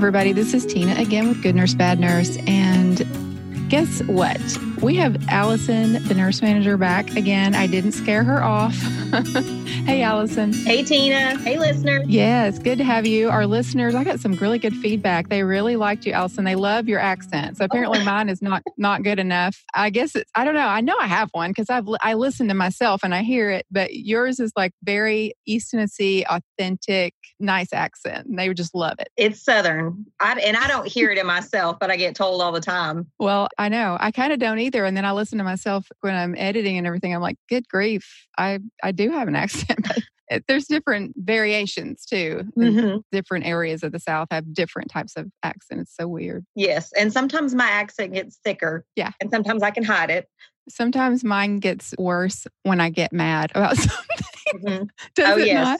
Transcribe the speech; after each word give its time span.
Everybody, 0.00 0.32
this 0.32 0.54
is 0.54 0.64
Tina 0.64 0.94
again 0.94 1.28
with 1.28 1.42
Good 1.42 1.54
Nurse 1.54 1.74
Bad 1.74 2.00
Nurse. 2.00 2.38
And 2.46 3.06
guess 3.68 4.02
what? 4.04 4.40
We 4.80 4.96
have 4.96 5.22
Allison, 5.28 6.02
the 6.08 6.14
nurse 6.14 6.40
manager, 6.40 6.78
back 6.78 7.14
again. 7.16 7.54
I 7.54 7.66
didn't 7.66 7.92
scare 7.92 8.24
her 8.24 8.42
off. 8.42 8.74
hey, 9.84 10.02
Allison. 10.02 10.52
Hey, 10.52 10.82
Tina. 10.82 11.38
Hey, 11.38 11.58
listener. 11.58 12.02
Yes, 12.06 12.58
good 12.58 12.78
to 12.78 12.84
have 12.84 13.06
you. 13.06 13.28
Our 13.28 13.46
listeners, 13.46 13.94
I 13.94 14.02
got 14.02 14.18
some 14.18 14.32
really 14.34 14.58
good 14.58 14.74
feedback. 14.74 15.28
They 15.28 15.42
really 15.42 15.76
liked 15.76 16.06
you, 16.06 16.12
Allison. 16.12 16.44
They 16.44 16.54
love 16.54 16.88
your 16.88 16.98
accent. 16.98 17.58
So 17.58 17.66
apparently, 17.66 18.00
oh. 18.00 18.04
mine 18.04 18.28
is 18.28 18.40
not 18.40 18.62
not 18.78 19.02
good 19.02 19.18
enough. 19.18 19.62
I 19.74 19.90
guess 19.90 20.16
it's. 20.16 20.30
I 20.34 20.44
don't 20.44 20.54
know. 20.54 20.66
I 20.66 20.80
know 20.80 20.96
I 20.98 21.06
have 21.06 21.28
one 21.32 21.50
because 21.50 21.68
I've 21.68 21.86
I 22.00 22.14
listen 22.14 22.48
to 22.48 22.54
myself 22.54 23.02
and 23.04 23.14
I 23.14 23.22
hear 23.22 23.50
it. 23.50 23.66
But 23.70 23.94
yours 23.94 24.40
is 24.40 24.52
like 24.56 24.72
very 24.82 25.34
East 25.46 25.70
Tennessee, 25.70 26.24
authentic, 26.28 27.14
nice 27.38 27.72
accent. 27.72 28.26
And 28.26 28.38
they 28.38 28.48
would 28.48 28.56
just 28.56 28.74
love 28.74 28.96
it. 28.98 29.08
It's 29.16 29.42
Southern, 29.42 30.06
I, 30.18 30.32
and 30.40 30.56
I 30.56 30.68
don't 30.68 30.86
hear 30.86 31.10
it 31.10 31.18
in 31.18 31.26
myself, 31.26 31.78
but 31.78 31.90
I 31.90 31.96
get 31.96 32.14
told 32.14 32.40
all 32.40 32.52
the 32.52 32.60
time. 32.60 33.10
Well, 33.18 33.48
I 33.58 33.68
know. 33.68 33.96
I 34.00 34.10
kind 34.10 34.32
of 34.32 34.38
don't 34.38 34.58
either 34.58 34.70
either. 34.70 34.84
And 34.84 34.96
then 34.96 35.04
I 35.04 35.12
listen 35.12 35.38
to 35.38 35.44
myself 35.44 35.86
when 36.00 36.14
I'm 36.14 36.34
editing 36.36 36.78
and 36.78 36.86
everything. 36.86 37.14
I'm 37.14 37.20
like, 37.20 37.36
good 37.48 37.68
grief, 37.68 38.26
I 38.38 38.60
I 38.82 38.92
do 38.92 39.10
have 39.10 39.28
an 39.28 39.36
accent. 39.36 39.69
But 40.30 40.44
there's 40.46 40.66
different 40.66 41.14
variations 41.16 42.04
too. 42.06 42.44
Mm-hmm. 42.56 42.98
Different 43.10 43.46
areas 43.46 43.82
of 43.82 43.90
the 43.90 43.98
South 43.98 44.28
have 44.30 44.54
different 44.54 44.88
types 44.88 45.16
of 45.16 45.26
accent. 45.42 45.80
It's 45.80 45.96
so 45.96 46.06
weird. 46.06 46.46
Yes, 46.54 46.92
and 46.96 47.12
sometimes 47.12 47.52
my 47.52 47.68
accent 47.68 48.14
gets 48.14 48.38
thicker. 48.44 48.84
Yeah, 48.94 49.10
and 49.20 49.28
sometimes 49.30 49.62
I 49.64 49.72
can 49.72 49.82
hide 49.82 50.10
it. 50.10 50.28
Sometimes 50.68 51.24
mine 51.24 51.58
gets 51.58 51.94
worse 51.98 52.46
when 52.62 52.80
I 52.80 52.90
get 52.90 53.12
mad 53.12 53.50
about 53.56 53.76
something. 53.76 54.26
Mm-hmm. 54.54 54.84
Does 55.14 55.36
oh, 55.36 55.38
it 55.38 55.46
yes. 55.46 55.78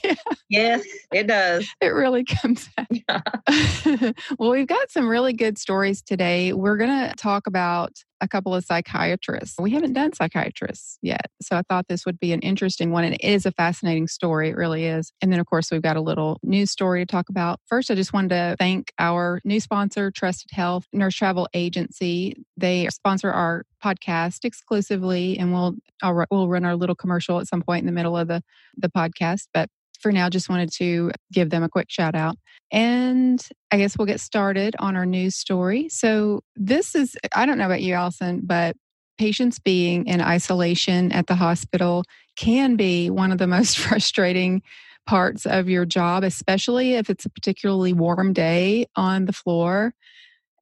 yeah. 0.04 0.14
Yes, 0.48 0.84
it 1.12 1.26
does. 1.26 1.68
It 1.80 1.88
really 1.88 2.24
comes 2.42 2.68
out. 2.76 2.86
Yeah. 2.90 4.12
well, 4.38 4.50
we've 4.50 4.66
got 4.66 4.90
some 4.90 5.08
really 5.08 5.32
good 5.32 5.58
stories 5.58 6.02
today. 6.02 6.52
We're 6.52 6.76
going 6.76 7.08
to 7.08 7.14
talk 7.16 7.46
about 7.46 7.92
a 8.20 8.28
couple 8.28 8.54
of 8.54 8.64
psychiatrists. 8.64 9.56
We 9.58 9.70
haven't 9.70 9.94
done 9.94 10.12
psychiatrists 10.12 10.98
yet. 11.02 11.26
So 11.40 11.56
I 11.56 11.62
thought 11.68 11.86
this 11.88 12.04
would 12.04 12.18
be 12.18 12.32
an 12.32 12.40
interesting 12.40 12.90
one. 12.90 13.04
And 13.04 13.14
it 13.14 13.24
is 13.24 13.46
a 13.46 13.52
fascinating 13.52 14.08
story. 14.08 14.50
It 14.50 14.56
really 14.56 14.84
is. 14.84 15.12
And 15.22 15.32
then, 15.32 15.40
of 15.40 15.46
course, 15.46 15.70
we've 15.70 15.82
got 15.82 15.96
a 15.96 16.00
little 16.00 16.38
news 16.42 16.70
story 16.70 17.00
to 17.00 17.06
talk 17.06 17.28
about. 17.28 17.60
First, 17.66 17.90
I 17.90 17.94
just 17.94 18.12
wanted 18.12 18.30
to 18.30 18.56
thank 18.58 18.92
our 18.98 19.40
new 19.44 19.60
sponsor, 19.60 20.10
Trusted 20.10 20.50
Health 20.52 20.86
Nurse 20.92 21.14
Travel 21.14 21.48
Agency. 21.54 22.44
They 22.56 22.88
sponsor 22.88 23.30
our 23.30 23.64
podcast 23.82 24.44
exclusively, 24.44 25.38
and 25.38 25.52
we'll 25.52 25.74
I'll, 26.02 26.24
we'll 26.30 26.48
run 26.48 26.64
our 26.64 26.76
little 26.76 26.94
commercial 26.94 27.38
at 27.40 27.48
some 27.48 27.62
point 27.62 27.80
in 27.80 27.86
the 27.86 27.92
middle 27.92 28.16
of 28.16 28.28
the 28.28 28.42
the 28.76 28.88
podcast. 28.88 29.46
But 29.52 29.68
for 30.00 30.12
now, 30.12 30.28
just 30.28 30.48
wanted 30.48 30.72
to 30.78 31.12
give 31.32 31.50
them 31.50 31.62
a 31.62 31.68
quick 31.68 31.90
shout 31.90 32.14
out. 32.14 32.36
And 32.72 33.44
I 33.70 33.76
guess 33.76 33.96
we'll 33.96 34.06
get 34.06 34.20
started 34.20 34.74
on 34.78 34.96
our 34.96 35.06
news 35.06 35.36
story. 35.36 35.88
So, 35.88 36.40
this 36.56 36.94
is, 36.94 37.16
I 37.34 37.46
don't 37.46 37.58
know 37.58 37.66
about 37.66 37.82
you, 37.82 37.94
Allison, 37.94 38.40
but 38.44 38.76
patients 39.18 39.58
being 39.58 40.06
in 40.06 40.20
isolation 40.20 41.12
at 41.12 41.26
the 41.26 41.34
hospital 41.34 42.04
can 42.36 42.76
be 42.76 43.10
one 43.10 43.32
of 43.32 43.38
the 43.38 43.46
most 43.58 43.78
frustrating 43.78 44.62
parts 45.06 45.46
of 45.46 45.68
your 45.68 45.84
job, 45.84 46.24
especially 46.24 46.94
if 46.94 47.10
it's 47.10 47.24
a 47.24 47.30
particularly 47.30 47.92
warm 47.92 48.32
day 48.32 48.86
on 48.96 49.24
the 49.24 49.32
floor 49.32 49.92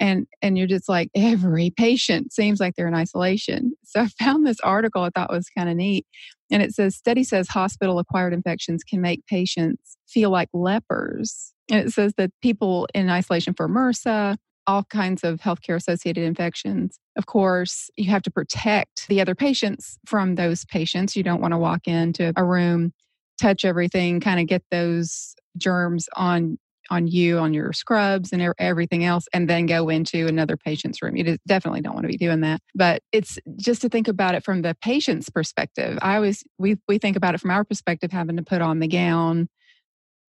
and 0.01 0.27
and 0.43 0.57
you're 0.57 0.67
just 0.67 0.89
like 0.89 1.11
every 1.15 1.71
patient 1.71 2.33
seems 2.33 2.61
like 2.61 2.75
they're 2.77 2.89
in 2.89 2.95
isolation. 2.95 3.73
So 3.85 4.03
i 4.03 4.07
found 4.23 4.47
this 4.47 4.61
article 4.61 5.03
i 5.03 5.11
thought 5.11 5.31
was 5.31 5.49
kind 5.57 5.69
of 5.69 5.77
neat 5.77 6.07
and 6.51 6.63
it 6.63 6.75
says 6.75 6.97
study 6.97 7.25
says 7.25 7.49
hospital 7.49 7.99
acquired 7.99 8.33
infections 8.33 8.85
can 8.85 9.01
make 9.01 9.27
patients 9.27 9.97
feel 10.09 10.31
like 10.31 10.49
lepers. 10.53 11.53
And 11.71 11.87
it 11.87 11.93
says 11.93 12.15
that 12.17 12.31
people 12.43 12.89
in 12.95 13.11
isolation 13.11 13.55
for 13.55 13.69
mrsa 13.69 14.37
all 14.67 14.85
kinds 14.85 15.25
of 15.25 15.41
healthcare 15.41 15.77
associated 15.77 16.25
infections 16.25 16.99
of 17.17 17.27
course 17.27 17.91
you 17.97 18.11
have 18.11 18.23
to 18.23 18.31
protect 18.31 19.09
the 19.09 19.21
other 19.21 19.35
patients 19.35 19.99
from 20.07 20.35
those 20.35 20.65
patients. 20.67 21.17
You 21.17 21.23
don't 21.23 21.41
want 21.41 21.53
to 21.53 21.59
walk 21.59 21.87
into 21.89 22.33
a 22.37 22.45
room 22.45 22.93
touch 23.41 23.65
everything 23.65 24.21
kind 24.21 24.41
of 24.41 24.47
get 24.47 24.63
those 24.71 25.35
germs 25.57 26.09
on 26.17 26.59
on 26.91 27.07
you 27.07 27.39
on 27.39 27.55
your 27.55 27.73
scrubs 27.73 28.33
and 28.33 28.55
everything 28.59 29.05
else 29.05 29.27
and 29.33 29.49
then 29.49 29.67
go 29.67 29.89
into 29.89 30.27
another 30.27 30.57
patient's 30.57 31.03
room. 31.03 31.17
You 31.17 31.37
definitely 31.47 31.81
don't 31.81 31.95
want 31.95 32.05
to 32.05 32.09
be 32.09 32.17
doing 32.17 32.41
that. 32.41 32.61
But 32.75 33.03
it's 33.13 33.39
just 33.57 33.83
to 33.83 33.89
think 33.89 34.09
about 34.09 34.35
it 34.35 34.45
from 34.45 34.63
the 34.63 34.77
patient's 34.81 35.29
perspective 35.29 35.99
i 36.03 36.17
always 36.17 36.45
we, 36.59 36.77
we 36.89 36.99
think 36.99 37.17
about 37.17 37.35
it 37.35 37.41
from 37.41 37.51
our 37.51 37.65
perspective 37.65 38.13
having 38.13 38.37
to 38.37 38.43
put 38.43 38.63
on 38.63 38.79
the 38.79 38.89
gown 38.89 39.49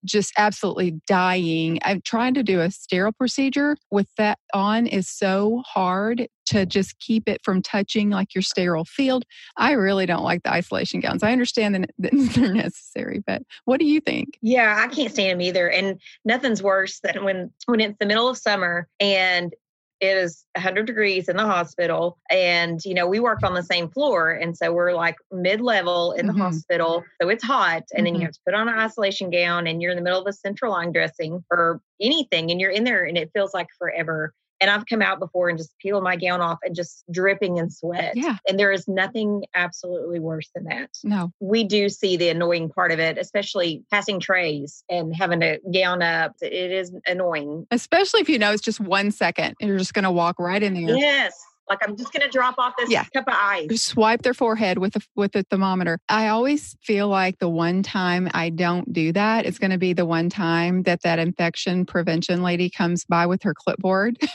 just 0.04 0.32
absolutely 0.36 1.00
dying. 1.06 1.78
I'm 1.84 2.00
trying 2.02 2.34
to 2.34 2.42
do 2.42 2.60
a 2.60 2.70
sterile 2.70 3.12
procedure 3.12 3.76
with 3.90 4.08
that 4.16 4.38
on 4.54 4.86
is 4.86 5.08
so 5.08 5.62
hard 5.66 6.28
to 6.46 6.64
just 6.64 6.98
keep 6.98 7.28
it 7.28 7.40
from 7.44 7.60
touching 7.60 8.10
like 8.10 8.34
your 8.34 8.42
sterile 8.42 8.84
field. 8.84 9.24
I 9.56 9.72
really 9.72 10.06
don't 10.06 10.22
like 10.22 10.42
the 10.42 10.52
isolation 10.52 11.00
gowns. 11.00 11.22
I 11.22 11.32
understand 11.32 11.74
that 11.98 12.32
they're 12.34 12.54
necessary, 12.54 13.22
but 13.26 13.42
what 13.64 13.80
do 13.80 13.86
you 13.86 14.00
think? 14.00 14.38
Yeah, 14.40 14.76
I 14.78 14.88
can't 14.88 15.12
stand 15.12 15.32
them 15.32 15.40
either. 15.42 15.68
And 15.68 16.00
nothing's 16.24 16.62
worse 16.62 17.00
than 17.00 17.24
when 17.24 17.50
when 17.66 17.80
it's 17.80 17.98
the 17.98 18.06
middle 18.06 18.28
of 18.28 18.38
summer 18.38 18.88
and 19.00 19.54
it 20.00 20.16
is 20.16 20.44
100 20.54 20.86
degrees 20.86 21.28
in 21.28 21.36
the 21.36 21.44
hospital 21.44 22.18
and 22.30 22.80
you 22.84 22.94
know 22.94 23.06
we 23.06 23.20
work 23.20 23.40
on 23.42 23.54
the 23.54 23.62
same 23.62 23.88
floor 23.88 24.30
and 24.32 24.56
so 24.56 24.72
we're 24.72 24.92
like 24.92 25.16
mid-level 25.32 26.12
in 26.12 26.26
the 26.26 26.32
mm-hmm. 26.32 26.42
hospital 26.42 27.04
so 27.20 27.28
it's 27.28 27.44
hot 27.44 27.82
and 27.92 27.98
mm-hmm. 27.98 28.04
then 28.04 28.14
you 28.14 28.18
mm-hmm. 28.20 28.26
have 28.26 28.32
to 28.32 28.40
put 28.46 28.54
on 28.54 28.68
an 28.68 28.78
isolation 28.78 29.30
gown 29.30 29.66
and 29.66 29.82
you're 29.82 29.90
in 29.90 29.96
the 29.96 30.02
middle 30.02 30.20
of 30.20 30.26
a 30.26 30.32
central 30.32 30.72
line 30.72 30.92
dressing 30.92 31.44
or 31.50 31.80
anything 32.00 32.50
and 32.50 32.60
you're 32.60 32.70
in 32.70 32.84
there 32.84 33.04
and 33.04 33.18
it 33.18 33.30
feels 33.34 33.52
like 33.54 33.68
forever 33.78 34.32
and 34.60 34.70
I've 34.70 34.86
come 34.86 35.02
out 35.02 35.18
before 35.18 35.48
and 35.48 35.58
just 35.58 35.76
peeled 35.78 36.02
my 36.02 36.16
gown 36.16 36.40
off 36.40 36.58
and 36.62 36.74
just 36.74 37.04
dripping 37.10 37.58
in 37.58 37.70
sweat. 37.70 38.14
Yeah. 38.16 38.38
And 38.48 38.58
there 38.58 38.72
is 38.72 38.88
nothing 38.88 39.44
absolutely 39.54 40.18
worse 40.18 40.50
than 40.54 40.64
that. 40.64 40.90
No. 41.04 41.32
We 41.40 41.64
do 41.64 41.88
see 41.88 42.16
the 42.16 42.28
annoying 42.28 42.68
part 42.68 42.92
of 42.92 42.98
it, 42.98 43.18
especially 43.18 43.84
passing 43.90 44.20
trays 44.20 44.84
and 44.88 45.14
having 45.14 45.40
to 45.40 45.60
gown 45.72 46.02
up. 46.02 46.34
It 46.40 46.72
is 46.72 46.92
annoying. 47.06 47.66
Especially 47.70 48.20
if 48.20 48.28
you 48.28 48.38
know 48.38 48.52
it's 48.52 48.62
just 48.62 48.80
one 48.80 49.10
second 49.10 49.54
and 49.60 49.68
you're 49.68 49.78
just 49.78 49.94
going 49.94 50.04
to 50.04 50.10
walk 50.10 50.38
right 50.38 50.62
in 50.62 50.74
there. 50.74 50.96
Yes. 50.96 51.34
Like 51.68 51.78
I'm 51.82 51.96
just 51.96 52.12
going 52.12 52.22
to 52.22 52.28
drop 52.28 52.56
off 52.58 52.74
this 52.78 52.90
yeah. 52.90 53.04
cup 53.14 53.28
of 53.28 53.34
ice. 53.34 53.82
Swipe 53.82 54.22
their 54.22 54.34
forehead 54.34 54.78
with 54.78 54.96
a 54.96 55.00
with 55.14 55.34
a 55.36 55.42
thermometer. 55.44 55.98
I 56.08 56.28
always 56.28 56.76
feel 56.82 57.08
like 57.08 57.38
the 57.38 57.48
one 57.48 57.82
time 57.82 58.28
I 58.32 58.50
don't 58.50 58.92
do 58.92 59.12
that 59.12 59.46
is 59.46 59.58
going 59.58 59.70
to 59.70 59.78
be 59.78 59.92
the 59.92 60.06
one 60.06 60.30
time 60.30 60.82
that 60.84 61.02
that 61.02 61.18
infection 61.18 61.84
prevention 61.86 62.42
lady 62.42 62.70
comes 62.70 63.04
by 63.04 63.26
with 63.26 63.42
her 63.42 63.54
clipboard. 63.54 64.18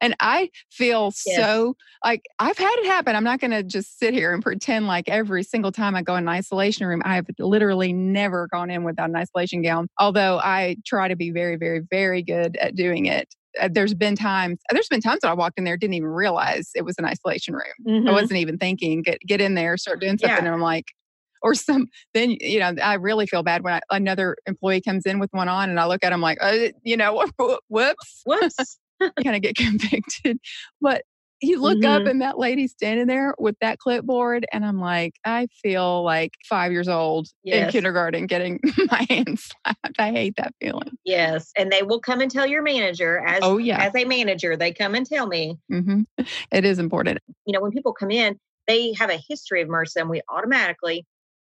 And 0.00 0.14
I 0.20 0.50
feel 0.70 1.12
yes. 1.26 1.36
so 1.36 1.76
like 2.04 2.26
I've 2.38 2.58
had 2.58 2.74
it 2.78 2.86
happen. 2.86 3.16
I'm 3.16 3.24
not 3.24 3.40
going 3.40 3.50
to 3.52 3.62
just 3.62 3.98
sit 3.98 4.14
here 4.14 4.32
and 4.32 4.42
pretend 4.42 4.86
like 4.86 5.08
every 5.08 5.42
single 5.42 5.72
time 5.72 5.94
I 5.94 6.02
go 6.02 6.16
in 6.16 6.24
an 6.24 6.28
isolation 6.28 6.86
room, 6.86 7.02
I 7.04 7.14
have 7.16 7.26
literally 7.38 7.92
never 7.92 8.48
gone 8.48 8.70
in 8.70 8.84
without 8.84 9.10
an 9.10 9.16
isolation 9.16 9.62
gown. 9.62 9.88
Although 9.98 10.38
I 10.38 10.76
try 10.84 11.08
to 11.08 11.16
be 11.16 11.30
very, 11.30 11.56
very, 11.56 11.80
very 11.90 12.22
good 12.22 12.56
at 12.56 12.74
doing 12.74 13.06
it. 13.06 13.34
Uh, 13.60 13.68
there's 13.72 13.94
been 13.94 14.16
times 14.16 14.58
there's 14.70 14.88
been 14.88 15.00
times 15.00 15.20
that 15.22 15.30
I 15.30 15.34
walked 15.34 15.58
in 15.58 15.64
there 15.64 15.76
didn't 15.76 15.94
even 15.94 16.08
realize 16.08 16.70
it 16.74 16.84
was 16.84 16.96
an 16.98 17.04
isolation 17.04 17.54
room. 17.54 17.62
Mm-hmm. 17.86 18.08
I 18.08 18.12
wasn't 18.12 18.38
even 18.38 18.58
thinking 18.58 19.02
get 19.02 19.20
get 19.20 19.40
in 19.40 19.54
there, 19.54 19.76
start 19.76 20.00
doing 20.00 20.18
something, 20.18 20.28
yeah. 20.30 20.38
and 20.38 20.48
I'm 20.48 20.60
like, 20.60 20.86
or 21.42 21.54
some 21.54 21.86
then 22.14 22.36
you 22.40 22.60
know 22.60 22.74
I 22.82 22.94
really 22.94 23.26
feel 23.26 23.42
bad 23.42 23.62
when 23.62 23.74
I, 23.74 23.80
another 23.90 24.36
employee 24.46 24.80
comes 24.80 25.06
in 25.06 25.18
with 25.18 25.30
one 25.32 25.48
on 25.48 25.70
and 25.70 25.80
I 25.80 25.86
look 25.86 26.04
at 26.04 26.12
him 26.12 26.20
like, 26.20 26.38
uh, 26.40 26.68
you 26.82 26.96
know, 26.96 27.24
whoops, 27.68 28.22
whoops. 28.24 28.78
kind 29.22 29.36
of 29.36 29.42
get 29.42 29.56
convicted. 29.56 30.38
But 30.80 31.02
you 31.40 31.60
look 31.60 31.78
mm-hmm. 31.78 32.02
up 32.02 32.06
and 32.06 32.22
that 32.22 32.38
lady's 32.38 32.72
standing 32.72 33.06
there 33.06 33.34
with 33.38 33.56
that 33.60 33.78
clipboard 33.78 34.46
and 34.52 34.64
i'm 34.64 34.80
like 34.80 35.14
i 35.24 35.46
feel 35.62 36.02
like 36.02 36.32
five 36.48 36.72
years 36.72 36.88
old 36.88 37.28
yes. 37.42 37.66
in 37.66 37.72
kindergarten 37.72 38.26
getting 38.26 38.60
my 38.90 39.06
hand 39.08 39.38
slapped 39.38 39.98
i 39.98 40.10
hate 40.10 40.34
that 40.36 40.54
feeling 40.60 40.96
yes 41.04 41.52
and 41.56 41.70
they 41.70 41.82
will 41.82 42.00
come 42.00 42.20
and 42.20 42.30
tell 42.30 42.46
your 42.46 42.62
manager 42.62 43.18
as 43.26 43.40
oh 43.42 43.58
yeah 43.58 43.82
as 43.82 43.94
a 43.94 44.04
manager 44.04 44.56
they 44.56 44.72
come 44.72 44.94
and 44.94 45.06
tell 45.06 45.26
me 45.26 45.56
mm-hmm. 45.70 46.02
it 46.52 46.64
is 46.64 46.78
important 46.78 47.18
you 47.44 47.52
know 47.52 47.60
when 47.60 47.72
people 47.72 47.92
come 47.92 48.10
in 48.10 48.38
they 48.66 48.92
have 48.94 49.10
a 49.10 49.22
history 49.28 49.62
of 49.62 49.68
MRSA 49.68 50.00
and 50.00 50.10
we 50.10 50.22
automatically 50.28 51.06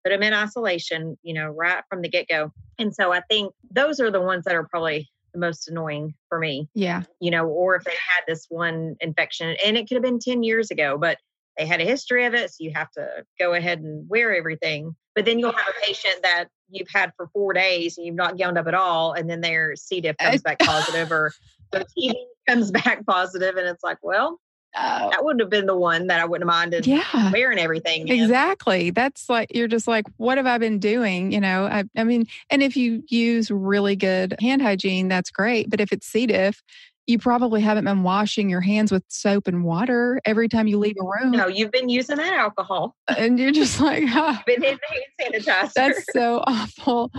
put 0.04 0.10
them 0.10 0.22
in 0.22 0.32
isolation 0.32 1.16
you 1.22 1.34
know 1.34 1.48
right 1.48 1.82
from 1.88 2.02
the 2.02 2.08
get-go 2.08 2.52
and 2.78 2.94
so 2.94 3.12
i 3.12 3.20
think 3.28 3.52
those 3.70 4.00
are 4.00 4.10
the 4.10 4.20
ones 4.20 4.44
that 4.44 4.54
are 4.54 4.66
probably 4.66 5.08
the 5.32 5.38
most 5.38 5.68
annoying 5.68 6.14
for 6.28 6.38
me. 6.38 6.68
Yeah. 6.74 7.02
You 7.20 7.30
know, 7.30 7.46
or 7.46 7.76
if 7.76 7.84
they 7.84 7.92
had 7.92 8.22
this 8.26 8.46
one 8.48 8.96
infection 9.00 9.56
and 9.64 9.76
it 9.76 9.88
could 9.88 9.96
have 9.96 10.02
been 10.02 10.18
10 10.18 10.42
years 10.42 10.70
ago, 10.70 10.98
but 10.98 11.18
they 11.58 11.66
had 11.66 11.80
a 11.80 11.84
history 11.84 12.24
of 12.26 12.34
it. 12.34 12.50
So 12.50 12.56
you 12.60 12.72
have 12.74 12.90
to 12.92 13.06
go 13.38 13.54
ahead 13.54 13.80
and 13.80 14.08
wear 14.08 14.34
everything. 14.34 14.94
But 15.14 15.24
then 15.24 15.38
you'll 15.38 15.52
have 15.52 15.68
a 15.68 15.86
patient 15.86 16.22
that 16.22 16.46
you've 16.70 16.88
had 16.92 17.12
for 17.16 17.28
four 17.32 17.52
days 17.52 17.98
and 17.98 18.06
you've 18.06 18.14
not 18.14 18.38
gowned 18.38 18.58
up 18.58 18.66
at 18.66 18.74
all. 18.74 19.12
And 19.12 19.28
then 19.28 19.40
their 19.40 19.76
C. 19.76 20.00
diff 20.00 20.16
comes 20.18 20.42
back 20.42 20.58
positive 20.60 21.10
or 21.10 21.32
the 21.72 21.84
TB 21.98 22.14
comes 22.48 22.70
back 22.70 23.04
positive, 23.06 23.56
And 23.56 23.66
it's 23.66 23.82
like, 23.82 23.98
well, 24.02 24.40
uh, 24.76 25.10
that 25.10 25.24
would 25.24 25.40
have 25.40 25.50
been 25.50 25.66
the 25.66 25.76
one 25.76 26.06
that 26.06 26.20
I 26.20 26.24
wouldn't 26.24 26.48
have 26.48 26.56
minded 26.56 26.86
yeah. 26.86 27.30
wearing 27.32 27.58
everything. 27.58 28.08
In. 28.08 28.20
Exactly. 28.20 28.90
That's 28.90 29.28
like, 29.28 29.54
you're 29.54 29.68
just 29.68 29.88
like, 29.88 30.06
what 30.16 30.38
have 30.38 30.46
I 30.46 30.58
been 30.58 30.78
doing? 30.78 31.32
You 31.32 31.40
know, 31.40 31.66
I, 31.66 31.84
I 31.96 32.04
mean, 32.04 32.26
and 32.50 32.62
if 32.62 32.76
you 32.76 33.02
use 33.08 33.50
really 33.50 33.96
good 33.96 34.36
hand 34.40 34.62
hygiene, 34.62 35.08
that's 35.08 35.30
great. 35.30 35.70
But 35.70 35.80
if 35.80 35.92
it's 35.92 36.06
C. 36.06 36.26
diff, 36.26 36.62
you 37.06 37.18
probably 37.18 37.60
haven't 37.60 37.84
been 37.84 38.04
washing 38.04 38.48
your 38.48 38.60
hands 38.60 38.92
with 38.92 39.02
soap 39.08 39.48
and 39.48 39.64
water 39.64 40.20
every 40.24 40.48
time 40.48 40.68
you 40.68 40.78
leave 40.78 40.96
a 41.00 41.04
room. 41.04 41.32
No, 41.32 41.48
you've 41.48 41.72
been 41.72 41.88
using 41.88 42.16
that 42.16 42.34
alcohol. 42.34 42.96
And 43.08 43.38
you're 43.38 43.50
just 43.50 43.80
like, 43.80 44.04
oh, 44.06 44.38
been 44.46 44.62
hitting 44.62 44.78
hand 45.18 45.34
sanitizer. 45.34 45.72
That's 45.74 46.04
so 46.12 46.44
awful. 46.46 47.10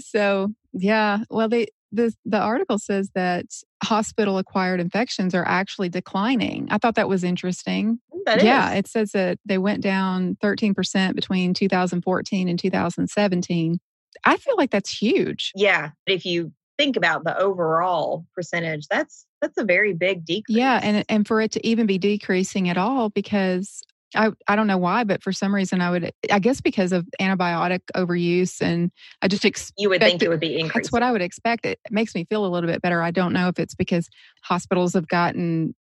So 0.00 0.52
yeah, 0.72 1.18
well 1.30 1.48
they 1.48 1.68
the 1.92 2.14
the 2.24 2.38
article 2.38 2.78
says 2.78 3.10
that 3.14 3.46
hospital 3.82 4.38
acquired 4.38 4.80
infections 4.80 5.34
are 5.34 5.46
actually 5.46 5.88
declining. 5.88 6.66
I 6.70 6.78
thought 6.78 6.94
that 6.94 7.08
was 7.08 7.22
interesting. 7.22 8.00
Mm, 8.14 8.18
that 8.26 8.42
yeah, 8.42 8.72
is. 8.72 8.78
it 8.78 8.86
says 8.88 9.12
that 9.12 9.38
they 9.44 9.58
went 9.58 9.82
down 9.82 10.36
13% 10.42 11.14
between 11.14 11.54
2014 11.54 12.48
and 12.48 12.58
2017. 12.58 13.78
I 14.24 14.36
feel 14.36 14.56
like 14.56 14.70
that's 14.70 14.90
huge. 14.90 15.52
Yeah, 15.54 15.90
if 16.06 16.24
you 16.24 16.52
think 16.78 16.96
about 16.96 17.24
the 17.24 17.36
overall 17.38 18.26
percentage, 18.34 18.86
that's 18.88 19.26
that's 19.40 19.58
a 19.58 19.64
very 19.64 19.92
big 19.92 20.24
decrease. 20.24 20.56
Yeah, 20.56 20.80
and 20.82 21.04
and 21.08 21.26
for 21.26 21.40
it 21.40 21.52
to 21.52 21.66
even 21.66 21.86
be 21.86 21.98
decreasing 21.98 22.68
at 22.68 22.78
all 22.78 23.10
because 23.10 23.82
I, 24.14 24.30
I 24.46 24.56
don't 24.56 24.66
know 24.66 24.78
why, 24.78 25.04
but 25.04 25.22
for 25.22 25.32
some 25.32 25.54
reason 25.54 25.80
I 25.80 25.90
would 25.90 26.12
I 26.30 26.38
guess 26.38 26.60
because 26.60 26.92
of 26.92 27.06
antibiotic 27.20 27.80
overuse 27.94 28.60
and 28.60 28.90
I 29.22 29.28
just 29.28 29.44
expect 29.44 29.74
you 29.78 29.88
would 29.88 30.00
think 30.00 30.22
it 30.22 30.28
would 30.28 30.40
be 30.40 30.58
increased. 30.58 30.74
That's 30.74 30.92
what 30.92 31.02
I 31.02 31.12
would 31.12 31.22
expect. 31.22 31.66
It 31.66 31.78
makes 31.90 32.14
me 32.14 32.24
feel 32.24 32.44
a 32.44 32.48
little 32.48 32.68
bit 32.68 32.82
better. 32.82 33.02
I 33.02 33.10
don't 33.10 33.32
know 33.32 33.48
if 33.48 33.58
it's 33.58 33.74
because 33.74 34.08
hospitals 34.42 34.94
have 34.94 35.08
gotten 35.08 35.74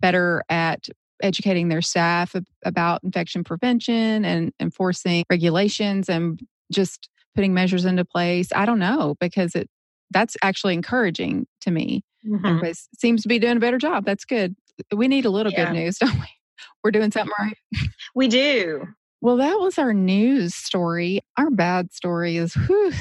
better 0.00 0.42
at 0.48 0.88
educating 1.22 1.68
their 1.68 1.82
staff 1.82 2.34
about 2.64 3.02
infection 3.02 3.42
prevention 3.42 4.24
and 4.24 4.52
enforcing 4.60 5.24
regulations 5.30 6.08
and 6.08 6.40
just 6.72 7.08
putting 7.34 7.54
measures 7.54 7.84
into 7.84 8.04
place. 8.04 8.48
I 8.54 8.66
don't 8.66 8.78
know 8.78 9.16
because 9.20 9.54
it 9.54 9.68
that's 10.10 10.36
actually 10.42 10.74
encouraging 10.74 11.46
to 11.62 11.70
me. 11.70 12.04
Mm-hmm. 12.26 12.46
Everybody 12.46 12.74
seems 12.98 13.22
to 13.22 13.28
be 13.28 13.38
doing 13.38 13.56
a 13.56 13.60
better 13.60 13.78
job. 13.78 14.04
That's 14.04 14.24
good. 14.24 14.56
We 14.94 15.08
need 15.08 15.24
a 15.24 15.30
little 15.30 15.52
yeah. 15.52 15.66
good 15.66 15.74
news, 15.74 15.98
don't 16.00 16.14
we? 16.14 16.28
We're 16.82 16.90
doing 16.90 17.10
something 17.10 17.32
right. 17.38 17.56
We 18.14 18.28
do. 18.28 18.86
Well, 19.20 19.36
that 19.38 19.58
was 19.58 19.78
our 19.78 19.92
news 19.92 20.54
story. 20.54 21.20
Our 21.36 21.50
bad 21.50 21.92
story 21.92 22.36
is 22.36 22.54
whew, 22.54 22.92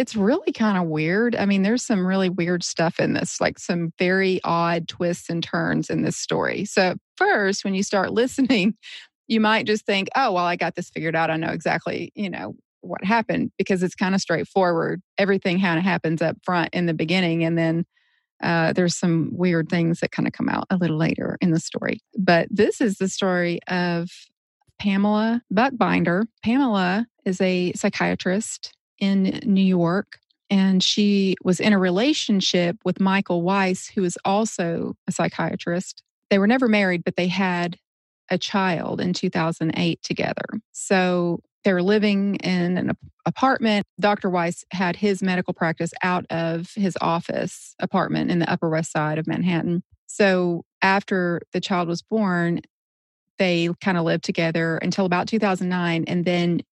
it's 0.00 0.16
really 0.16 0.52
kind 0.52 0.78
of 0.78 0.88
weird. 0.88 1.36
I 1.36 1.44
mean, 1.44 1.62
there's 1.62 1.84
some 1.84 2.06
really 2.06 2.30
weird 2.30 2.64
stuff 2.64 2.98
in 2.98 3.12
this, 3.12 3.38
like 3.38 3.58
some 3.58 3.92
very 3.98 4.40
odd 4.44 4.88
twists 4.88 5.28
and 5.28 5.42
turns 5.42 5.90
in 5.90 6.00
this 6.00 6.16
story. 6.16 6.64
So, 6.64 6.94
first, 7.16 7.64
when 7.64 7.74
you 7.74 7.82
start 7.82 8.10
listening, 8.10 8.76
you 9.28 9.40
might 9.40 9.66
just 9.66 9.84
think, 9.84 10.08
oh, 10.16 10.32
well, 10.32 10.46
I 10.46 10.56
got 10.56 10.74
this 10.74 10.88
figured 10.88 11.14
out. 11.14 11.30
I 11.30 11.36
know 11.36 11.50
exactly, 11.50 12.12
you 12.14 12.30
know, 12.30 12.54
what 12.80 13.04
happened 13.04 13.52
because 13.58 13.82
it's 13.82 13.94
kind 13.94 14.14
of 14.14 14.22
straightforward. 14.22 15.02
Everything 15.18 15.60
kind 15.60 15.78
of 15.78 15.84
happens 15.84 16.22
up 16.22 16.38
front 16.44 16.70
in 16.72 16.86
the 16.86 16.94
beginning, 16.94 17.44
and 17.44 17.58
then 17.58 17.84
uh, 18.42 18.72
there's 18.72 18.96
some 18.96 19.30
weird 19.32 19.68
things 19.68 20.00
that 20.00 20.12
kind 20.12 20.26
of 20.26 20.32
come 20.32 20.48
out 20.48 20.66
a 20.70 20.76
little 20.76 20.96
later 20.96 21.36
in 21.40 21.50
the 21.50 21.60
story. 21.60 22.00
But 22.18 22.48
this 22.50 22.80
is 22.80 22.98
the 22.98 23.08
story 23.08 23.60
of 23.68 24.10
Pamela 24.78 25.42
Buchbinder. 25.52 26.24
Pamela 26.42 27.06
is 27.24 27.40
a 27.40 27.72
psychiatrist 27.72 28.72
in 28.98 29.40
New 29.44 29.62
York, 29.62 30.18
and 30.48 30.82
she 30.82 31.36
was 31.44 31.60
in 31.60 31.72
a 31.72 31.78
relationship 31.78 32.76
with 32.84 33.00
Michael 33.00 33.42
Weiss, 33.42 33.88
who 33.88 34.04
is 34.04 34.18
also 34.24 34.94
a 35.06 35.12
psychiatrist. 35.12 36.02
They 36.30 36.38
were 36.38 36.46
never 36.46 36.68
married, 36.68 37.04
but 37.04 37.16
they 37.16 37.28
had 37.28 37.76
a 38.30 38.38
child 38.38 39.00
in 39.00 39.12
2008 39.12 40.02
together. 40.02 40.44
So 40.72 41.40
they 41.64 41.72
were 41.72 41.82
living 41.82 42.36
in 42.36 42.78
an 42.78 42.92
apartment. 43.26 43.86
Dr. 43.98 44.30
Weiss 44.30 44.64
had 44.72 44.96
his 44.96 45.22
medical 45.22 45.52
practice 45.52 45.92
out 46.02 46.24
of 46.30 46.70
his 46.74 46.96
office 47.00 47.74
apartment 47.78 48.30
in 48.30 48.38
the 48.38 48.50
Upper 48.50 48.68
West 48.68 48.92
Side 48.92 49.18
of 49.18 49.26
Manhattan. 49.26 49.82
So 50.06 50.64
after 50.82 51.42
the 51.52 51.60
child 51.60 51.88
was 51.88 52.02
born, 52.02 52.60
they 53.38 53.68
kind 53.80 53.98
of 53.98 54.04
lived 54.04 54.24
together 54.24 54.78
until 54.78 55.06
about 55.06 55.28
2009. 55.28 56.04
And 56.06 56.24
then 56.24 56.62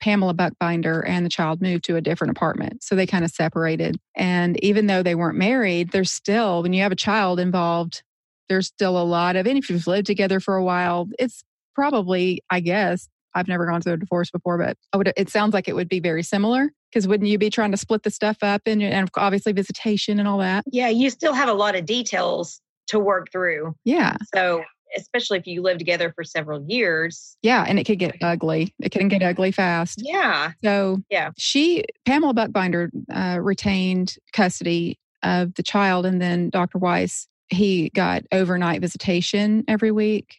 Pamela 0.00 0.34
Buchbinder 0.34 1.02
and 1.06 1.24
the 1.24 1.30
child 1.30 1.60
moved 1.60 1.84
to 1.84 1.96
a 1.96 2.00
different 2.00 2.30
apartment. 2.30 2.82
So 2.82 2.94
they 2.94 3.06
kind 3.06 3.24
of 3.24 3.30
separated. 3.30 3.98
And 4.16 4.62
even 4.64 4.86
though 4.86 5.02
they 5.02 5.14
weren't 5.14 5.38
married, 5.38 5.90
there's 5.90 6.10
still, 6.10 6.62
when 6.62 6.72
you 6.72 6.82
have 6.82 6.92
a 6.92 6.96
child 6.96 7.40
involved, 7.40 8.02
there's 8.48 8.68
still 8.68 9.00
a 9.00 9.02
lot 9.02 9.36
of, 9.36 9.46
and 9.46 9.58
if 9.58 9.68
you've 9.68 9.86
lived 9.86 10.06
together 10.06 10.40
for 10.40 10.56
a 10.56 10.64
while, 10.64 11.08
it's 11.18 11.42
probably, 11.74 12.42
I 12.48 12.60
guess, 12.60 13.08
I've 13.38 13.48
never 13.48 13.66
gone 13.66 13.80
through 13.80 13.94
a 13.94 13.98
divorce 13.98 14.30
before, 14.30 14.58
but 14.58 14.76
I 14.92 14.96
would, 14.96 15.12
it 15.16 15.30
sounds 15.30 15.54
like 15.54 15.68
it 15.68 15.74
would 15.74 15.88
be 15.88 16.00
very 16.00 16.22
similar 16.22 16.70
because 16.90 17.06
wouldn't 17.06 17.28
you 17.28 17.38
be 17.38 17.50
trying 17.50 17.70
to 17.70 17.76
split 17.76 18.02
the 18.02 18.10
stuff 18.10 18.38
up 18.42 18.62
and, 18.66 18.82
and 18.82 19.08
obviously 19.16 19.52
visitation 19.52 20.18
and 20.18 20.28
all 20.28 20.38
that? 20.38 20.64
Yeah, 20.70 20.88
you 20.88 21.10
still 21.10 21.32
have 21.32 21.48
a 21.48 21.54
lot 21.54 21.76
of 21.76 21.86
details 21.86 22.60
to 22.88 22.98
work 22.98 23.30
through. 23.30 23.74
Yeah. 23.84 24.16
So 24.34 24.64
especially 24.96 25.38
if 25.38 25.46
you 25.46 25.62
live 25.62 25.78
together 25.78 26.12
for 26.14 26.24
several 26.24 26.64
years. 26.66 27.36
Yeah, 27.42 27.64
and 27.68 27.78
it 27.78 27.84
could 27.84 27.98
get 27.98 28.16
ugly. 28.22 28.74
It 28.80 28.90
can 28.90 29.08
get 29.08 29.22
ugly 29.22 29.52
fast. 29.52 30.02
Yeah. 30.02 30.52
So 30.64 31.02
yeah, 31.10 31.30
she 31.36 31.84
Pamela 32.06 32.34
Buchbinder 32.34 32.90
uh, 33.12 33.38
retained 33.40 34.16
custody 34.32 34.98
of 35.22 35.54
the 35.54 35.62
child, 35.62 36.06
and 36.06 36.22
then 36.22 36.50
Dr. 36.50 36.78
Weiss 36.78 37.28
he 37.50 37.90
got 37.94 38.24
overnight 38.30 38.80
visitation 38.80 39.64
every 39.68 39.90
week 39.90 40.36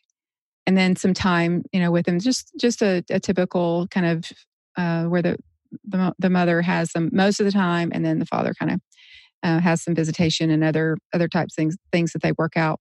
and 0.69 0.77
then 0.77 0.95
some 0.95 1.15
time 1.15 1.63
you 1.73 1.79
know 1.79 1.89
with 1.89 2.05
them 2.05 2.19
just 2.19 2.51
just 2.59 2.83
a, 2.83 3.03
a 3.09 3.19
typical 3.19 3.87
kind 3.89 4.05
of 4.05 4.31
uh, 4.77 5.05
where 5.05 5.23
the, 5.23 5.35
the, 5.83 6.13
the 6.19 6.29
mother 6.29 6.61
has 6.61 6.91
them 6.91 7.09
most 7.11 7.39
of 7.39 7.45
the 7.47 7.51
time 7.51 7.89
and 7.91 8.05
then 8.05 8.19
the 8.19 8.25
father 8.25 8.53
kind 8.53 8.73
of 8.73 8.81
uh, 9.41 9.59
has 9.59 9.81
some 9.81 9.95
visitation 9.95 10.51
and 10.51 10.63
other 10.63 10.95
other 11.11 11.27
types 11.27 11.55
things 11.55 11.75
things 11.91 12.13
that 12.13 12.21
they 12.21 12.33
work 12.37 12.55
out. 12.55 12.79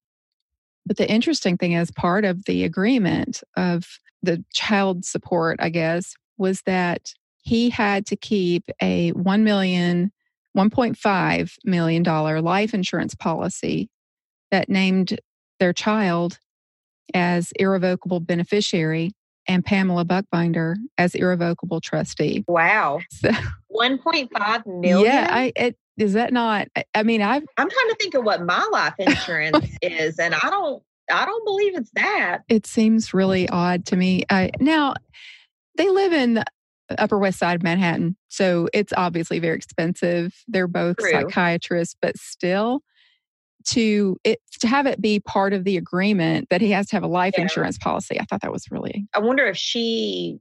But 0.85 0.99
the 0.99 1.11
interesting 1.11 1.57
thing 1.57 1.73
is 1.73 1.91
part 1.91 2.27
of 2.27 2.45
the 2.45 2.63
agreement 2.65 3.43
of 3.57 3.87
the 4.23 4.45
child 4.53 5.05
support 5.05 5.57
i 5.61 5.69
guess 5.69 6.15
was 6.39 6.61
that 6.67 7.13
he 7.43 7.71
had 7.71 8.05
to 8.05 8.17
keep 8.17 8.65
a 8.83 9.11
1 9.13 9.45
million 9.45 10.11
1.5 10.57 11.53
million 11.65 12.03
dollar 12.03 12.43
life 12.43 12.75
insurance 12.75 13.15
policy 13.15 13.89
that 14.51 14.69
named 14.69 15.21
their 15.61 15.73
child 15.73 16.39
as 17.15 17.53
irrevocable 17.53 18.21
beneficiary 18.21 19.13
and 19.47 19.65
Pamela 19.65 20.05
Buchbinder 20.05 20.77
as 20.99 21.15
irrevocable 21.15 21.81
trustee. 21.81 22.45
Wow. 22.47 23.01
So, 23.11 23.31
1.5 23.73 24.67
million? 24.67 25.05
Yeah, 25.05 25.29
I 25.31 25.53
it, 25.57 25.77
is 25.97 26.13
that 26.15 26.33
not 26.33 26.69
I 26.95 27.03
mean 27.03 27.23
I 27.23 27.37
I'm 27.37 27.43
trying 27.57 27.89
to 27.89 27.97
think 28.01 28.15
of 28.15 28.25
what 28.25 28.45
my 28.45 28.67
life 28.73 28.95
insurance 28.99 29.69
is 29.83 30.19
and 30.19 30.35
I 30.35 30.51
don't 30.51 30.83
I 31.11 31.25
don't 31.25 31.45
believe 31.45 31.77
it's 31.77 31.91
that. 31.95 32.41
It 32.49 32.67
seems 32.67 33.15
really 33.15 33.49
odd 33.49 33.87
to 33.87 33.97
me. 33.97 34.25
Uh, 34.29 34.49
now 34.61 34.95
they 35.77 35.89
live 35.89 36.13
in 36.13 36.35
the 36.35 36.45
Upper 36.99 37.19
West 37.19 37.39
Side 37.39 37.57
of 37.57 37.63
Manhattan, 37.63 38.17
so 38.29 38.69
it's 38.73 38.93
obviously 38.97 39.39
very 39.39 39.57
expensive. 39.57 40.35
They're 40.49 40.69
both 40.69 40.99
True. 40.99 41.11
psychiatrists, 41.11 41.97
but 42.01 42.19
still 42.19 42.83
to 43.67 44.19
it 44.25 44.41
to 44.61 44.67
have 44.67 44.87
it 44.87 45.01
be 45.01 45.21
part 45.21 45.53
of 45.53 45.65
the 45.65 45.77
agreement 45.77 46.49
that 46.51 46.61
he 46.61 46.71
has 46.71 46.89
to 46.89 46.97
have 46.97 47.03
a 47.03 47.09
life 47.09 47.35
yeah. 47.37 47.43
insurance 47.43 47.79
policy. 47.79 48.19
I 48.21 48.25
thought 48.25 48.43
that 48.43 48.53
was 48.53 48.71
really. 48.71 49.07
I 49.15 49.19
wonder 49.21 49.47
if 49.47 49.57
she 49.57 50.41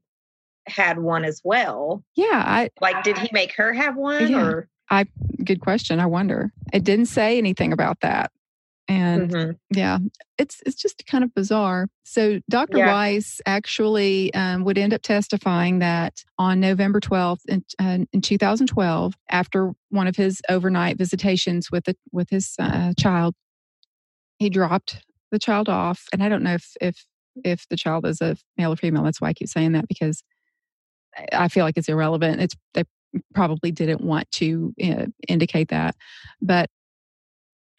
had 0.67 1.00
one 1.00 1.25
as 1.25 1.41
well. 1.43 2.03
Yeah, 2.15 2.43
I 2.45 2.69
like. 2.81 3.03
Did 3.03 3.17
he 3.17 3.29
make 3.31 3.53
her 3.55 3.74
have 3.74 3.95
one? 3.95 4.29
Yeah, 4.29 4.45
or 4.45 4.69
I 4.89 5.05
good 5.43 5.62
question. 5.62 6.00
I 6.00 6.05
wonder. 6.05 6.51
It 6.74 6.83
didn't 6.83 7.07
say 7.07 7.38
anything 7.38 7.74
about 7.74 8.01
that. 8.01 8.31
And 8.88 9.32
mm-hmm. 9.32 9.77
yeah, 9.77 9.98
it's 10.38 10.62
it's 10.65 10.75
just 10.75 11.06
kind 11.08 11.24
of 11.24 11.34
bizarre. 11.34 11.88
So 12.03 12.39
Dr. 12.50 12.77
Yeah. 12.77 12.94
Weiss 12.94 13.41
actually 13.46 14.34
um, 14.34 14.63
would 14.63 14.77
end 14.77 14.94
up 14.94 15.01
testifying 15.01 15.79
that 15.79 16.24
on 16.38 16.60
November 16.60 17.01
12th 17.01 17.41
in, 17.48 17.65
uh, 17.79 18.06
in 18.13 18.22
2012, 18.22 19.13
after 19.29 19.74
one 19.89 20.08
of 20.08 20.15
his 20.15 20.41
overnight 20.48 20.98
visitations 20.98 21.70
with 21.70 21.88
a, 21.89 21.96
with 22.13 22.29
his 22.29 22.56
uh, 22.60 22.94
child, 22.98 23.36
he 24.39 24.50
dropped 24.50 25.03
the 25.32 25.39
child 25.39 25.67
off. 25.67 26.06
And 26.13 26.24
I 26.24 26.29
don't 26.29 26.44
know 26.44 26.53
if 26.53 26.72
if 26.79 27.06
if 27.44 27.67
the 27.70 27.77
child 27.77 28.06
is 28.06 28.22
a 28.22 28.38
male 28.58 28.72
or 28.72 28.77
female. 28.77 29.03
That's 29.03 29.20
why 29.20 29.29
I 29.29 29.34
keep 29.34 29.50
saying 29.50 29.74
that 29.74 29.88
because 29.88 30.24
I 31.34 31.48
feel 31.48 31.65
like 31.65 31.77
it's 31.77 31.89
irrelevant. 31.89 32.41
It's 32.41 32.56
they 32.74 32.84
probably 33.34 33.72
didn't 33.72 34.01
want 34.01 34.29
to 34.32 34.74
uh, 34.84 35.06
indicate 35.27 35.70
that, 35.70 35.96
but 36.41 36.70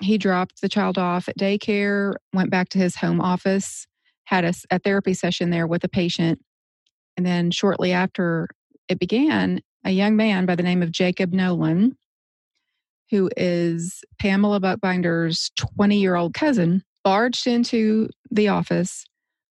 he 0.01 0.19
dropped 0.19 0.61
the 0.61 0.69
child 0.69 0.99
off 0.99 1.29
at 1.29 1.39
daycare, 1.39 2.15
went 2.33 2.51
back 2.51 2.69
to 2.71 2.79
his 2.79 2.97
home 2.97 3.21
office, 3.21 3.87
had 4.25 4.45
a, 4.45 4.53
a 4.71 4.79
therapy 4.79 5.15
session 5.15 5.51
there 5.51 5.67
with 5.67 5.85
a 5.85 5.89
patient. 5.89 6.41
And 7.17 7.27
then 7.27 7.51
shortly 7.51 7.93
after 7.93 8.49
it 8.89 8.99
began, 8.99 9.61
a 9.85 9.91
young 9.91 10.17
man 10.17 10.47
by 10.47 10.55
the 10.55 10.63
name 10.63 10.83
of 10.83 10.93
Jacob 10.93 11.33
Nolan, 11.33 11.97
who 13.11 13.31
is 13.37 14.03
Pamela 14.19 14.61
Buchbinder's 14.61 15.51
20 15.57 15.99
year 15.99 16.15
old 16.15 16.35
cousin, 16.35 16.83
barged 17.05 17.47
into 17.47 18.09
the 18.31 18.49
office 18.49 19.05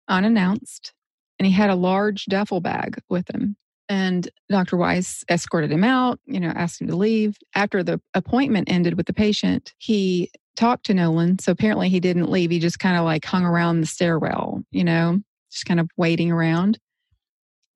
unannounced, 0.08 0.94
and 1.40 1.46
he 1.46 1.54
had 1.54 1.70
a 1.70 1.76
large 1.76 2.26
duffel 2.26 2.62
bag 2.62 3.00
with 3.10 3.34
him. 3.34 3.56
And 3.88 4.28
Dr. 4.50 4.78
Weiss 4.78 5.24
escorted 5.30 5.72
him 5.72 5.84
out, 5.84 6.20
you 6.26 6.40
know, 6.40 6.50
asked 6.50 6.82
him 6.82 6.88
to 6.88 6.96
leave. 6.96 7.38
After 7.54 7.84
the 7.84 8.02
appointment 8.14 8.70
ended 8.70 8.96
with 8.98 9.06
the 9.06 9.14
patient, 9.14 9.74
he 9.78 10.32
talked 10.56 10.86
to 10.88 10.94
Nolan. 10.94 11.40
So 11.40 11.52
apparently 11.52 11.90
he 11.90 12.00
didn't 12.00 12.32
leave. 12.32 12.50
He 12.50 12.60
just 12.60 12.80
kind 12.80 12.98
of 12.98 13.04
like 13.04 13.26
hung 13.26 13.44
around 13.44 13.82
the 13.82 13.88
stairwell, 13.88 14.64
you 14.72 14.84
know, 14.84 15.20
just 15.52 15.66
kind 15.66 15.80
of 15.80 15.90
waiting 15.98 16.32
around. 16.32 16.80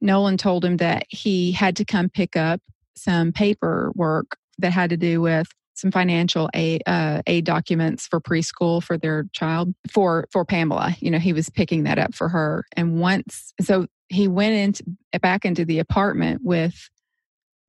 Nolan 0.01 0.37
told 0.37 0.63
him 0.63 0.77
that 0.77 1.05
he 1.09 1.51
had 1.51 1.75
to 1.75 1.85
come 1.85 2.09
pick 2.09 2.35
up 2.35 2.61
some 2.95 3.31
paperwork 3.31 4.37
that 4.57 4.71
had 4.71 4.89
to 4.89 4.97
do 4.97 5.21
with 5.21 5.47
some 5.79 5.91
financial 5.91 6.49
aid, 6.53 6.83
uh, 6.85 7.21
aid 7.27 7.45
documents 7.45 8.07
for 8.07 8.19
preschool 8.19 8.83
for 8.83 8.97
their 8.97 9.25
child 9.33 9.73
for 9.91 10.27
for 10.31 10.45
Pamela. 10.45 10.95
You 10.99 11.11
know, 11.11 11.19
he 11.19 11.33
was 11.33 11.49
picking 11.49 11.83
that 11.83 11.99
up 11.99 12.13
for 12.13 12.29
her. 12.29 12.65
And 12.75 12.99
once, 12.99 13.53
so 13.61 13.87
he 14.09 14.27
went 14.27 14.55
into 14.55 14.83
back 15.21 15.45
into 15.45 15.65
the 15.65 15.79
apartment 15.79 16.41
with 16.43 16.89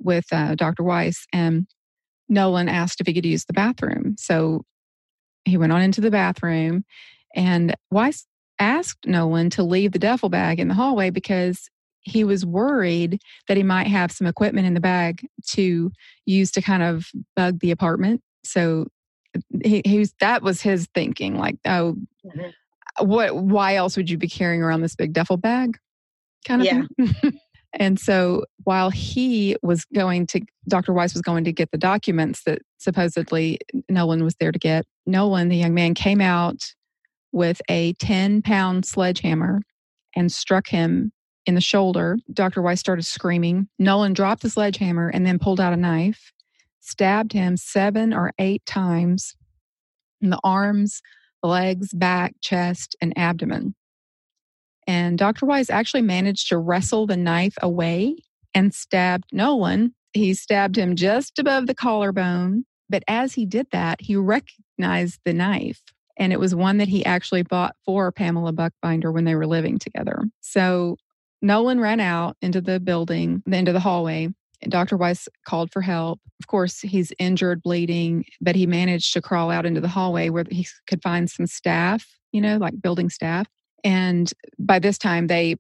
with 0.03 0.25
uh, 0.33 0.55
Dr. 0.55 0.83
Weiss, 0.83 1.27
and 1.33 1.67
Nolan 2.29 2.69
asked 2.69 3.01
if 3.01 3.07
he 3.07 3.15
could 3.15 3.27
use 3.27 3.45
the 3.45 3.53
bathroom. 3.53 4.17
So 4.19 4.65
he 5.45 5.57
went 5.57 5.73
on 5.73 5.83
into 5.83 6.01
the 6.01 6.11
bathroom, 6.11 6.85
and 7.35 7.75
Weiss 7.91 8.27
asked 8.59 9.07
Nolan 9.07 9.51
to 9.51 9.63
leave 9.63 9.93
the 9.93 9.99
duffel 9.99 10.29
bag 10.29 10.61
in 10.61 10.69
the 10.69 10.75
hallway 10.75 11.11
because 11.11 11.69
he 12.03 12.25
was 12.25 12.47
worried 12.47 13.21
that 13.49 13.57
he 13.57 13.63
might 13.63 13.87
have 13.87 14.13
some 14.13 14.27
equipment 14.27 14.67
in 14.67 14.75
the 14.75 14.81
bag 14.81 15.27
to 15.49 15.91
use 16.27 16.51
to 16.53 16.63
kind 16.63 16.83
of 16.83 17.09
bug 17.37 17.61
the 17.61 17.71
apartment. 17.71 18.23
So 18.45 18.87
he, 19.63 19.83
he 19.85 19.99
was, 19.99 20.15
that 20.21 20.43
was 20.43 20.63
his 20.63 20.89
thinking 20.95 21.37
like, 21.37 21.57
oh, 21.67 21.97
mm-hmm. 22.25 23.07
what, 23.07 23.37
why 23.37 23.77
else 23.77 23.97
would 23.97 24.11
you 24.11 24.17
be 24.17 24.29
carrying 24.29 24.63
around 24.63 24.81
this 24.81 24.97
big 24.97 25.13
duffel 25.13 25.37
bag? 25.37 25.79
Kind 26.47 26.63
of 26.63 26.67
yeah. 26.99 27.31
and 27.75 28.01
so 28.01 28.45
while 28.65 28.91
he 28.91 29.57
was 29.63 29.85
going 29.95 30.27
to, 30.29 30.41
Dr. 30.69 30.93
Weiss 30.93 31.13
was 31.13 31.23
going 31.23 31.45
to 31.45 31.53
get 31.53 31.71
the 31.71 31.79
documents 31.79 32.43
that 32.45 32.61
supposedly 32.79 33.59
Nolan 33.89 34.25
was 34.25 34.35
there 34.41 34.53
to 34.53 34.59
get, 34.59 34.87
Nolan, 35.07 35.49
the 35.49 35.57
young 35.57 35.75
man, 35.75 35.95
came 35.95 36.21
out 36.21 36.63
with 37.33 37.61
a 37.69 37.93
10 37.95 38.43
pound 38.43 38.87
sledgehammer 38.87 39.61
and 40.17 40.33
struck 40.33 40.67
him 40.67 41.13
in 41.47 41.55
the 41.55 41.61
shoulder. 41.61 42.19
Dr. 42.33 42.63
Weiss 42.63 42.81
started 42.81 43.05
screaming. 43.05 43.69
Nolan 43.79 44.13
dropped 44.13 44.43
the 44.43 44.51
sledgehammer 44.51 45.09
and 45.09 45.27
then 45.27 45.39
pulled 45.39 45.61
out 45.61 45.73
a 45.73 45.77
knife, 45.77 46.33
stabbed 46.81 47.33
him 47.33 47.57
seven 47.57 48.13
or 48.13 48.33
eight 48.39 48.65
times 48.67 49.37
in 50.21 50.31
the 50.31 50.41
arms, 50.45 51.03
legs, 51.43 51.93
back, 51.93 52.35
chest, 52.41 52.97
and 53.01 53.17
abdomen. 53.17 53.75
And 54.87 55.19
Dr. 55.19 55.47
Weiss 55.47 55.71
actually 55.71 56.03
managed 56.03 56.49
to 56.49 56.59
wrestle 56.59 57.07
the 57.07 57.17
knife 57.17 57.55
away 57.63 58.17
and 58.55 58.75
stabbed 58.75 59.25
Nolan. 59.33 59.95
He 60.13 60.35
stabbed 60.35 60.77
him 60.77 60.97
just 60.97 61.39
above 61.39 61.67
the 61.67 61.75
collarbone. 61.75 62.65
But 62.89 63.05
as 63.07 63.35
he 63.35 63.47
did 63.47 63.69
that, 63.71 64.01
he 64.01 64.17
recognized 64.17 65.21
the 65.25 65.33
knife. 65.33 65.81
And 66.17 66.33
it 66.33 66.41
was 66.41 66.55
one 66.55 66.79
that 66.79 66.89
he 66.89 67.05
actually 67.05 67.43
bought 67.43 67.77
for 67.87 68.11
Pamela 68.11 68.53
Buchbinder 68.53 69.13
when 69.13 69.25
they 69.25 69.37
were 69.37 69.47
living 69.47 69.79
together. 69.79 70.25
So 70.41 70.97
Nolan 71.43 71.81
ran 71.81 72.01
out 72.01 72.37
into 72.43 72.61
the 72.61 72.81
building, 72.81 73.43
the 73.47 73.57
into 73.57 73.73
the 73.73 73.81
hallway. 73.81 74.29
Dr. 74.69 74.97
Weiss 74.97 75.29
called 75.47 75.73
for 75.73 75.81
help. 75.81 76.21
Of 76.39 76.47
course, 76.47 76.81
he's 76.81 77.13
injured, 77.19 77.63
bleeding, 77.63 78.27
but 78.41 78.57
he 78.57 78.67
managed 78.67 79.15
to 79.15 79.23
crawl 79.23 79.51
out 79.51 79.65
into 79.65 79.81
the 79.81 79.89
hallway 79.89 80.29
where 80.29 80.45
he 80.51 80.67
could 80.87 81.03
find 81.03 81.31
some 81.31 81.47
staff, 81.47 82.07
you 82.33 82.41
know, 82.41 82.59
like 82.59 82.81
building 82.81 83.09
staff. 83.09 83.47
And 83.85 84.31
by 84.59 84.79
this 84.79 84.99
time, 84.99 85.29
they 85.29 85.57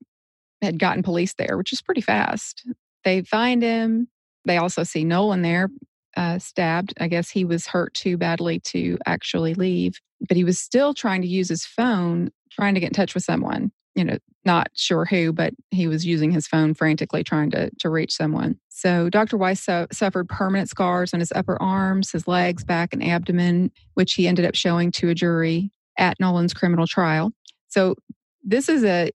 had 0.61 0.79
gotten 0.79 1.03
police 1.03 1.35
there, 1.35 1.57
which 1.57 1.73
is 1.73 1.81
pretty 1.81 2.03
fast. 2.03 2.67
They 3.05 3.23
find 3.23 3.63
him. 3.63 4.09
They 4.45 4.59
also 4.59 4.83
see 4.83 5.05
Nolan 5.05 5.41
there, 5.41 5.71
uh, 6.17 6.39
stabbed. 6.39 6.93
I 7.01 7.09
guess 7.09 7.31
he 7.31 7.47
was 7.47 7.67
hurt 7.67 7.95
too 7.95 8.19
badly 8.19 8.61
to 8.67 8.99
actually 9.07 9.55
leave, 9.55 9.95
but 10.29 10.37
he 10.37 10.45
was 10.45 10.61
still 10.61 10.93
trying 10.93 11.23
to 11.23 11.29
use 11.29 11.49
his 11.49 11.65
phone, 11.65 12.31
trying 12.51 12.75
to 12.75 12.81
get 12.81 12.89
in 12.89 12.95
touch 12.95 13.15
with 13.15 13.25
someone 13.25 13.73
you 13.95 14.05
know, 14.05 14.19
not 14.45 14.71
sure 14.75 15.05
who, 15.05 15.33
but 15.33 15.53
he 15.71 15.87
was 15.87 16.07
using 16.07 16.31
his 16.31 16.47
phone 16.47 16.75
frantically 16.75 17.23
trying 17.23 17.51
to, 17.51 17.71
to 17.79 17.91
reach 17.91 18.13
someone. 18.13 18.59
So 18.69 19.11
Dr. 19.11 19.37
Weiss 19.37 19.61
su- 19.61 19.87
suffered 19.93 20.29
permanent 20.29 20.69
scars 20.69 21.13
on 21.13 21.21
his 21.21 21.33
upper 21.33 21.61
arms, 21.61 22.13
his 22.13 22.27
legs, 22.27 22.65
back, 22.65 22.93
and 22.93 23.05
abdomen, 23.05 23.71
which 23.95 24.15
he 24.15 24.27
ended 24.27 24.47
up 24.47 24.55
showing 24.55 24.93
to 24.93 25.11
a 25.11 25.15
jury 25.15 25.71
at 25.99 26.19
Nolan's 26.19 26.55
criminal 26.55 26.87
trial. 26.87 27.33
So 27.69 27.97
this 28.43 28.69
is 28.69 28.85
a, 28.85 29.11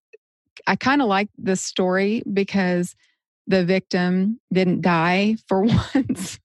I 0.68 0.76
kind 0.76 1.02
of 1.02 1.08
like 1.08 1.30
this 1.38 1.62
story 1.62 2.22
because 2.32 2.96
the 3.48 3.66
victim 3.66 4.40
didn't 4.54 4.82
die 4.82 5.38
for 5.48 5.64
once. 5.96 6.40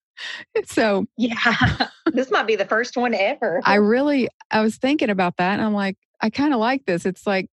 so 0.64 1.06
yeah, 1.16 1.88
this 2.12 2.30
might 2.30 2.46
be 2.46 2.56
the 2.56 2.64
first 2.64 2.96
one 2.96 3.14
ever. 3.14 3.60
I 3.64 3.76
really, 3.76 4.28
I 4.50 4.62
was 4.62 4.76
thinking 4.76 5.10
about 5.10 5.36
that 5.36 5.54
and 5.54 5.62
I'm 5.62 5.74
like, 5.74 5.96
I 6.22 6.30
kind 6.30 6.52
of 6.52 6.60
like 6.60 6.86
this. 6.86 7.06
It's 7.06 7.26
like 7.26 7.48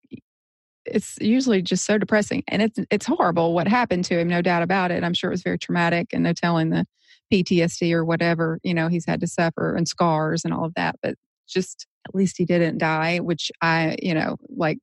it's 0.88 1.18
usually 1.20 1.62
just 1.62 1.86
so 1.86 1.98
depressing 1.98 2.44
and 2.48 2.62
it's 2.62 2.80
it's 2.90 3.06
horrible 3.06 3.54
what 3.54 3.68
happened 3.68 4.06
to 4.06 4.20
him 4.20 4.28
no 4.28 4.42
doubt 4.42 4.64
about 4.64 4.92
it. 4.92 5.04
I'm 5.04 5.14
sure 5.14 5.30
it 5.30 5.34
was 5.34 5.44
very 5.44 5.60
traumatic 5.60 6.08
and 6.14 6.24
no 6.24 6.34
telling 6.34 6.70
the 6.70 6.86
ptsd 7.32 7.92
or 7.92 8.06
whatever 8.06 8.58
you 8.64 8.74
know 8.74 8.88
he's 8.88 9.06
had 9.06 9.20
to 9.20 9.28
suffer 9.28 9.76
and 9.76 9.86
scars 9.88 10.46
and 10.46 10.54
all 10.54 10.64
of 10.64 10.74
that 10.76 10.96
but 11.02 11.16
just 11.46 11.86
at 12.08 12.16
least 12.16 12.38
he 12.38 12.46
didn't 12.46 12.78
die 12.78 13.18
which 13.18 13.52
i 13.62 13.98
you 14.02 14.14
know 14.14 14.38
like 14.48 14.78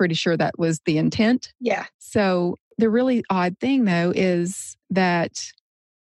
pretty 0.00 0.14
sure 0.14 0.34
that 0.34 0.58
was 0.58 0.80
the 0.86 0.96
intent. 0.96 1.52
Yeah. 1.60 1.84
So 1.98 2.56
the 2.78 2.88
really 2.88 3.22
odd 3.28 3.58
thing 3.60 3.84
though 3.84 4.14
is 4.16 4.78
that 4.88 5.44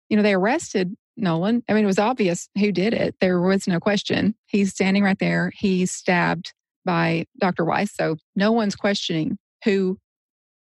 you 0.08 0.16
know 0.16 0.22
they 0.22 0.32
arrested 0.32 0.96
nolan. 1.18 1.62
I 1.68 1.74
mean 1.74 1.84
it 1.84 1.86
was 1.86 1.98
obvious 1.98 2.48
who 2.58 2.72
did 2.72 2.94
it. 2.94 3.14
There 3.20 3.42
was 3.42 3.68
no 3.68 3.80
question. 3.80 4.36
He's 4.46 4.70
standing 4.70 5.02
right 5.02 5.18
there. 5.18 5.52
He 5.54 5.84
stabbed 5.84 6.54
by 6.84 7.26
Dr. 7.38 7.64
Weiss. 7.64 7.94
So 7.94 8.16
no 8.36 8.52
one's 8.52 8.76
questioning 8.76 9.38
who 9.64 9.98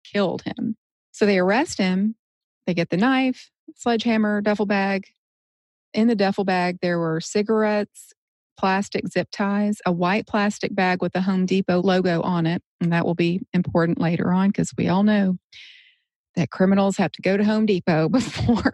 killed 0.04 0.44
him. 0.44 0.76
So 1.12 1.26
they 1.26 1.40
arrest 1.40 1.78
him. 1.78 2.16
They 2.66 2.74
get 2.74 2.90
the 2.90 2.98
knife, 2.98 3.50
sledgehammer, 3.76 4.42
duffel 4.42 4.66
bag. 4.66 5.08
In 5.94 6.08
the 6.08 6.16
duffel 6.16 6.44
bag, 6.44 6.80
there 6.82 6.98
were 6.98 7.22
cigarettes, 7.22 8.14
plastic 8.58 9.08
zip 9.08 9.30
ties, 9.32 9.78
a 9.86 9.92
white 9.92 10.26
plastic 10.26 10.74
bag 10.74 11.02
with 11.02 11.14
the 11.14 11.22
Home 11.22 11.46
Depot 11.46 11.82
logo 11.82 12.22
on 12.22 12.46
it. 12.46 12.62
And 12.82 12.92
that 12.92 13.06
will 13.06 13.16
be 13.16 13.42
important 13.54 14.00
later 14.00 14.32
on 14.32 14.50
because 14.50 14.74
we 14.78 14.88
all 14.88 15.04
know 15.04 15.38
that 16.36 16.50
criminals 16.50 16.98
have 16.98 17.12
to 17.12 17.22
go 17.22 17.38
to 17.38 17.44
Home 17.44 17.66
Depot 17.66 18.10
before 18.10 18.72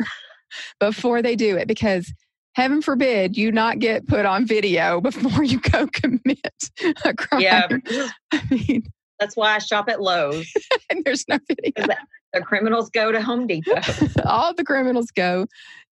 before 0.79 1.21
they 1.21 1.35
do 1.35 1.57
it 1.57 1.67
because 1.67 2.11
heaven 2.55 2.81
forbid 2.81 3.37
you 3.37 3.51
not 3.51 3.79
get 3.79 4.07
put 4.07 4.25
on 4.25 4.45
video 4.45 5.01
before 5.01 5.43
you 5.43 5.59
go 5.59 5.87
commit 5.87 6.39
a 7.05 7.13
crime. 7.13 7.41
Yeah. 7.41 7.67
I 8.31 8.41
mean, 8.49 8.83
that's 9.19 9.35
why 9.35 9.55
I 9.55 9.59
shop 9.59 9.89
at 9.89 10.01
Lowe's. 10.01 10.51
and 10.89 11.03
there's 11.03 11.25
no 11.27 11.39
video. 11.47 11.95
The 12.33 12.41
criminals 12.41 12.89
go 12.89 13.11
to 13.11 13.21
Home 13.21 13.47
Depot. 13.47 13.81
All 14.25 14.53
the 14.53 14.63
criminals 14.63 15.11
go 15.11 15.47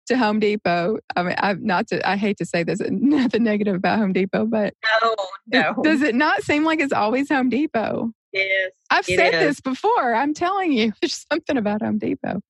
to 0.08 0.18
Home 0.18 0.40
Depot. 0.40 1.00
I 1.16 1.24
mean, 1.24 1.36
I'm 1.38 1.66
not 1.66 1.88
to, 1.88 2.08
I 2.08 2.16
hate 2.16 2.38
to 2.38 2.46
say 2.46 2.64
this, 2.64 2.80
nothing 2.90 3.44
negative 3.44 3.76
about 3.76 4.00
Home 4.00 4.14
Depot, 4.14 4.46
but 4.46 4.74
no, 5.02 5.16
no. 5.48 5.84
Does 5.84 6.02
it 6.02 6.16
not 6.16 6.44
seem 6.44 6.64
like 6.64 6.80
it's 6.80 6.94
always 6.94 7.30
Home 7.30 7.50
Depot? 7.50 8.12
Yes. 8.34 8.72
I've 8.92 9.06
said 9.06 9.34
is. 9.34 9.40
this 9.42 9.62
before. 9.62 10.14
I'm 10.14 10.34
telling 10.34 10.72
you, 10.72 10.94
there's 11.02 11.26
something 11.32 11.58
about 11.58 11.82
Home 11.82 11.98
Depot. 11.98 12.42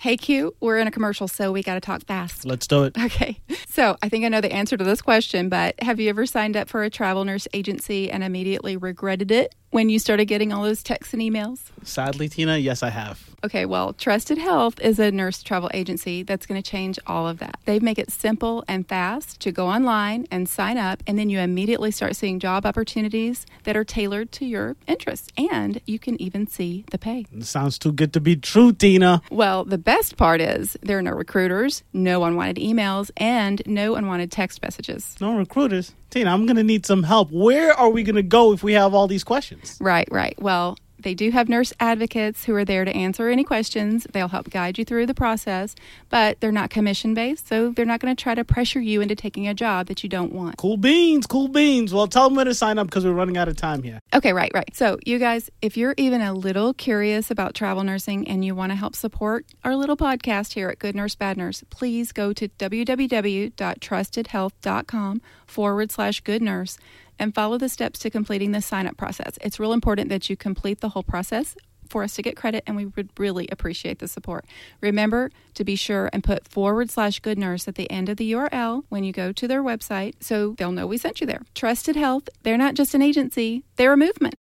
Hey, 0.00 0.16
Q, 0.16 0.54
we're 0.60 0.78
in 0.78 0.86
a 0.86 0.90
commercial, 0.90 1.28
so 1.28 1.52
we 1.52 1.62
got 1.62 1.74
to 1.74 1.80
talk 1.80 2.06
fast. 2.06 2.46
Let's 2.46 2.66
do 2.66 2.84
it. 2.84 2.96
Okay. 2.98 3.38
So 3.68 3.96
I 4.02 4.08
think 4.08 4.24
I 4.24 4.28
know 4.28 4.40
the 4.40 4.50
answer 4.50 4.76
to 4.76 4.82
this 4.82 5.02
question, 5.02 5.50
but 5.50 5.74
have 5.82 6.00
you 6.00 6.08
ever 6.08 6.24
signed 6.24 6.56
up 6.56 6.70
for 6.70 6.82
a 6.82 6.88
travel 6.90 7.24
nurse 7.24 7.46
agency 7.52 8.10
and 8.10 8.24
immediately 8.24 8.78
regretted 8.78 9.30
it? 9.30 9.54
when 9.70 9.88
you 9.88 9.98
started 9.98 10.26
getting 10.26 10.52
all 10.52 10.62
those 10.62 10.82
texts 10.82 11.14
and 11.14 11.22
emails? 11.22 11.70
Sadly, 11.84 12.28
Tina, 12.28 12.56
yes, 12.58 12.82
I 12.82 12.90
have. 12.90 13.29
Okay, 13.42 13.64
well, 13.64 13.94
Trusted 13.94 14.36
Health 14.36 14.78
is 14.80 14.98
a 14.98 15.10
nurse 15.10 15.42
travel 15.42 15.70
agency 15.72 16.22
that's 16.22 16.44
going 16.44 16.60
to 16.62 16.70
change 16.70 16.98
all 17.06 17.26
of 17.26 17.38
that. 17.38 17.58
They 17.64 17.80
make 17.80 17.98
it 17.98 18.10
simple 18.10 18.62
and 18.68 18.86
fast 18.86 19.40
to 19.40 19.50
go 19.50 19.66
online 19.66 20.26
and 20.30 20.46
sign 20.46 20.76
up, 20.76 21.02
and 21.06 21.18
then 21.18 21.30
you 21.30 21.38
immediately 21.38 21.90
start 21.90 22.16
seeing 22.16 22.38
job 22.38 22.66
opportunities 22.66 23.46
that 23.64 23.78
are 23.78 23.84
tailored 23.84 24.30
to 24.32 24.44
your 24.44 24.76
interests, 24.86 25.28
and 25.38 25.80
you 25.86 25.98
can 25.98 26.20
even 26.20 26.46
see 26.46 26.84
the 26.90 26.98
pay. 26.98 27.24
sounds 27.40 27.78
too 27.78 27.92
good 27.92 28.12
to 28.12 28.20
be 28.20 28.36
true, 28.36 28.72
Tina. 28.72 29.22
Well, 29.30 29.64
the 29.64 29.78
best 29.78 30.18
part 30.18 30.42
is 30.42 30.76
there 30.82 30.98
are 30.98 31.02
no 31.02 31.12
recruiters, 31.12 31.82
no 31.94 32.24
unwanted 32.24 32.62
emails, 32.62 33.10
and 33.16 33.62
no 33.64 33.94
unwanted 33.94 34.30
text 34.30 34.60
messages. 34.62 35.16
No 35.18 35.36
recruiters? 35.36 35.94
Tina, 36.10 36.30
I'm 36.30 36.44
going 36.44 36.56
to 36.56 36.64
need 36.64 36.84
some 36.84 37.04
help. 37.04 37.30
Where 37.30 37.72
are 37.72 37.88
we 37.88 38.02
going 38.02 38.16
to 38.16 38.22
go 38.22 38.52
if 38.52 38.62
we 38.62 38.74
have 38.74 38.92
all 38.92 39.06
these 39.06 39.24
questions? 39.24 39.78
Right, 39.80 40.08
right. 40.10 40.34
Well, 40.42 40.76
They 41.02 41.14
do 41.14 41.30
have 41.30 41.48
nurse 41.48 41.72
advocates 41.80 42.44
who 42.44 42.54
are 42.54 42.64
there 42.64 42.84
to 42.84 42.94
answer 42.94 43.28
any 43.28 43.44
questions. 43.44 44.06
They'll 44.12 44.28
help 44.28 44.50
guide 44.50 44.78
you 44.78 44.84
through 44.84 45.06
the 45.06 45.14
process, 45.14 45.74
but 46.08 46.40
they're 46.40 46.52
not 46.52 46.70
commission 46.70 47.14
based, 47.14 47.48
so 47.48 47.70
they're 47.70 47.84
not 47.84 48.00
going 48.00 48.14
to 48.14 48.22
try 48.22 48.34
to 48.34 48.44
pressure 48.44 48.80
you 48.80 49.00
into 49.00 49.14
taking 49.14 49.48
a 49.48 49.54
job 49.54 49.86
that 49.86 50.02
you 50.02 50.08
don't 50.08 50.32
want. 50.32 50.56
Cool 50.56 50.76
beans, 50.76 51.26
cool 51.26 51.48
beans. 51.48 51.94
Well, 51.94 52.06
tell 52.06 52.28
them 52.28 52.36
when 52.36 52.46
to 52.46 52.54
sign 52.54 52.78
up 52.78 52.86
because 52.86 53.04
we're 53.04 53.12
running 53.12 53.36
out 53.36 53.48
of 53.48 53.56
time 53.56 53.82
here. 53.82 54.00
Okay, 54.14 54.32
right, 54.32 54.50
right. 54.54 54.76
So, 54.76 54.98
you 55.04 55.18
guys, 55.18 55.50
if 55.62 55.76
you're 55.76 55.94
even 55.96 56.20
a 56.20 56.34
little 56.34 56.74
curious 56.74 57.30
about 57.30 57.54
travel 57.54 57.84
nursing 57.84 58.28
and 58.28 58.44
you 58.44 58.54
want 58.54 58.72
to 58.72 58.76
help 58.76 58.94
support 58.94 59.46
our 59.64 59.76
little 59.76 59.96
podcast 59.96 60.54
here 60.54 60.68
at 60.68 60.78
Good 60.78 60.94
Nurse 60.94 61.14
Bad 61.14 61.36
Nurse, 61.36 61.64
please 61.70 62.12
go 62.12 62.32
to 62.32 62.48
www.trustedhealth.com 62.48 65.22
forward 65.46 65.90
slash 65.90 66.20
good 66.20 66.42
nurse 66.42 66.78
and 67.20 67.34
follow 67.34 67.58
the 67.58 67.68
steps 67.68 68.00
to 68.00 68.10
completing 68.10 68.50
the 68.50 68.62
sign 68.62 68.88
up 68.88 68.96
process. 68.96 69.38
It's 69.42 69.60
real 69.60 69.72
important 69.72 70.08
that 70.08 70.28
you 70.28 70.36
complete 70.36 70.80
the 70.80 70.88
whole 70.88 71.04
process 71.04 71.54
for 71.88 72.02
us 72.02 72.14
to 72.14 72.22
get 72.22 72.36
credit, 72.36 72.64
and 72.66 72.76
we 72.76 72.86
would 72.86 73.10
really 73.18 73.48
appreciate 73.52 73.98
the 73.98 74.08
support. 74.08 74.46
Remember 74.80 75.30
to 75.54 75.64
be 75.64 75.76
sure 75.76 76.08
and 76.12 76.24
put 76.24 76.48
forward 76.48 76.90
slash 76.90 77.20
good 77.20 77.36
nurse 77.36 77.68
at 77.68 77.74
the 77.74 77.90
end 77.90 78.08
of 78.08 78.16
the 78.16 78.32
URL 78.32 78.84
when 78.88 79.04
you 79.04 79.12
go 79.12 79.32
to 79.32 79.46
their 79.46 79.62
website 79.62 80.14
so 80.20 80.54
they'll 80.56 80.72
know 80.72 80.86
we 80.86 80.96
sent 80.96 81.20
you 81.20 81.26
there. 81.26 81.42
Trusted 81.54 81.96
Health, 81.96 82.28
they're 82.42 82.56
not 82.56 82.74
just 82.74 82.94
an 82.94 83.02
agency, 83.02 83.64
they're 83.76 83.92
a 83.92 83.96
movement. 83.96 84.36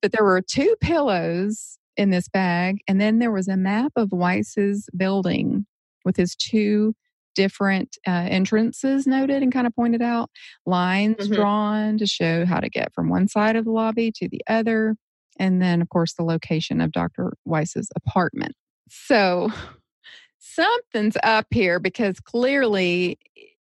But 0.00 0.12
there 0.12 0.24
were 0.24 0.40
two 0.40 0.76
pillows 0.80 1.78
in 1.96 2.10
this 2.10 2.28
bag, 2.28 2.78
and 2.86 3.00
then 3.00 3.18
there 3.18 3.32
was 3.32 3.48
a 3.48 3.56
map 3.56 3.92
of 3.96 4.12
Weiss's 4.12 4.88
building 4.96 5.66
with 6.04 6.16
his 6.16 6.36
two 6.36 6.94
different 7.38 7.96
uh, 8.04 8.26
entrances 8.28 9.06
noted 9.06 9.44
and 9.44 9.52
kind 9.52 9.64
of 9.64 9.72
pointed 9.76 10.02
out, 10.02 10.28
lines 10.66 11.16
mm-hmm. 11.18 11.34
drawn 11.34 11.96
to 11.98 12.04
show 12.04 12.44
how 12.44 12.58
to 12.58 12.68
get 12.68 12.92
from 12.92 13.08
one 13.08 13.28
side 13.28 13.54
of 13.54 13.64
the 13.64 13.70
lobby 13.70 14.10
to 14.16 14.28
the 14.28 14.42
other, 14.48 14.96
and 15.38 15.62
then, 15.62 15.80
of 15.80 15.88
course, 15.88 16.14
the 16.14 16.24
location 16.24 16.80
of 16.80 16.90
Dr. 16.90 17.34
Weiss's 17.44 17.88
apartment. 17.94 18.56
So 18.88 19.52
something's 20.40 21.16
up 21.22 21.46
here 21.52 21.78
because 21.78 22.18
clearly, 22.18 23.20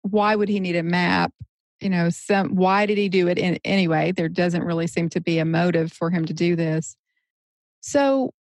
why 0.03 0.37
would 0.37 0.49
he 0.49 0.61
need 0.61 0.77
a 0.77 0.85
map? 0.85 1.33
You 1.81 1.89
know, 1.89 2.11
some 2.11 2.55
why 2.55 2.87
did 2.87 2.97
he 2.97 3.09
do 3.09 3.27
it 3.27 3.39
in, 3.39 3.59
anyway? 3.65 4.13
There 4.13 4.29
doesn't 4.29 4.63
really 4.63 4.87
seem 4.87 5.09
to 5.11 5.21
be 5.21 5.41
a 5.41 5.45
motive 5.45 5.93
for 5.93 6.11
him 6.11 6.27
to 6.27 6.33
do 6.33 6.55
this. 6.55 6.97
So, 7.81 8.33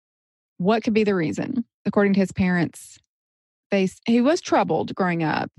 what 0.57 0.83
could 0.83 0.93
be 0.93 1.03
the 1.03 1.15
reason? 1.15 1.65
According 1.87 2.13
to 2.13 2.19
his 2.19 2.31
parents, 2.31 2.99
they 3.71 3.89
he 4.05 4.21
was 4.21 4.41
troubled 4.41 4.93
growing 4.95 5.23
up, 5.23 5.51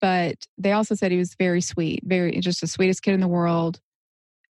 but 0.00 0.36
they 0.58 0.72
also 0.72 0.94
said 0.94 1.10
he 1.12 1.18
was 1.18 1.34
very 1.38 1.60
sweet, 1.60 2.02
very 2.04 2.38
just 2.40 2.60
the 2.60 2.66
sweetest 2.66 3.02
kid 3.02 3.14
in 3.14 3.20
the 3.20 3.28
world. 3.28 3.80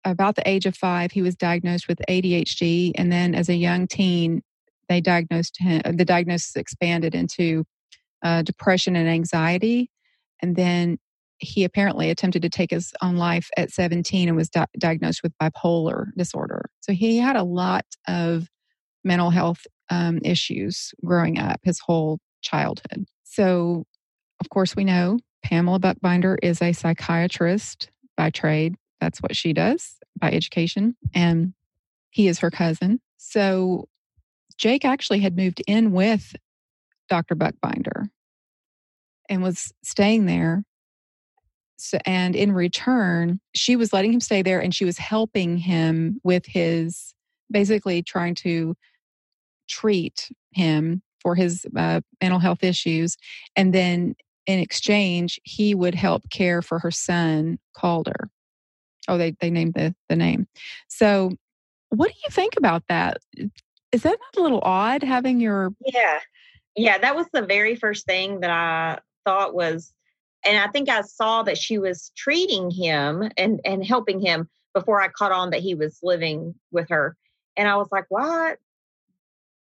About 0.05 0.37
the 0.37 0.47
age 0.49 0.67
of 0.67 0.77
five, 0.77 1.13
he 1.13 1.23
was 1.23 1.35
diagnosed 1.35 1.89
with 1.89 2.01
ADHD, 2.09 2.93
and 2.97 3.11
then 3.11 3.35
as 3.35 3.49
a 3.49 3.55
young 3.55 3.87
teen, 3.87 4.43
they 4.89 5.01
diagnosed 5.01 5.57
him. 5.59 5.81
The 5.85 6.05
diagnosis 6.05 6.57
expanded 6.57 7.15
into 7.15 7.65
uh, 8.23 8.43
depression 8.43 8.97
and 8.97 9.09
anxiety, 9.09 9.91
and 10.43 10.57
then 10.57 10.99
he 11.39 11.65
apparently 11.65 12.11
attempted 12.11 12.43
to 12.43 12.49
take 12.49 12.71
his 12.71 12.93
own 13.03 13.17
life 13.17 13.51
at 13.57 13.71
17 13.71 14.29
and 14.29 14.37
was 14.37 14.49
di- 14.49 14.67
diagnosed 14.79 15.23
with 15.23 15.33
bipolar 15.43 16.07
disorder. 16.17 16.71
So 16.81 16.93
he 16.93 17.19
had 17.19 17.37
a 17.37 17.43
lot 17.43 17.85
of 18.07 18.49
mental 19.05 19.31
health 19.31 19.67
um, 19.91 20.21
issues 20.25 20.93
growing 21.05 21.39
up 21.39 21.61
his 21.63 21.81
whole 21.81 22.19
childhood. 22.45 23.07
So, 23.25 23.85
of 24.41 24.49
course, 24.51 24.77
we 24.77 24.85
know 24.85 25.19
Pamela 25.43 25.81
Buchbinder 25.81 26.37
is 26.43 26.63
a 26.63 26.73
psychiatrist 26.73 27.91
by 28.17 28.31
trade. 28.31 28.77
That's 29.01 29.21
what 29.21 29.35
she 29.35 29.53
does 29.53 29.97
by 30.19 30.31
education. 30.31 30.97
And 31.15 31.55
he 32.11 32.29
is 32.29 32.39
her 32.39 32.51
cousin. 32.51 33.01
So, 33.17 33.89
Jake 34.57 34.85
actually 34.85 35.19
had 35.19 35.37
moved 35.37 35.63
in 35.67 35.91
with 35.91 36.37
Dr. 37.09 37.35
Buchbinder 37.35 38.09
and 39.29 39.43
was 39.43 39.73
staying 39.83 40.27
there. 40.27 40.63
So, 41.77 41.99
and 42.07 42.37
in 42.37 42.53
return, 42.53 43.41
she 43.55 43.75
was 43.75 43.93
letting 43.93 44.13
him 44.13 44.21
stay 44.21 44.43
there 44.43 44.61
and 44.61 44.75
she 44.75 44.85
was 44.85 44.97
helping 44.97 45.59
him 45.59 46.21
with 46.23 46.47
his 46.47 47.15
basically 47.51 48.03
trying 48.03 48.35
to 48.37 48.75
treat 49.69 50.29
him 50.53 51.03
for 51.25 51.35
his 51.35 51.67
uh, 51.75 52.03
mental 52.23 52.39
health 52.39 52.63
issues. 52.63 53.17
And 53.57 53.75
then 53.75 54.15
in 54.47 54.61
exchange, 54.61 55.41
he 55.43 55.75
would 55.75 55.97
help 55.97 56.31
care 56.31 56.63
for 56.63 56.79
her 56.79 56.93
son, 56.93 57.59
Calder. 57.77 58.29
Oh, 59.09 59.19
they, 59.19 59.35
they 59.41 59.51
named 59.51 59.75
the, 59.75 59.95
the 60.09 60.17
name. 60.17 60.47
So, 60.89 61.33
what 61.89 62.09
do 62.09 62.15
you 62.25 62.31
think 62.31 62.57
about 62.57 62.85
that? 62.89 63.19
Is 63.91 64.03
that 64.03 64.19
not 64.19 64.41
a 64.41 64.43
little 64.43 64.61
odd 64.63 65.03
having 65.03 65.41
your. 65.41 65.71
Yeah. 65.85 66.21
Yeah. 66.77 66.99
That 66.99 67.17
was 67.17 67.27
the 67.33 67.43
very 67.43 67.77
first 67.77 68.07
thing 68.07 68.41
that 68.41 68.51
I 68.51 68.99
thought 69.25 69.55
was. 69.55 69.93
And 70.45 70.59
I 70.59 70.69
think 70.69 70.89
I 70.89 71.03
saw 71.03 71.43
that 71.45 71.57
she 71.57 71.79
was 71.79 72.11
treating 72.17 72.71
him 72.71 73.31
and, 73.37 73.61
and 73.65 73.85
helping 73.85 74.21
him 74.21 74.49
before 74.75 75.01
I 75.01 75.09
caught 75.09 75.33
on 75.33 75.51
that 75.51 75.61
he 75.61 75.75
was 75.75 76.01
living 76.03 76.55
with 76.71 76.89
her. 76.91 77.17
And 77.57 77.69
I 77.69 77.77
was 77.77 77.89
like, 77.93 78.07
what? 78.09 78.59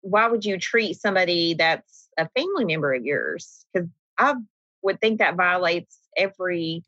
Why 0.04 0.28
would 0.28 0.46
you 0.46 0.60
treat 0.60 1.00
somebody 1.00 1.56
that's 1.56 2.10
a 2.18 2.30
family 2.38 2.66
member 2.66 2.94
of 2.94 3.04
yours? 3.04 3.66
Because 3.74 3.89
I 4.18 4.36
would 4.84 5.00
think 5.00 5.20
that 5.20 5.36
violates 5.36 5.98
every 6.16 6.84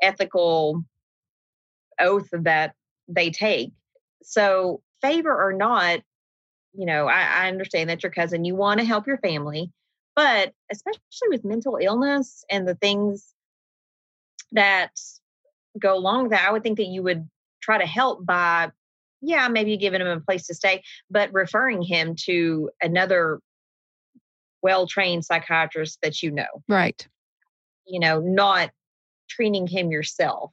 ethical 0.00 0.84
oath 2.00 2.28
that 2.32 2.74
they 3.08 3.30
take. 3.30 3.72
So, 4.22 4.80
favor 5.02 5.34
or 5.34 5.52
not, 5.52 6.00
you 6.72 6.86
know, 6.86 7.06
I, 7.06 7.22
I 7.22 7.48
understand 7.48 7.90
that 7.90 8.02
your 8.02 8.12
cousin, 8.12 8.44
you 8.44 8.54
want 8.54 8.80
to 8.80 8.86
help 8.86 9.06
your 9.06 9.18
family, 9.18 9.70
but 10.14 10.52
especially 10.70 11.28
with 11.28 11.44
mental 11.44 11.78
illness 11.80 12.44
and 12.48 12.66
the 12.66 12.76
things 12.76 13.34
that 14.52 14.92
go 15.78 15.96
along 15.96 16.24
with 16.24 16.32
that, 16.32 16.48
I 16.48 16.52
would 16.52 16.62
think 16.62 16.78
that 16.78 16.86
you 16.86 17.02
would 17.02 17.28
try 17.60 17.78
to 17.78 17.86
help 17.86 18.24
by 18.24 18.70
yeah, 19.26 19.48
maybe 19.48 19.76
giving 19.76 20.00
him 20.00 20.06
a 20.06 20.20
place 20.20 20.46
to 20.46 20.54
stay, 20.54 20.82
but 21.10 21.32
referring 21.32 21.82
him 21.82 22.14
to 22.26 22.70
another 22.80 23.40
well 24.62 24.86
trained 24.86 25.24
psychiatrist 25.24 25.98
that 26.02 26.22
you 26.22 26.30
know. 26.30 26.62
Right. 26.68 27.06
You 27.86 27.98
know, 27.98 28.20
not 28.20 28.70
treating 29.28 29.66
him 29.66 29.90
yourself. 29.90 30.52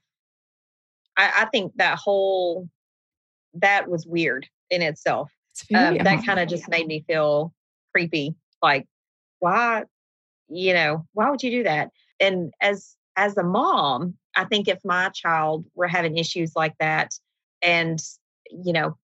I, 1.16 1.32
I 1.42 1.46
think 1.46 1.74
that 1.76 2.00
whole 2.00 2.68
that 3.54 3.88
was 3.88 4.08
weird 4.08 4.48
in 4.72 4.82
itself. 4.82 5.32
Um, 5.74 6.00
that 6.00 6.26
kind 6.26 6.40
of 6.40 6.50
just 6.50 6.68
made 6.68 6.88
me 6.88 7.06
feel 7.08 7.54
creepy. 7.94 8.34
Like, 8.64 8.88
why, 9.38 9.84
you 10.50 10.74
know, 10.74 11.06
why 11.14 11.30
would 11.30 11.44
you 11.44 11.52
do 11.52 11.64
that? 11.64 11.92
And 12.20 12.52
as 12.60 12.96
as 13.16 13.38
a 13.38 13.44
mom, 13.44 14.16
I 14.36 14.46
think 14.46 14.68
if 14.68 14.80
my 14.84 15.10
child 15.10 15.66
were 15.76 15.88
having 15.88 16.18
issues 16.18 16.54
like 16.56 16.74
that, 16.80 17.12
and 17.62 18.00
you 18.64 18.74
know, 18.74 18.98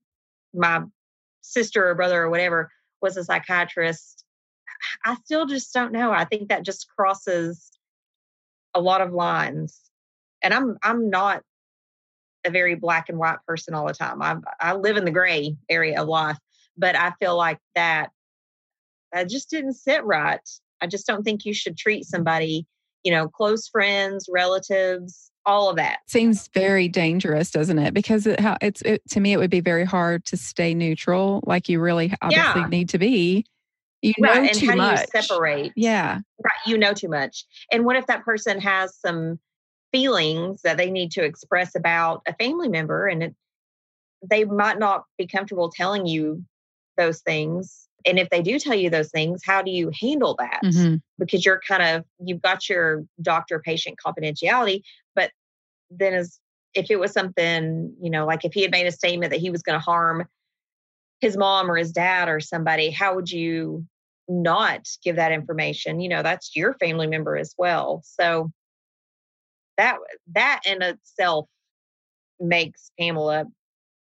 my 0.53 0.83
sister 1.41 1.89
or 1.89 1.95
brother 1.95 2.23
or 2.23 2.29
whatever 2.29 2.71
was 3.01 3.17
a 3.17 3.23
psychiatrist, 3.23 4.23
I 5.05 5.15
still 5.23 5.45
just 5.45 5.73
don't 5.73 5.91
know. 5.91 6.11
I 6.11 6.25
think 6.25 6.49
that 6.49 6.65
just 6.65 6.87
crosses 6.95 7.71
a 8.73 8.81
lot 8.81 9.01
of 9.01 9.13
lines. 9.13 9.79
And 10.41 10.53
I'm 10.53 10.77
I'm 10.83 11.09
not 11.09 11.43
a 12.45 12.49
very 12.49 12.75
black 12.75 13.09
and 13.09 13.17
white 13.17 13.39
person 13.45 13.73
all 13.73 13.87
the 13.87 13.93
time. 13.93 14.21
I 14.21 14.37
I 14.59 14.73
live 14.73 14.97
in 14.97 15.05
the 15.05 15.11
gray 15.11 15.55
area 15.69 16.01
of 16.01 16.07
life, 16.07 16.37
but 16.77 16.95
I 16.95 17.11
feel 17.19 17.35
like 17.35 17.59
that 17.75 18.11
that 19.11 19.29
just 19.29 19.49
didn't 19.49 19.73
sit 19.73 20.03
right. 20.05 20.47
I 20.81 20.87
just 20.87 21.07
don't 21.07 21.23
think 21.23 21.45
you 21.45 21.53
should 21.53 21.77
treat 21.77 22.05
somebody, 22.05 22.65
you 23.03 23.11
know, 23.11 23.27
close 23.27 23.67
friends, 23.67 24.27
relatives, 24.31 25.31
all 25.49 25.67
of 25.67 25.77
that 25.77 25.97
seems 26.05 26.47
very 26.49 26.87
dangerous 26.87 27.49
doesn't 27.49 27.79
it 27.79 27.91
because 27.91 28.27
it, 28.27 28.39
how 28.39 28.55
it's 28.61 28.83
it, 28.83 29.01
to 29.09 29.19
me 29.19 29.33
it 29.33 29.37
would 29.37 29.49
be 29.49 29.61
very 29.61 29.83
hard 29.83 30.23
to 30.23 30.37
stay 30.37 30.75
neutral 30.75 31.43
like 31.47 31.67
you 31.67 31.79
really 31.79 32.13
obviously 32.21 32.61
yeah. 32.61 32.67
need 32.67 32.87
to 32.87 32.99
be 32.99 33.43
you 34.03 34.13
right. 34.21 34.35
know 34.35 34.41
and 34.41 34.53
too 34.53 34.67
how 34.67 34.75
much. 34.75 34.95
do 34.97 35.01
you 35.01 35.21
separate 35.23 35.73
yeah 35.75 36.19
right 36.43 36.67
you 36.67 36.77
know 36.77 36.93
too 36.93 37.09
much 37.09 37.45
and 37.71 37.83
what 37.83 37.95
if 37.95 38.05
that 38.05 38.23
person 38.23 38.61
has 38.61 38.95
some 38.95 39.39
feelings 39.91 40.61
that 40.61 40.77
they 40.77 40.91
need 40.91 41.09
to 41.09 41.23
express 41.23 41.73
about 41.73 42.21
a 42.27 42.35
family 42.35 42.69
member 42.69 43.07
and 43.07 43.23
it, 43.23 43.35
they 44.29 44.45
might 44.45 44.77
not 44.77 45.05
be 45.17 45.25
comfortable 45.25 45.71
telling 45.71 46.05
you 46.05 46.45
those 46.95 47.21
things 47.21 47.89
and 48.05 48.17
if 48.17 48.29
they 48.29 48.41
do 48.41 48.59
tell 48.59 48.75
you 48.75 48.89
those 48.89 49.11
things, 49.11 49.41
how 49.45 49.61
do 49.61 49.71
you 49.71 49.91
handle 49.99 50.35
that? 50.39 50.61
Mm-hmm. 50.63 50.95
Because 51.17 51.45
you're 51.45 51.61
kind 51.67 51.83
of, 51.83 52.05
you've 52.19 52.41
got 52.41 52.69
your 52.69 53.03
doctor 53.21 53.59
patient 53.59 53.97
confidentiality, 54.05 54.83
then 55.89 56.13
as 56.13 56.39
if 56.73 56.91
it 56.91 56.99
was 56.99 57.11
something, 57.11 57.93
you 58.01 58.09
know, 58.09 58.25
like 58.25 58.45
if 58.45 58.53
he 58.53 58.61
had 58.61 58.71
made 58.71 58.87
a 58.87 58.91
statement 58.91 59.31
that 59.31 59.39
he 59.39 59.49
was 59.49 59.61
going 59.61 59.77
to 59.77 59.83
harm 59.83 60.27
his 61.19 61.35
mom 61.35 61.69
or 61.69 61.75
his 61.75 61.91
dad 61.91 62.29
or 62.29 62.39
somebody, 62.39 62.89
how 62.89 63.15
would 63.15 63.31
you 63.31 63.85
not 64.27 64.87
give 65.03 65.15
that 65.15 65.31
information? 65.31 65.99
You 65.99 66.09
know, 66.09 66.23
that's 66.23 66.55
your 66.55 66.73
family 66.75 67.07
member 67.07 67.35
as 67.37 67.55
well. 67.57 68.01
So 68.05 68.51
that 69.77 69.97
that 70.33 70.61
in 70.65 70.81
itself 70.81 71.47
makes 72.39 72.91
Pamela 72.99 73.45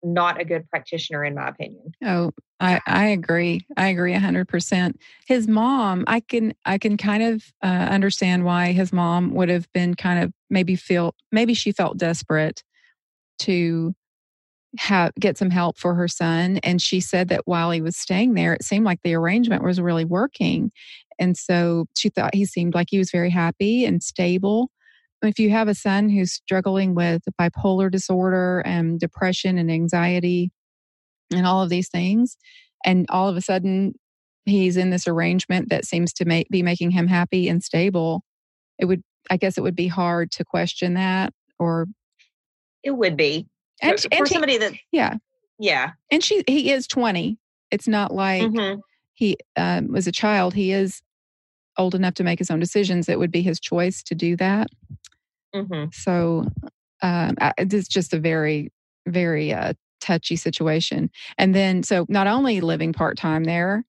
not 0.07 0.41
a 0.41 0.45
good 0.45 0.69
practitioner, 0.71 1.25
in 1.25 1.35
my 1.35 1.49
opinion. 1.49 1.93
Oh, 2.05 2.31
I, 2.61 2.81
I 2.87 3.07
agree. 3.09 3.67
I 3.77 3.89
agree 3.89 4.15
hundred 4.15 4.49
percent. 4.49 4.99
His 5.27 5.47
mom, 5.47 6.05
I 6.07 6.21
can 6.21 6.55
I 6.65 6.79
can 6.79 6.97
kind 6.97 7.23
of 7.23 7.45
uh, 7.63 7.67
understand 7.91 8.45
why 8.45 8.73
his 8.73 8.93
mom 8.93 9.35
would 9.35 9.49
have 9.49 9.71
been 9.73 9.95
kind 9.95 10.23
of 10.23 10.33
maybe 10.49 10.77
feel 10.77 11.15
maybe 11.33 11.53
she 11.53 11.73
felt 11.73 11.99
desperate 11.99 12.63
to 13.41 13.95
have 14.79 15.13
get 15.19 15.39
some 15.39 15.51
help 15.51 15.79
for 15.79 15.95
her 15.95 16.09
son 16.09 16.59
and 16.59 16.83
she 16.83 17.01
said 17.01 17.29
that 17.29 17.43
while 17.47 17.71
he 17.71 17.81
was 17.81 17.97
staying 17.97 18.35
there 18.35 18.53
it 18.53 18.63
seemed 18.63 18.85
like 18.85 19.01
the 19.03 19.15
arrangement 19.15 19.63
was 19.63 19.81
really 19.81 20.05
working 20.05 20.71
and 21.19 21.37
so 21.37 21.87
she 21.97 22.11
thought 22.11 22.35
he 22.35 22.45
seemed 22.45 22.75
like 22.75 22.89
he 22.91 22.99
was 22.99 23.11
very 23.11 23.31
happy 23.31 23.87
and 23.87 24.03
stable 24.03 24.71
if 25.23 25.39
you 25.39 25.51
have 25.51 25.69
a 25.69 25.75
son 25.75 26.09
who's 26.09 26.33
struggling 26.33 26.95
with 26.95 27.23
bipolar 27.41 27.91
disorder 27.91 28.61
and 28.61 29.01
depression 29.01 29.59
and 29.59 29.71
anxiety 29.71 30.51
and 31.35 31.47
all 31.47 31.63
of 31.63 31.71
these 31.71 31.89
things 31.89 32.37
and 32.85 33.07
all 33.09 33.29
of 33.29 33.37
a 33.37 33.41
sudden 33.41 33.95
he's 34.45 34.77
in 34.77 34.91
this 34.91 35.09
arrangement 35.09 35.71
that 35.71 35.85
seems 35.85 36.13
to 36.13 36.25
make, 36.25 36.49
be 36.51 36.63
making 36.63 36.91
him 36.91 37.07
happy 37.07 37.49
and 37.49 37.63
stable 37.63 38.23
it 38.79 38.85
would 38.85 39.03
i 39.31 39.37
guess 39.37 39.59
it 39.59 39.63
would 39.63 39.75
be 39.75 39.89
hard 39.89 40.31
to 40.31 40.45
question 40.45 40.95
that 40.95 41.33
or 41.59 41.87
it 42.87 42.97
would 42.97 43.17
be. 43.17 43.47
And, 43.83 44.01
for, 44.01 44.09
and 44.13 44.29
somebody 44.29 44.53
he, 44.53 44.59
that 44.59 44.73
yeah. 44.91 45.15
Yeah. 45.59 45.93
And 46.11 46.25
she 46.25 46.43
he 46.47 46.73
is 46.73 46.87
20 46.87 47.39
it's 47.71 47.89
not 47.89 48.15
like 48.15 48.45
mm-hmm. 48.45 48.81
he 49.15 49.37
um, 49.57 49.93
was 49.93 50.07
a 50.07 50.13
child 50.13 50.55
he 50.55 50.73
is 50.73 51.03
old 51.77 51.95
enough 51.95 52.15
to 52.15 52.25
make 52.25 52.39
his 52.39 52.51
own 52.51 52.61
decisions 52.61 53.09
it 53.09 53.19
would 53.19 53.33
be 53.33 53.43
his 53.43 53.61
choice 53.61 54.03
to 54.05 54.15
do 54.15 54.37
that 54.37 54.69
mm-hmm. 55.63 55.85
so 55.93 56.47
um, 57.03 57.35
it's 57.59 57.89
just 57.89 58.15
a 58.15 58.19
very 58.19 58.73
very 59.07 59.53
uh, 59.53 59.73
touchy 60.01 60.37
situation 60.37 61.11
and 61.39 61.55
then 61.55 61.83
so 61.83 62.07
not 62.09 62.27
only 62.27 62.61
living 62.61 62.93
part-time 62.93 63.45
there 63.45 63.85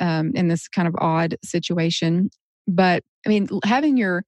um, 0.00 0.32
in 0.34 0.48
this 0.48 0.68
kind 0.68 0.88
of 0.88 0.94
odd 0.98 1.36
situation 1.44 2.30
but 2.66 3.02
i 3.26 3.28
mean 3.28 3.48
having 3.64 3.96
your 3.96 4.24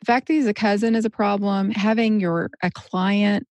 the 0.00 0.04
fact 0.04 0.28
that 0.28 0.34
he's 0.34 0.46
a 0.46 0.54
cousin 0.54 0.94
is 0.94 1.04
a 1.04 1.10
problem 1.10 1.70
having 1.70 2.20
your 2.20 2.50
a 2.62 2.70
client 2.70 3.46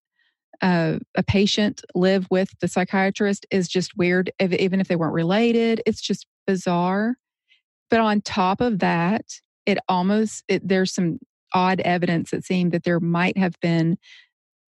uh, 0.62 0.98
a 1.16 1.24
patient 1.24 1.82
live 1.94 2.28
with 2.32 2.50
the 2.60 2.68
psychiatrist 2.68 3.46
is 3.52 3.68
just 3.68 3.98
weird, 3.98 4.32
if, 4.40 4.52
even 4.54 4.80
if 4.80 4.88
they 4.88 4.96
weren't 4.96 5.14
related. 5.14 5.82
It's 5.86 6.02
just 6.02 6.26
bizarre. 6.46 7.16
But 7.90 8.00
on 8.00 8.22
top 8.22 8.62
of 8.62 8.80
that, 8.80 9.26
it 9.66 9.78
almost 9.88 10.44
it, 10.48 10.68
there's 10.68 10.94
some 10.94 11.20
odd 11.54 11.80
evidence 11.82 12.32
that 12.32 12.46
seemed 12.46 12.72
that 12.72 12.84
there 12.84 13.00
might 13.00 13.38
have 13.38 13.60
been 13.62 13.98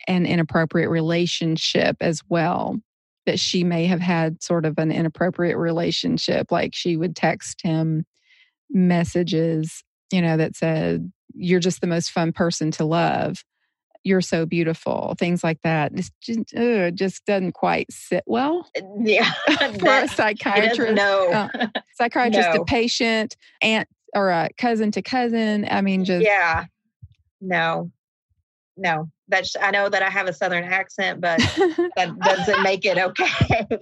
an 0.06 0.26
inappropriate 0.26 0.90
relationship 0.90 1.96
as 2.00 2.22
well. 2.28 2.78
That 3.26 3.38
she 3.38 3.62
may 3.62 3.84
have 3.86 4.00
had 4.00 4.42
sort 4.42 4.64
of 4.64 4.78
an 4.78 4.90
inappropriate 4.90 5.58
relationship, 5.58 6.50
like 6.50 6.74
she 6.74 6.96
would 6.96 7.14
text 7.14 7.60
him 7.62 8.06
messages, 8.70 9.84
you 10.10 10.22
know, 10.22 10.38
that 10.38 10.56
said, 10.56 11.12
You're 11.34 11.60
just 11.60 11.82
the 11.82 11.86
most 11.86 12.10
fun 12.10 12.32
person 12.32 12.70
to 12.72 12.84
love 12.84 13.44
you're 14.04 14.20
so 14.20 14.46
beautiful, 14.46 15.14
things 15.18 15.44
like 15.44 15.60
that. 15.62 15.92
It's 15.94 16.10
just, 16.20 16.56
uh, 16.56 16.90
just 16.90 17.24
doesn't 17.26 17.52
quite 17.52 17.86
sit 17.90 18.24
well. 18.26 18.66
Uh, 18.76 18.82
yeah, 19.00 19.30
for 19.78 19.88
a 19.88 20.08
psychiatrist. 20.08 20.94
No, 20.98 21.30
uh, 21.30 21.66
psychiatrist 21.94 22.48
no. 22.50 22.58
to 22.58 22.64
patient, 22.64 23.36
aunt 23.60 23.88
or 24.14 24.30
a 24.30 24.48
cousin 24.58 24.90
to 24.92 25.02
cousin. 25.02 25.66
I 25.70 25.80
mean, 25.80 26.04
just 26.04 26.24
yeah, 26.24 26.64
no, 27.40 27.90
no. 28.76 29.10
That's 29.28 29.54
I 29.60 29.70
know 29.70 29.88
that 29.88 30.02
I 30.02 30.08
have 30.08 30.26
a 30.26 30.32
southern 30.32 30.64
accent, 30.64 31.20
but 31.20 31.38
that 31.96 32.18
doesn't 32.20 32.62
make 32.62 32.84
it 32.84 32.98
okay. 32.98 33.66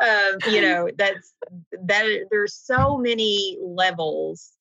um, 0.00 0.38
you 0.50 0.62
know, 0.62 0.88
that's 0.96 1.34
that. 1.72 2.26
There's 2.30 2.54
so 2.54 2.96
many 2.96 3.58
levels 3.62 4.52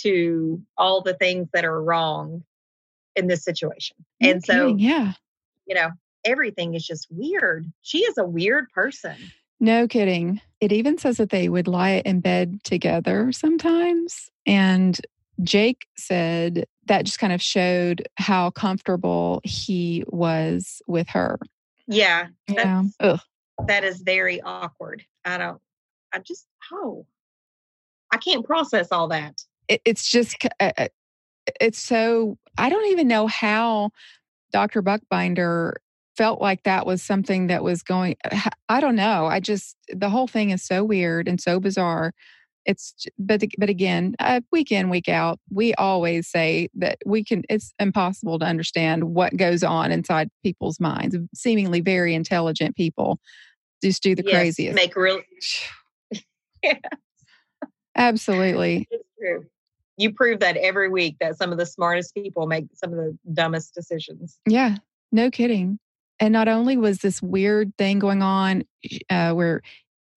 to 0.00 0.62
all 0.76 1.02
the 1.02 1.14
things 1.14 1.48
that 1.52 1.64
are 1.64 1.82
wrong 1.82 2.44
in 3.16 3.26
this 3.26 3.42
situation. 3.42 3.96
No 4.20 4.30
and 4.30 4.44
so, 4.44 4.76
yeah, 4.76 5.14
you 5.66 5.74
know, 5.74 5.90
everything 6.24 6.74
is 6.74 6.86
just 6.86 7.08
weird. 7.10 7.70
She 7.82 7.98
is 7.98 8.18
a 8.18 8.24
weird 8.24 8.70
person. 8.70 9.16
No 9.60 9.88
kidding. 9.88 10.40
It 10.60 10.72
even 10.72 10.98
says 10.98 11.18
that 11.18 11.30
they 11.30 11.48
would 11.48 11.68
lie 11.68 12.02
in 12.04 12.20
bed 12.20 12.60
together 12.64 13.30
sometimes. 13.32 14.30
And 14.46 15.00
Jake 15.42 15.86
said 15.96 16.66
that 16.86 17.04
just 17.04 17.18
kind 17.18 17.32
of 17.32 17.40
showed 17.40 18.06
how 18.16 18.50
comfortable 18.50 19.40
he 19.44 20.04
was 20.08 20.82
with 20.86 21.08
her. 21.10 21.38
Yeah. 21.86 22.28
Yeah. 22.48 22.84
That 23.66 23.84
is 23.84 24.02
very 24.02 24.40
awkward. 24.40 25.04
I 25.24 25.38
don't, 25.38 25.60
I 26.12 26.18
just, 26.20 26.46
oh, 26.72 27.06
I 28.12 28.16
can't 28.16 28.44
process 28.44 28.88
all 28.90 29.08
that. 29.08 29.42
It, 29.68 29.80
it's 29.84 30.10
just, 30.10 30.36
uh, 30.60 30.72
uh, 30.76 30.88
it's 31.60 31.78
so 31.78 32.36
I 32.56 32.68
don't 32.68 32.90
even 32.90 33.08
know 33.08 33.26
how 33.26 33.90
Dr. 34.52 34.82
Buchbinder 34.82 35.74
felt 36.18 36.40
like 36.42 36.64
that 36.64 36.84
was 36.84 37.00
something 37.00 37.46
that 37.46 37.62
was 37.62 37.82
going 37.82 38.16
I 38.68 38.80
don't 38.80 38.96
know. 38.96 39.26
I 39.26 39.38
just 39.38 39.76
the 39.88 40.10
whole 40.10 40.26
thing 40.26 40.50
is 40.50 40.62
so 40.64 40.84
weird 40.84 41.28
and 41.28 41.40
so 41.40 41.60
bizarre. 41.60 42.12
It's 42.66 43.06
but 43.18 43.42
but 43.56 43.70
again, 43.70 44.16
uh, 44.18 44.40
week 44.52 44.72
in 44.72 44.90
week 44.90 45.08
out, 45.08 45.38
we 45.50 45.72
always 45.74 46.28
say 46.28 46.68
that 46.74 46.98
we 47.06 47.24
can 47.24 47.44
it's 47.48 47.72
impossible 47.78 48.40
to 48.40 48.44
understand 48.44 49.04
what 49.04 49.36
goes 49.36 49.62
on 49.62 49.92
inside 49.92 50.28
people's 50.42 50.80
minds. 50.80 51.16
Seemingly 51.34 51.80
very 51.80 52.14
intelligent 52.14 52.76
people 52.76 53.20
just 53.82 54.02
do 54.02 54.16
the 54.16 54.24
yes, 54.24 54.34
craziest. 54.34 54.74
Make 54.74 54.96
real 54.96 55.20
yeah. 56.64 56.74
Absolutely. 57.96 58.88
It's 58.90 59.04
true 59.18 59.46
you 59.98 60.12
prove 60.12 60.38
that 60.40 60.56
every 60.56 60.88
week 60.88 61.16
that 61.20 61.36
some 61.36 61.50
of 61.50 61.58
the 61.58 61.66
smartest 61.66 62.14
people 62.14 62.46
make 62.46 62.66
some 62.72 62.92
of 62.92 62.96
the 62.96 63.18
dumbest 63.32 63.74
decisions. 63.74 64.38
Yeah, 64.46 64.76
no 65.10 65.28
kidding. 65.28 65.80
And 66.20 66.32
not 66.32 66.48
only 66.48 66.76
was 66.76 66.98
this 66.98 67.22
weird 67.22 67.76
thing 67.76 67.98
going 67.98 68.22
on 68.22 68.64
uh, 69.08 69.32
where 69.32 69.62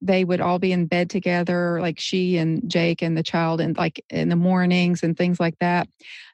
they 0.02 0.24
would 0.24 0.42
all 0.42 0.58
be 0.58 0.72
in 0.72 0.88
bed 0.88 1.10
together, 1.10 1.80
like 1.80 2.00
she 2.00 2.38
and 2.38 2.68
Jake 2.70 3.02
and 3.02 3.16
the 3.16 3.24
child, 3.24 3.62
and 3.62 3.78
like 3.78 4.04
in 4.10 4.30
the 4.30 4.36
mornings 4.36 5.04
and 5.04 5.16
things 5.16 5.40
like 5.40 5.58
that, 5.60 5.88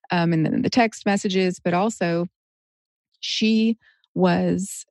um, 0.09 0.31
and 0.31 0.45
then 0.45 0.61
the 0.61 0.69
text 0.69 1.05
messages, 1.05 1.59
but 1.59 1.73
also 1.73 2.27
she 3.19 3.77
was 4.13 4.85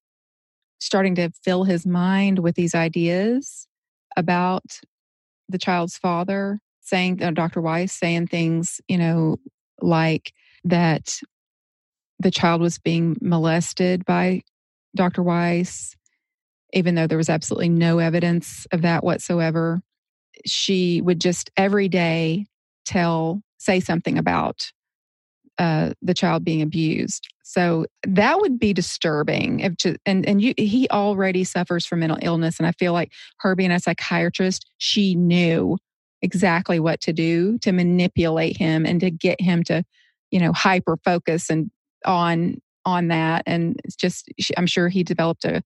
starting 0.78 1.14
to 1.14 1.30
fill 1.42 1.64
his 1.64 1.86
mind 1.86 2.40
with 2.40 2.54
these 2.54 2.74
ideas 2.74 3.66
about 4.16 4.80
the 5.48 5.58
child's 5.58 5.96
father 5.96 6.58
saying, 6.80 7.22
uh, 7.22 7.30
Dr. 7.30 7.60
Weiss 7.60 7.92
saying 7.92 8.26
things, 8.28 8.80
you 8.88 8.98
know, 8.98 9.38
like 9.80 10.32
that 10.64 11.20
the 12.18 12.30
child 12.30 12.60
was 12.60 12.78
being 12.78 13.16
molested 13.20 14.04
by 14.04 14.42
Dr. 14.96 15.22
Weiss, 15.22 15.96
even 16.72 16.94
though 16.94 17.06
there 17.06 17.18
was 17.18 17.30
absolutely 17.30 17.68
no 17.68 17.98
evidence 17.98 18.66
of 18.72 18.82
that 18.82 19.04
whatsoever. 19.04 19.80
She 20.44 21.00
would 21.00 21.20
just 21.20 21.50
every 21.56 21.88
day 21.88 22.46
tell, 22.84 23.42
say 23.58 23.80
something 23.80 24.18
about 24.18 24.70
uh, 25.58 25.92
the 26.02 26.14
child 26.14 26.44
being 26.44 26.60
abused. 26.60 27.28
So 27.42 27.86
that 28.06 28.40
would 28.40 28.58
be 28.58 28.72
disturbing. 28.72 29.60
If 29.60 29.76
to, 29.78 29.96
and 30.04 30.26
and 30.26 30.42
you, 30.42 30.52
he 30.58 30.86
already 30.90 31.44
suffers 31.44 31.86
from 31.86 32.00
mental 32.00 32.18
illness, 32.20 32.58
and 32.58 32.66
I 32.66 32.72
feel 32.72 32.92
like 32.92 33.12
her 33.38 33.54
being 33.54 33.70
a 33.70 33.80
psychiatrist, 33.80 34.66
she 34.78 35.14
knew 35.14 35.78
exactly 36.22 36.80
what 36.80 37.00
to 37.02 37.12
do 37.12 37.58
to 37.58 37.72
manipulate 37.72 38.56
him 38.56 38.84
and 38.84 39.00
to 39.00 39.10
get 39.10 39.40
him 39.40 39.62
to 39.64 39.84
you 40.30 40.40
know 40.40 40.52
hyper 40.52 40.98
focus 41.04 41.48
and 41.48 41.70
on 42.04 42.60
on 42.86 43.08
that 43.08 43.42
and 43.46 43.78
it's 43.84 43.96
just 43.96 44.28
i'm 44.56 44.66
sure 44.66 44.88
he 44.88 45.02
developed 45.02 45.44
a 45.44 45.62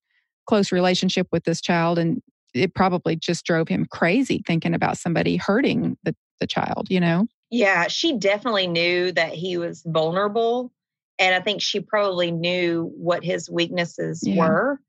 close 0.47 0.71
relationship 0.71 1.27
with 1.31 1.43
this 1.45 1.61
child 1.61 1.97
and 1.97 2.21
it 2.53 2.75
probably 2.75 3.15
just 3.15 3.45
drove 3.45 3.69
him 3.69 3.85
crazy 3.89 4.43
thinking 4.45 4.73
about 4.73 4.97
somebody 4.97 5.37
hurting 5.37 5.97
the, 6.03 6.13
the 6.41 6.47
child 6.47 6.87
you 6.89 6.99
know 6.99 7.25
yeah 7.49 7.87
she 7.87 8.17
definitely 8.17 8.67
knew 8.67 9.11
that 9.13 9.33
he 9.33 9.57
was 9.57 9.83
vulnerable 9.85 10.73
and 11.19 11.33
i 11.33 11.39
think 11.39 11.61
she 11.61 11.79
probably 11.79 12.31
knew 12.31 12.91
what 12.97 13.23
his 13.23 13.49
weaknesses 13.49 14.21
yeah. 14.25 14.37
were 14.37 14.81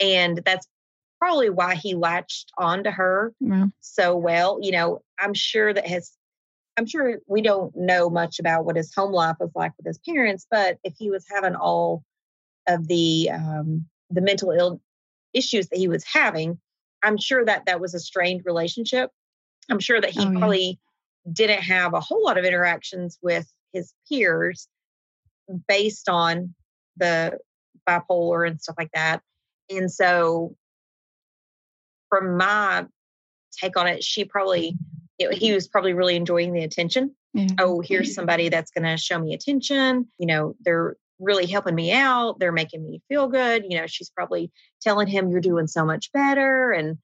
and 0.00 0.40
that's 0.46 0.66
probably 1.20 1.50
why 1.50 1.74
he 1.74 1.94
latched 1.94 2.50
onto 2.56 2.90
her 2.90 3.32
yeah. 3.40 3.66
so 3.80 4.16
well. 4.16 4.58
You 4.60 4.72
know, 4.72 5.02
I'm 5.20 5.34
sure 5.34 5.72
that 5.72 5.86
his, 5.86 6.10
I'm 6.80 6.86
sure 6.86 7.18
we 7.26 7.42
don't 7.42 7.76
know 7.76 8.08
much 8.08 8.38
about 8.38 8.64
what 8.64 8.76
his 8.76 8.94
home 8.94 9.12
life 9.12 9.36
was 9.38 9.50
like 9.54 9.72
with 9.76 9.84
his 9.86 9.98
parents, 9.98 10.46
but 10.50 10.78
if 10.82 10.94
he 10.98 11.10
was 11.10 11.26
having 11.30 11.54
all 11.54 12.02
of 12.66 12.88
the 12.88 13.28
um, 13.30 13.84
the 14.08 14.22
mental 14.22 14.50
ill 14.50 14.80
issues 15.34 15.68
that 15.68 15.78
he 15.78 15.88
was 15.88 16.04
having, 16.10 16.58
I'm 17.02 17.18
sure 17.18 17.44
that 17.44 17.66
that 17.66 17.82
was 17.82 17.92
a 17.92 18.00
strained 18.00 18.46
relationship. 18.46 19.10
I'm 19.70 19.78
sure 19.78 20.00
that 20.00 20.08
he 20.08 20.20
oh, 20.20 20.30
probably 20.30 20.80
yeah. 21.26 21.32
didn't 21.34 21.64
have 21.64 21.92
a 21.92 22.00
whole 22.00 22.24
lot 22.24 22.38
of 22.38 22.46
interactions 22.46 23.18
with 23.20 23.46
his 23.74 23.92
peers 24.08 24.66
based 25.68 26.08
on 26.08 26.54
the 26.96 27.36
bipolar 27.86 28.48
and 28.48 28.58
stuff 28.58 28.76
like 28.78 28.92
that 28.94 29.20
And 29.68 29.92
so, 29.92 30.56
from 32.08 32.38
my 32.38 32.86
take 33.60 33.76
on 33.76 33.86
it, 33.86 34.02
she 34.02 34.24
probably, 34.24 34.78
it, 35.20 35.34
he 35.34 35.52
was 35.52 35.68
probably 35.68 35.92
really 35.92 36.16
enjoying 36.16 36.52
the 36.52 36.64
attention. 36.64 37.14
Yeah. 37.34 37.48
Oh, 37.58 37.80
here's 37.80 38.14
somebody 38.14 38.48
that's 38.48 38.70
going 38.70 38.84
to 38.84 38.96
show 38.96 39.18
me 39.18 39.34
attention. 39.34 40.08
You 40.18 40.26
know, 40.26 40.56
they're 40.64 40.96
really 41.20 41.46
helping 41.46 41.74
me 41.74 41.92
out. 41.92 42.40
They're 42.40 42.52
making 42.52 42.82
me 42.82 43.02
feel 43.08 43.28
good. 43.28 43.64
You 43.68 43.78
know, 43.78 43.86
she's 43.86 44.08
probably 44.08 44.50
telling 44.80 45.06
him, 45.06 45.30
You're 45.30 45.42
doing 45.42 45.66
so 45.66 45.84
much 45.84 46.10
better. 46.12 46.72
And, 46.72 46.96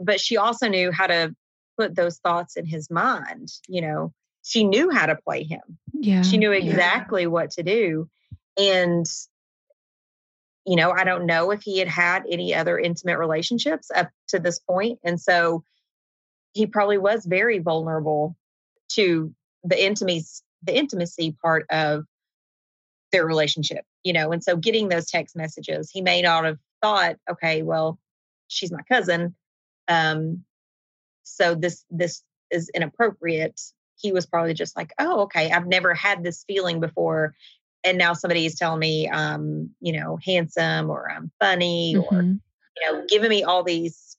but 0.00 0.18
she 0.18 0.38
also 0.38 0.68
knew 0.68 0.90
how 0.90 1.06
to 1.06 1.36
put 1.78 1.94
those 1.94 2.18
thoughts 2.18 2.56
in 2.56 2.64
his 2.64 2.90
mind. 2.90 3.50
You 3.68 3.82
know, 3.82 4.14
she 4.42 4.64
knew 4.64 4.90
how 4.90 5.04
to 5.04 5.16
play 5.16 5.44
him. 5.44 5.60
Yeah. 5.92 6.22
She 6.22 6.38
knew 6.38 6.52
yeah. 6.52 6.64
exactly 6.64 7.26
what 7.26 7.50
to 7.52 7.62
do. 7.62 8.08
And, 8.58 9.04
you 10.66 10.76
know, 10.76 10.90
I 10.90 11.04
don't 11.04 11.26
know 11.26 11.50
if 11.50 11.60
he 11.62 11.78
had 11.78 11.88
had 11.88 12.24
any 12.30 12.54
other 12.54 12.78
intimate 12.78 13.18
relationships 13.18 13.90
up 13.94 14.08
to 14.28 14.38
this 14.38 14.58
point. 14.58 14.98
And 15.04 15.20
so 15.20 15.62
he 16.56 16.66
probably 16.66 16.96
was 16.96 17.26
very 17.26 17.58
vulnerable 17.58 18.34
to 18.88 19.34
the 19.62 19.84
intimacy, 19.84 20.42
the 20.62 20.74
intimacy 20.76 21.36
part 21.42 21.66
of 21.70 22.04
their 23.12 23.26
relationship, 23.26 23.84
you 24.04 24.14
know. 24.14 24.32
And 24.32 24.42
so 24.42 24.56
getting 24.56 24.88
those 24.88 25.10
text 25.10 25.36
messages, 25.36 25.90
he 25.92 26.00
may 26.00 26.22
not 26.22 26.46
have 26.46 26.58
thought, 26.80 27.16
okay, 27.30 27.62
well, 27.62 27.98
she's 28.48 28.72
my 28.72 28.80
cousin. 28.90 29.34
Um, 29.86 30.44
so 31.24 31.54
this 31.54 31.84
this 31.90 32.22
is 32.50 32.70
inappropriate. 32.74 33.60
He 33.96 34.12
was 34.12 34.24
probably 34.24 34.54
just 34.54 34.78
like, 34.78 34.94
oh, 34.98 35.22
okay, 35.24 35.50
I've 35.50 35.66
never 35.66 35.92
had 35.92 36.24
this 36.24 36.42
feeling 36.48 36.80
before 36.80 37.34
and 37.84 37.98
now 37.98 38.14
somebody 38.14 38.46
is 38.46 38.56
telling 38.56 38.80
me 38.80 39.06
um 39.08 39.70
you 39.80 39.92
know 39.92 40.18
handsome 40.24 40.90
or 40.90 41.10
i'm 41.10 41.30
funny 41.38 41.94
mm-hmm. 41.94 42.16
or 42.16 42.22
you 42.22 42.40
know 42.92 43.04
giving 43.06 43.30
me 43.30 43.44
all 43.44 43.62
these 43.62 44.15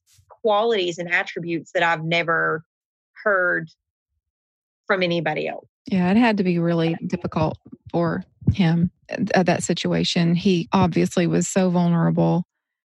qualities 0.47 0.97
and 0.97 1.13
attributes 1.13 1.71
that 1.73 1.83
i've 1.83 2.03
never 2.03 2.63
heard 3.23 3.67
from 4.85 5.03
anybody 5.03 5.47
else. 5.47 5.67
Yeah 5.85 6.09
it 6.09 6.17
had 6.17 6.37
to 6.37 6.43
be 6.43 6.59
really 6.59 6.95
difficult 7.05 7.57
for 7.91 8.23
him 8.53 8.89
at 9.09 9.45
that 9.45 9.63
situation. 9.63 10.35
He 10.35 10.67
obviously 10.71 11.27
was 11.27 11.47
so 11.47 11.69
vulnerable 11.69 12.43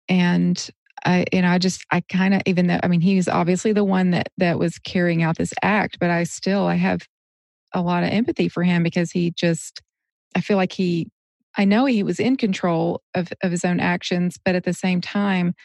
and 0.09 0.69
I, 1.03 1.25
you 1.31 1.41
know, 1.41 1.49
I 1.49 1.57
just, 1.57 1.83
I 1.91 2.01
kind 2.01 2.35
of, 2.35 2.41
even 2.45 2.67
though, 2.67 2.79
I 2.83 2.87
mean, 2.87 3.01
he's 3.01 3.27
obviously 3.27 3.73
the 3.73 3.83
one 3.83 4.11
that 4.11 4.29
that 4.37 4.59
was 4.59 4.77
carrying 4.77 5.23
out 5.23 5.37
this 5.37 5.53
act, 5.63 5.97
but 5.99 6.11
I 6.11 6.25
still, 6.25 6.67
I 6.67 6.75
have 6.75 7.07
a 7.73 7.81
lot 7.81 8.03
of 8.03 8.09
empathy 8.09 8.49
for 8.49 8.61
him 8.61 8.83
because 8.83 9.11
he 9.11 9.31
just, 9.31 9.81
I 10.35 10.41
feel 10.41 10.57
like 10.57 10.73
he, 10.73 11.09
I 11.57 11.65
know 11.65 11.85
he 11.85 12.03
was 12.03 12.19
in 12.19 12.37
control 12.37 13.01
of, 13.15 13.33
of 13.41 13.49
his 13.49 13.65
own 13.65 13.79
actions, 13.79 14.37
but 14.43 14.53
at 14.53 14.63
the 14.63 14.73
same 14.73 15.01
time, 15.01 15.55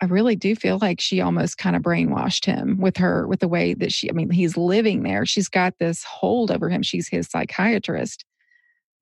I 0.00 0.06
really 0.06 0.36
do 0.36 0.54
feel 0.54 0.78
like 0.80 1.00
she 1.00 1.20
almost 1.20 1.58
kind 1.58 1.74
of 1.74 1.82
brainwashed 1.82 2.44
him 2.44 2.78
with 2.78 2.96
her, 2.98 3.26
with 3.26 3.40
the 3.40 3.48
way 3.48 3.74
that 3.74 3.92
she, 3.92 4.08
I 4.08 4.12
mean, 4.12 4.30
he's 4.30 4.56
living 4.56 5.02
there. 5.02 5.26
She's 5.26 5.48
got 5.48 5.74
this 5.78 6.04
hold 6.04 6.50
over 6.50 6.68
him. 6.68 6.82
She's 6.82 7.08
his 7.08 7.26
psychiatrist. 7.28 8.24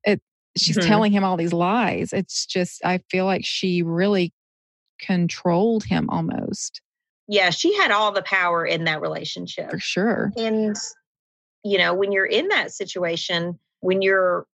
It, 0.05 0.23
she's 0.57 0.79
mm-hmm. 0.79 0.89
telling 0.89 1.13
him 1.13 1.23
all 1.23 1.37
these 1.37 1.53
lies. 1.53 2.13
It's 2.13 2.47
just, 2.47 2.85
I 2.85 3.01
feel 3.11 3.27
like 3.27 3.45
she 3.45 3.83
really 3.83 4.33
controlled 4.99 5.85
him 5.85 6.09
almost. 6.09 6.81
Yeah, 7.29 7.51
she 7.51 7.77
had 7.77 7.91
all 7.91 8.13
the 8.13 8.23
power 8.23 8.65
in 8.65 8.85
that 8.85 9.01
relationship. 9.03 9.71
For 9.71 9.79
sure. 9.79 10.33
And, 10.37 10.77
you 11.65 11.77
know, 11.77 11.93
when 11.93 12.13
you're 12.13 12.25
in 12.25 12.49
that 12.49 12.73
situation, 12.73 13.59
when 13.81 14.01
you're 14.01 14.47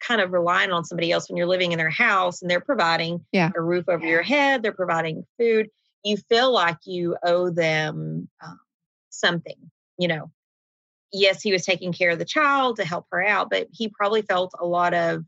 kind 0.00 0.22
of 0.22 0.32
relying 0.32 0.70
on 0.70 0.84
somebody 0.84 1.12
else 1.12 1.28
when 1.28 1.36
you're 1.36 1.46
living 1.46 1.72
in 1.72 1.78
their 1.78 1.90
house 1.90 2.40
and 2.40 2.50
they're 2.50 2.60
providing 2.60 3.24
yeah. 3.32 3.50
a 3.54 3.60
roof 3.60 3.86
over 3.88 4.06
your 4.06 4.22
head, 4.22 4.62
they're 4.62 4.72
providing 4.72 5.26
food, 5.38 5.68
you 6.04 6.16
feel 6.16 6.52
like 6.52 6.78
you 6.84 7.16
owe 7.22 7.50
them 7.50 8.28
um, 8.44 8.60
something, 9.10 9.70
you 9.98 10.08
know. 10.08 10.30
Yes, 11.12 11.42
he 11.42 11.50
was 11.50 11.64
taking 11.64 11.92
care 11.92 12.10
of 12.10 12.20
the 12.20 12.24
child 12.24 12.76
to 12.76 12.84
help 12.84 13.06
her 13.10 13.22
out, 13.22 13.50
but 13.50 13.66
he 13.72 13.88
probably 13.88 14.22
felt 14.22 14.52
a 14.60 14.64
lot 14.64 14.94
of 14.94 15.24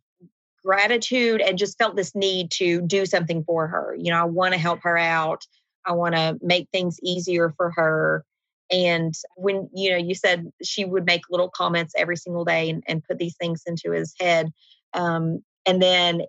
gratitude 0.65 1.41
and 1.41 1.59
just 1.59 1.77
felt 1.77 1.97
this 1.97 2.15
need 2.15 2.51
to 2.53 2.81
do 2.83 3.05
something 3.05 3.43
for 3.45 3.67
her. 3.67 3.97
You 3.99 4.13
know, 4.13 4.21
I 4.21 4.25
want 4.25 4.55
to 4.55 4.61
help 4.61 4.81
her 4.83 4.97
out. 4.97 5.43
I 5.85 5.93
want 5.93 6.15
to 6.15 6.39
make 6.41 6.69
things 6.71 6.99
easier 7.03 7.53
for 7.57 7.73
her. 7.73 8.25
And 8.71 9.13
when, 9.37 9.69
you 9.75 9.91
know, 9.91 9.97
you 9.97 10.15
said 10.15 10.51
she 10.63 10.85
would 10.85 11.05
make 11.05 11.23
little 11.31 11.51
comments 11.51 11.95
every 11.99 12.17
single 12.17 12.45
day 12.45 12.71
and, 12.71 12.83
and 12.87 13.03
put 13.03 13.19
these 13.19 13.37
things 13.37 13.63
into 13.67 13.91
his 13.91 14.15
head. 14.21 14.53
Um, 14.95 15.43
and 15.67 15.83
then 15.83 16.23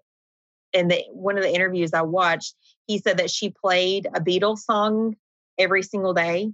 in 0.73 0.87
the 0.87 1.03
one 1.11 1.37
of 1.37 1.43
the 1.43 1.53
interviews 1.53 1.93
I 1.93 2.01
watched, 2.01 2.55
he 2.87 2.97
said 2.97 3.17
that 3.17 3.29
she 3.29 3.49
played 3.49 4.07
a 4.13 4.19
Beatles 4.19 4.59
song 4.59 5.15
every 5.57 5.83
single 5.83 6.13
day. 6.13 6.51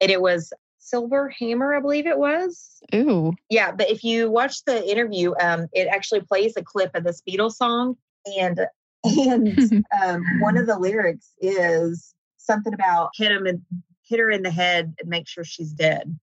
And 0.00 0.10
it 0.10 0.20
was 0.20 0.52
Silver 0.78 1.28
Hammer, 1.28 1.74
I 1.74 1.80
believe 1.80 2.06
it 2.06 2.18
was. 2.18 2.82
Ooh. 2.94 3.32
Yeah, 3.48 3.72
but 3.72 3.88
if 3.88 4.02
you 4.02 4.30
watch 4.30 4.64
the 4.64 4.84
interview, 4.88 5.32
um, 5.40 5.68
it 5.72 5.86
actually 5.86 6.22
plays 6.22 6.54
a 6.56 6.62
clip 6.62 6.90
of 6.94 7.04
this 7.04 7.22
Beatles 7.26 7.54
song. 7.54 7.96
And 8.38 8.66
and 9.04 9.84
um, 10.02 10.22
one 10.40 10.56
of 10.56 10.66
the 10.66 10.78
lyrics 10.78 11.32
is 11.40 12.14
something 12.36 12.74
about 12.74 13.10
hit 13.14 13.30
him 13.30 13.46
and 13.46 13.62
hit 14.04 14.18
her 14.18 14.30
in 14.30 14.42
the 14.42 14.50
head 14.50 14.94
and 14.98 15.08
make 15.08 15.28
sure 15.28 15.44
she's 15.44 15.72
dead. 15.72 16.18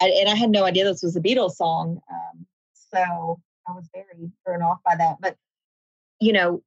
I, 0.00 0.08
and 0.20 0.28
I 0.28 0.34
had 0.34 0.50
no 0.50 0.64
idea 0.64 0.84
this 0.84 1.02
was 1.02 1.16
a 1.16 1.20
Beatles 1.20 1.52
song. 1.52 2.00
Um, 2.10 2.46
so 2.74 3.40
I 3.68 3.72
was 3.72 3.88
very 3.94 4.30
thrown 4.44 4.62
off 4.62 4.78
by 4.84 4.96
that. 4.96 5.16
But, 5.20 5.36
you 6.20 6.32
know, 6.32 6.62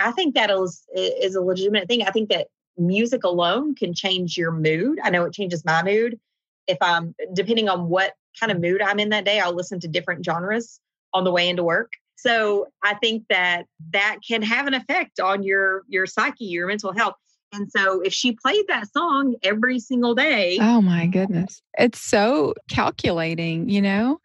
I 0.00 0.12
think 0.12 0.34
that 0.34 0.50
is, 0.50 0.84
is 0.94 1.34
a 1.34 1.40
legitimate 1.40 1.88
thing. 1.88 2.02
I 2.02 2.10
think 2.10 2.30
that 2.30 2.48
music 2.76 3.24
alone 3.24 3.74
can 3.74 3.94
change 3.94 4.36
your 4.36 4.52
mood. 4.52 4.98
I 5.02 5.10
know 5.10 5.24
it 5.24 5.34
changes 5.34 5.64
my 5.64 5.82
mood. 5.82 6.18
If 6.66 6.78
I'm, 6.80 7.14
depending 7.34 7.68
on 7.68 7.88
what 7.88 8.14
kind 8.38 8.52
of 8.52 8.60
mood 8.60 8.80
I'm 8.80 9.00
in 9.00 9.10
that 9.10 9.24
day, 9.24 9.40
I'll 9.40 9.54
listen 9.54 9.80
to 9.80 9.88
different 9.88 10.24
genres 10.24 10.80
on 11.12 11.24
the 11.24 11.30
way 11.30 11.48
into 11.48 11.64
work. 11.64 11.92
So 12.16 12.68
I 12.82 12.94
think 12.94 13.24
that 13.30 13.64
that 13.92 14.18
can 14.26 14.42
have 14.42 14.66
an 14.66 14.74
effect 14.74 15.20
on 15.20 15.42
your 15.42 15.82
your 15.88 16.06
psyche, 16.06 16.44
your 16.44 16.66
mental 16.66 16.92
health. 16.92 17.14
And 17.52 17.70
so 17.74 18.00
if 18.02 18.12
she 18.12 18.32
played 18.32 18.66
that 18.68 18.92
song 18.92 19.34
every 19.42 19.80
single 19.80 20.14
day. 20.14 20.58
Oh 20.60 20.80
my 20.80 21.06
goodness. 21.06 21.62
It's 21.78 21.98
so 22.00 22.54
calculating, 22.68 23.68
you 23.68 23.82
know? 23.82 24.20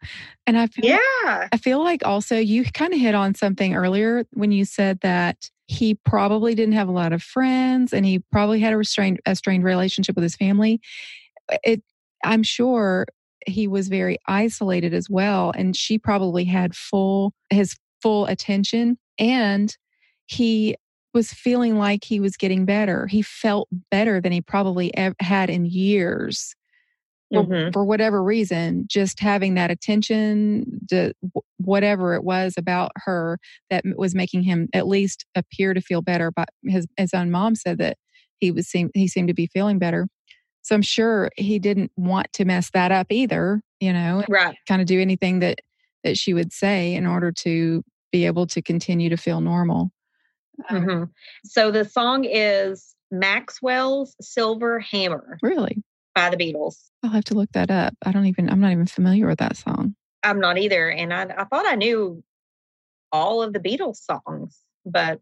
And 0.46 0.58
I 0.58 0.66
feel 0.68 0.84
Yeah. 0.84 1.48
I 1.50 1.56
feel 1.60 1.82
like 1.82 2.04
also 2.04 2.36
you 2.36 2.64
kind 2.64 2.92
of 2.92 3.00
hit 3.00 3.14
on 3.14 3.34
something 3.34 3.74
earlier 3.74 4.26
when 4.32 4.52
you 4.52 4.64
said 4.64 5.00
that 5.00 5.50
he 5.66 5.94
probably 5.94 6.54
didn't 6.54 6.74
have 6.74 6.88
a 6.88 6.92
lot 6.92 7.12
of 7.12 7.22
friends 7.22 7.92
and 7.92 8.06
he 8.06 8.20
probably 8.30 8.60
had 8.60 8.72
a 8.72 8.76
restrained 8.76 9.20
a 9.26 9.34
strained 9.34 9.64
relationship 9.64 10.14
with 10.14 10.22
his 10.22 10.36
family. 10.36 10.80
It 11.64 11.82
I'm 12.24 12.42
sure 12.42 13.06
he 13.46 13.68
was 13.68 13.88
very 13.88 14.18
isolated 14.26 14.94
as 14.94 15.08
well 15.10 15.52
and 15.56 15.76
she 15.76 15.98
probably 15.98 16.44
had 16.44 16.74
full 16.74 17.32
his 17.50 17.76
full 18.02 18.26
attention 18.26 18.98
and 19.18 19.76
he 20.26 20.76
was 21.14 21.32
feeling 21.32 21.78
like 21.78 22.04
he 22.04 22.20
was 22.20 22.36
getting 22.36 22.64
better. 22.64 23.06
He 23.06 23.22
felt 23.22 23.68
better 23.90 24.20
than 24.20 24.32
he 24.32 24.40
probably 24.40 24.94
ev- 24.96 25.14
had 25.20 25.48
in 25.48 25.64
years. 25.64 26.54
Mm-hmm. 27.34 27.50
For, 27.50 27.72
for, 27.72 27.84
whatever 27.84 28.22
reason, 28.22 28.84
just 28.88 29.18
having 29.18 29.54
that 29.54 29.72
attention, 29.72 30.80
to 30.90 31.12
whatever 31.56 32.14
it 32.14 32.22
was 32.22 32.54
about 32.56 32.92
her 32.96 33.40
that 33.68 33.82
was 33.96 34.14
making 34.14 34.44
him 34.44 34.68
at 34.72 34.86
least 34.86 35.26
appear 35.34 35.74
to 35.74 35.80
feel 35.80 36.02
better. 36.02 36.30
But 36.30 36.50
his 36.64 36.86
his 36.96 37.12
own 37.12 37.32
mom 37.32 37.56
said 37.56 37.78
that 37.78 37.96
he 38.38 38.52
was 38.52 38.68
seem 38.68 38.90
he 38.94 39.08
seemed 39.08 39.26
to 39.28 39.34
be 39.34 39.48
feeling 39.48 39.80
better. 39.80 40.06
So 40.62 40.76
I'm 40.76 40.82
sure 40.82 41.30
he 41.36 41.58
didn't 41.58 41.90
want 41.96 42.32
to 42.34 42.44
mess 42.44 42.70
that 42.74 42.92
up 42.92 43.08
either. 43.10 43.60
You 43.80 43.92
know, 43.92 44.22
right? 44.28 44.56
Kind 44.68 44.80
of 44.80 44.86
do 44.86 45.00
anything 45.00 45.40
that 45.40 45.58
that 46.04 46.16
she 46.16 46.32
would 46.32 46.52
say 46.52 46.94
in 46.94 47.06
order 47.06 47.32
to 47.32 47.82
be 48.12 48.26
able 48.26 48.46
to 48.46 48.62
continue 48.62 49.08
to 49.08 49.16
feel 49.16 49.40
normal. 49.40 49.90
Mm-hmm. 50.70 51.04
So 51.44 51.70
the 51.70 51.84
song 51.84 52.24
is 52.24 52.94
Maxwell's 53.10 54.14
Silver 54.20 54.78
Hammer. 54.78 55.38
Really? 55.42 55.82
By 56.16 56.30
the 56.30 56.36
Beatles. 56.36 56.76
I'll 57.02 57.10
have 57.10 57.24
to 57.24 57.34
look 57.34 57.52
that 57.52 57.70
up. 57.70 57.94
I 58.04 58.10
don't 58.10 58.24
even, 58.24 58.48
I'm 58.50 58.58
not 58.58 58.72
even 58.72 58.86
familiar 58.86 59.26
with 59.26 59.38
that 59.38 59.56
song. 59.56 59.94
I'm 60.24 60.40
not 60.40 60.56
either. 60.56 60.90
And 60.90 61.12
I, 61.12 61.24
I 61.24 61.44
thought 61.44 61.66
I 61.66 61.74
knew 61.74 62.24
all 63.12 63.42
of 63.42 63.52
the 63.52 63.60
Beatles 63.60 63.96
songs, 63.96 64.58
but 64.86 65.20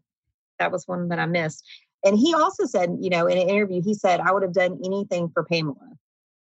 that 0.57 0.71
was 0.71 0.87
one 0.87 1.09
that 1.09 1.19
I 1.19 1.25
missed. 1.25 1.63
And 2.05 2.17
he 2.17 2.33
also 2.33 2.65
said, 2.65 2.97
you 3.01 3.09
know, 3.09 3.27
in 3.27 3.37
an 3.37 3.49
interview, 3.49 3.81
he 3.83 3.93
said, 3.93 4.21
I 4.21 4.31
would 4.31 4.41
have 4.41 4.53
done 4.53 4.79
anything 4.85 5.29
for 5.33 5.43
Pamela. 5.43 5.75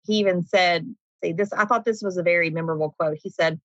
He 0.07 0.17
even 0.17 0.43
said, 0.43 0.95
see, 1.25 1.33
this, 1.33 1.53
I 1.55 1.65
thought 1.65 1.87
this 1.87 2.03
was 2.03 2.19
a 2.19 2.23
very 2.23 2.51
memorable 2.51 2.95
quote. 2.99 3.17
He 3.23 3.31
said, 3.31 3.59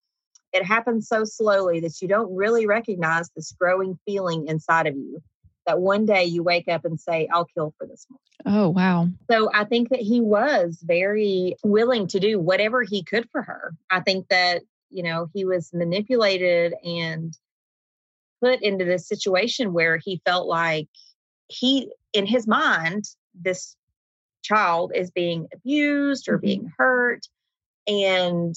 it 0.53 0.63
happens 0.63 1.09
so 1.09 1.25
slowly 1.25 1.81
that 1.81 2.01
you 2.01 2.07
don't 2.07 2.33
really 2.33 2.65
recognize 2.65 3.29
this 3.35 3.51
growing 3.51 3.99
feeling 4.05 4.47
inside 4.47 4.87
of 4.87 4.95
you. 4.95 5.21
That 5.67 5.79
one 5.79 6.05
day 6.05 6.23
you 6.23 6.43
wake 6.43 6.69
up 6.69 6.85
and 6.85 6.99
say, 6.99 7.27
I'll 7.31 7.45
kill 7.45 7.73
for 7.77 7.85
this 7.85 8.07
one. 8.09 8.19
Oh, 8.45 8.69
wow. 8.69 9.09
So 9.29 9.49
I 9.53 9.65
think 9.65 9.89
that 9.89 9.99
he 9.99 10.21
was 10.21 10.79
very 10.81 11.57
willing 11.61 12.07
to 12.07 12.19
do 12.21 12.39
whatever 12.39 12.83
he 12.83 13.03
could 13.03 13.29
for 13.31 13.41
her. 13.41 13.75
I 13.91 13.99
think 13.99 14.29
that, 14.29 14.61
you 14.89 15.03
know, 15.03 15.29
he 15.33 15.43
was 15.43 15.73
manipulated 15.73 16.73
and 16.85 17.37
put 18.41 18.61
into 18.61 18.85
this 18.85 19.07
situation 19.07 19.73
where 19.73 19.97
he 19.97 20.21
felt 20.23 20.47
like 20.47 20.87
he, 21.49 21.91
in 22.13 22.25
his 22.25 22.47
mind, 22.47 23.03
this 23.35 23.75
child 24.43 24.93
is 24.95 25.11
being 25.11 25.47
abused 25.53 26.29
or 26.29 26.37
Mm-hmm. 26.37 26.45
being 26.45 26.73
hurt. 26.77 27.27
And 27.87 28.55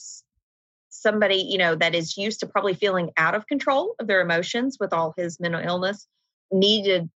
somebody, 0.90 1.37
you 1.37 1.59
know, 1.59 1.75
that 1.75 1.96
is 1.96 2.16
used 2.16 2.40
to 2.40 2.46
probably 2.46 2.75
feeling 2.75 3.11
out 3.16 3.35
of 3.35 3.49
control 3.49 3.96
of 3.99 4.07
their 4.07 4.20
emotions 4.20 4.77
with 4.79 4.92
all 4.92 5.14
his 5.16 5.40
mental 5.40 5.61
illness 5.61 6.07
needed 6.51 7.09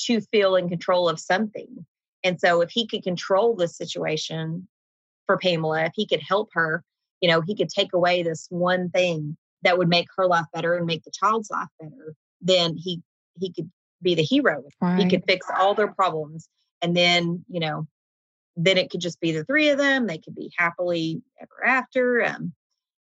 to 0.00 0.20
feel 0.20 0.56
in 0.56 0.68
control 0.68 1.08
of 1.08 1.18
something. 1.18 1.86
And 2.24 2.40
so 2.40 2.60
if 2.60 2.70
he 2.70 2.86
could 2.86 3.02
control 3.02 3.54
the 3.54 3.68
situation 3.68 4.68
for 5.26 5.38
Pamela, 5.38 5.84
if 5.84 5.92
he 5.94 6.06
could 6.06 6.22
help 6.26 6.50
her, 6.52 6.82
you 7.20 7.28
know, 7.28 7.40
he 7.40 7.54
could 7.54 7.68
take 7.68 7.92
away 7.92 8.22
this 8.22 8.46
one 8.50 8.90
thing 8.90 9.36
that 9.62 9.78
would 9.78 9.88
make 9.88 10.06
her 10.16 10.26
life 10.26 10.46
better 10.52 10.74
and 10.74 10.86
make 10.86 11.02
the 11.04 11.10
child's 11.10 11.50
life 11.50 11.68
better, 11.80 12.14
then 12.40 12.76
he 12.76 13.02
he 13.38 13.52
could 13.52 13.70
be 14.02 14.14
the 14.14 14.22
hero. 14.22 14.62
He 14.98 15.08
could 15.08 15.24
fix 15.26 15.46
all 15.58 15.74
their 15.74 15.92
problems. 15.92 16.48
And 16.82 16.96
then, 16.96 17.44
you 17.48 17.60
know, 17.60 17.86
then 18.56 18.78
it 18.78 18.90
could 18.90 19.00
just 19.00 19.20
be 19.20 19.32
the 19.32 19.44
three 19.44 19.68
of 19.70 19.78
them. 19.78 20.06
They 20.06 20.18
could 20.18 20.34
be 20.34 20.52
happily 20.56 21.22
ever 21.40 21.64
after. 21.66 22.24
Um, 22.24 22.52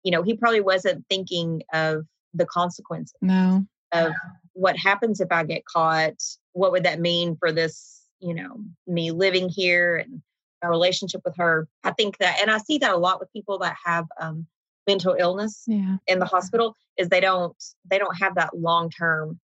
you 0.02 0.10
know, 0.10 0.22
he 0.22 0.36
probably 0.36 0.60
wasn't 0.60 1.04
thinking 1.08 1.62
of 1.72 2.06
the 2.34 2.46
consequences 2.46 3.16
No. 3.20 3.66
of 3.92 4.12
what 4.54 4.76
happens 4.76 5.20
if 5.20 5.28
I 5.30 5.44
get 5.44 5.64
caught. 5.64 6.20
What 6.52 6.72
would 6.72 6.84
that 6.84 7.00
mean 7.00 7.36
for 7.36 7.52
this, 7.52 8.02
you 8.20 8.34
know, 8.34 8.56
me 8.86 9.10
living 9.12 9.48
here 9.48 9.96
and 9.96 10.20
my 10.62 10.68
relationship 10.68 11.22
with 11.24 11.36
her? 11.36 11.68
I 11.84 11.92
think 11.92 12.18
that, 12.18 12.38
and 12.40 12.50
I 12.50 12.58
see 12.58 12.78
that 12.78 12.92
a 12.92 12.96
lot 12.96 13.20
with 13.20 13.32
people 13.32 13.58
that 13.60 13.76
have 13.84 14.06
um, 14.20 14.46
mental 14.86 15.14
illness 15.18 15.64
Yeah. 15.66 15.96
in 16.06 16.18
the 16.18 16.26
hospital 16.26 16.74
is 16.96 17.08
they 17.08 17.20
don't 17.20 17.56
they 17.90 17.98
don't 17.98 18.16
have 18.18 18.34
that 18.34 18.56
long 18.58 18.90
term 18.90 19.38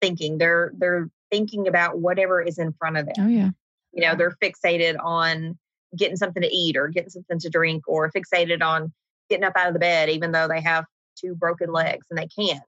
thinking. 0.00 0.38
They're 0.38 0.72
they're 0.76 1.08
thinking 1.30 1.68
about 1.68 1.98
whatever 2.00 2.42
is 2.42 2.58
in 2.58 2.72
front 2.72 2.96
of 2.96 3.06
them 3.06 3.14
Oh 3.18 3.28
yeah. 3.28 3.50
you 3.92 4.02
know 4.02 4.14
they're 4.14 4.36
fixated 4.42 4.96
on 5.02 5.58
getting 5.96 6.16
something 6.16 6.42
to 6.42 6.48
eat 6.54 6.76
or 6.76 6.88
getting 6.88 7.10
something 7.10 7.38
to 7.38 7.48
drink 7.48 7.84
or 7.88 8.10
fixated 8.12 8.62
on 8.62 8.92
getting 9.30 9.44
up 9.44 9.54
out 9.56 9.68
of 9.68 9.72
the 9.72 9.80
bed 9.80 10.10
even 10.10 10.32
though 10.32 10.46
they 10.48 10.60
have 10.60 10.84
two 11.16 11.34
broken 11.34 11.72
legs 11.72 12.06
and 12.10 12.18
they 12.18 12.26
can't 12.28 12.62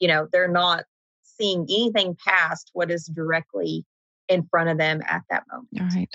you 0.00 0.08
know 0.08 0.26
they're 0.32 0.48
not 0.48 0.84
seeing 1.22 1.62
anything 1.70 2.16
past 2.26 2.70
what 2.72 2.90
is 2.90 3.04
directly 3.06 3.84
in 4.28 4.46
front 4.50 4.68
of 4.68 4.78
them 4.78 5.00
at 5.08 5.22
that 5.30 5.44
moment 5.50 5.94
right. 5.94 6.14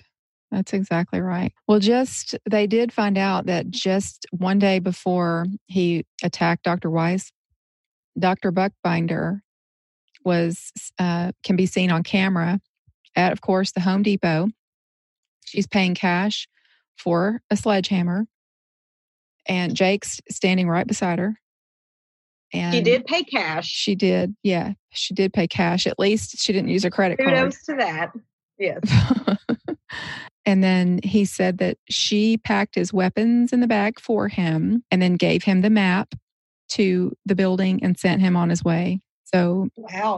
That's 0.51 0.71
exactly 0.71 1.19
right. 1.19 1.51
Well, 1.67 1.79
just 1.79 2.35
they 2.49 2.65
did 2.65 2.93
find 2.93 3.17
out 3.17 3.47
that 3.47 3.69
just 3.69 4.25
one 4.31 4.57
day 4.57 4.79
before 4.79 5.47
he 5.65 6.05
attacked 6.23 6.63
Dr. 6.63 6.89
Weiss, 6.89 7.31
Dr. 8.17 8.53
Buchbinder 8.53 9.41
was 10.23 10.71
uh, 10.97 11.33
can 11.43 11.57
be 11.57 11.65
seen 11.65 11.91
on 11.91 12.03
camera 12.03 12.59
at, 13.17 13.33
of 13.33 13.41
course, 13.41 13.71
the 13.71 13.81
Home 13.81 14.01
Depot. 14.01 14.47
She's 15.45 15.67
paying 15.67 15.93
cash 15.93 16.47
for 16.97 17.41
a 17.49 17.57
sledgehammer, 17.57 18.25
and 19.45 19.75
Jake's 19.75 20.21
standing 20.29 20.69
right 20.69 20.87
beside 20.87 21.19
her. 21.19 21.35
And 22.53 22.73
she 22.73 22.81
did 22.81 23.05
pay 23.05 23.23
cash 23.23 23.67
She 23.67 23.95
did. 23.95 24.35
Yeah, 24.43 24.73
she 24.91 25.13
did 25.13 25.33
pay 25.33 25.47
cash. 25.47 25.87
At 25.87 25.99
least 25.99 26.37
she 26.37 26.53
didn't 26.53 26.69
use 26.69 26.83
her 26.83 26.89
credit 26.89 27.17
card. 27.17 27.29
kudos 27.29 27.63
to 27.63 27.75
that 27.75 28.11
yes 28.57 28.79
and 30.45 30.63
then 30.63 30.99
he 31.03 31.25
said 31.25 31.57
that 31.57 31.77
she 31.89 32.37
packed 32.37 32.75
his 32.75 32.93
weapons 32.93 33.51
in 33.51 33.59
the 33.59 33.67
bag 33.67 33.99
for 33.99 34.27
him 34.27 34.83
and 34.91 35.01
then 35.01 35.15
gave 35.15 35.43
him 35.43 35.61
the 35.61 35.69
map 35.69 36.13
to 36.69 37.11
the 37.25 37.35
building 37.35 37.79
and 37.83 37.97
sent 37.99 38.21
him 38.21 38.35
on 38.35 38.49
his 38.49 38.63
way. 38.63 38.99
So 39.25 39.69
wow 39.75 40.17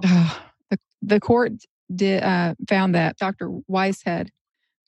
the, 0.70 0.78
the 1.02 1.20
court 1.20 1.54
did, 1.94 2.24
uh, 2.24 2.56
found 2.70 2.96
that 2.96 3.18
Dr. 3.18 3.50
Weiss 3.68 4.04
had 4.06 4.30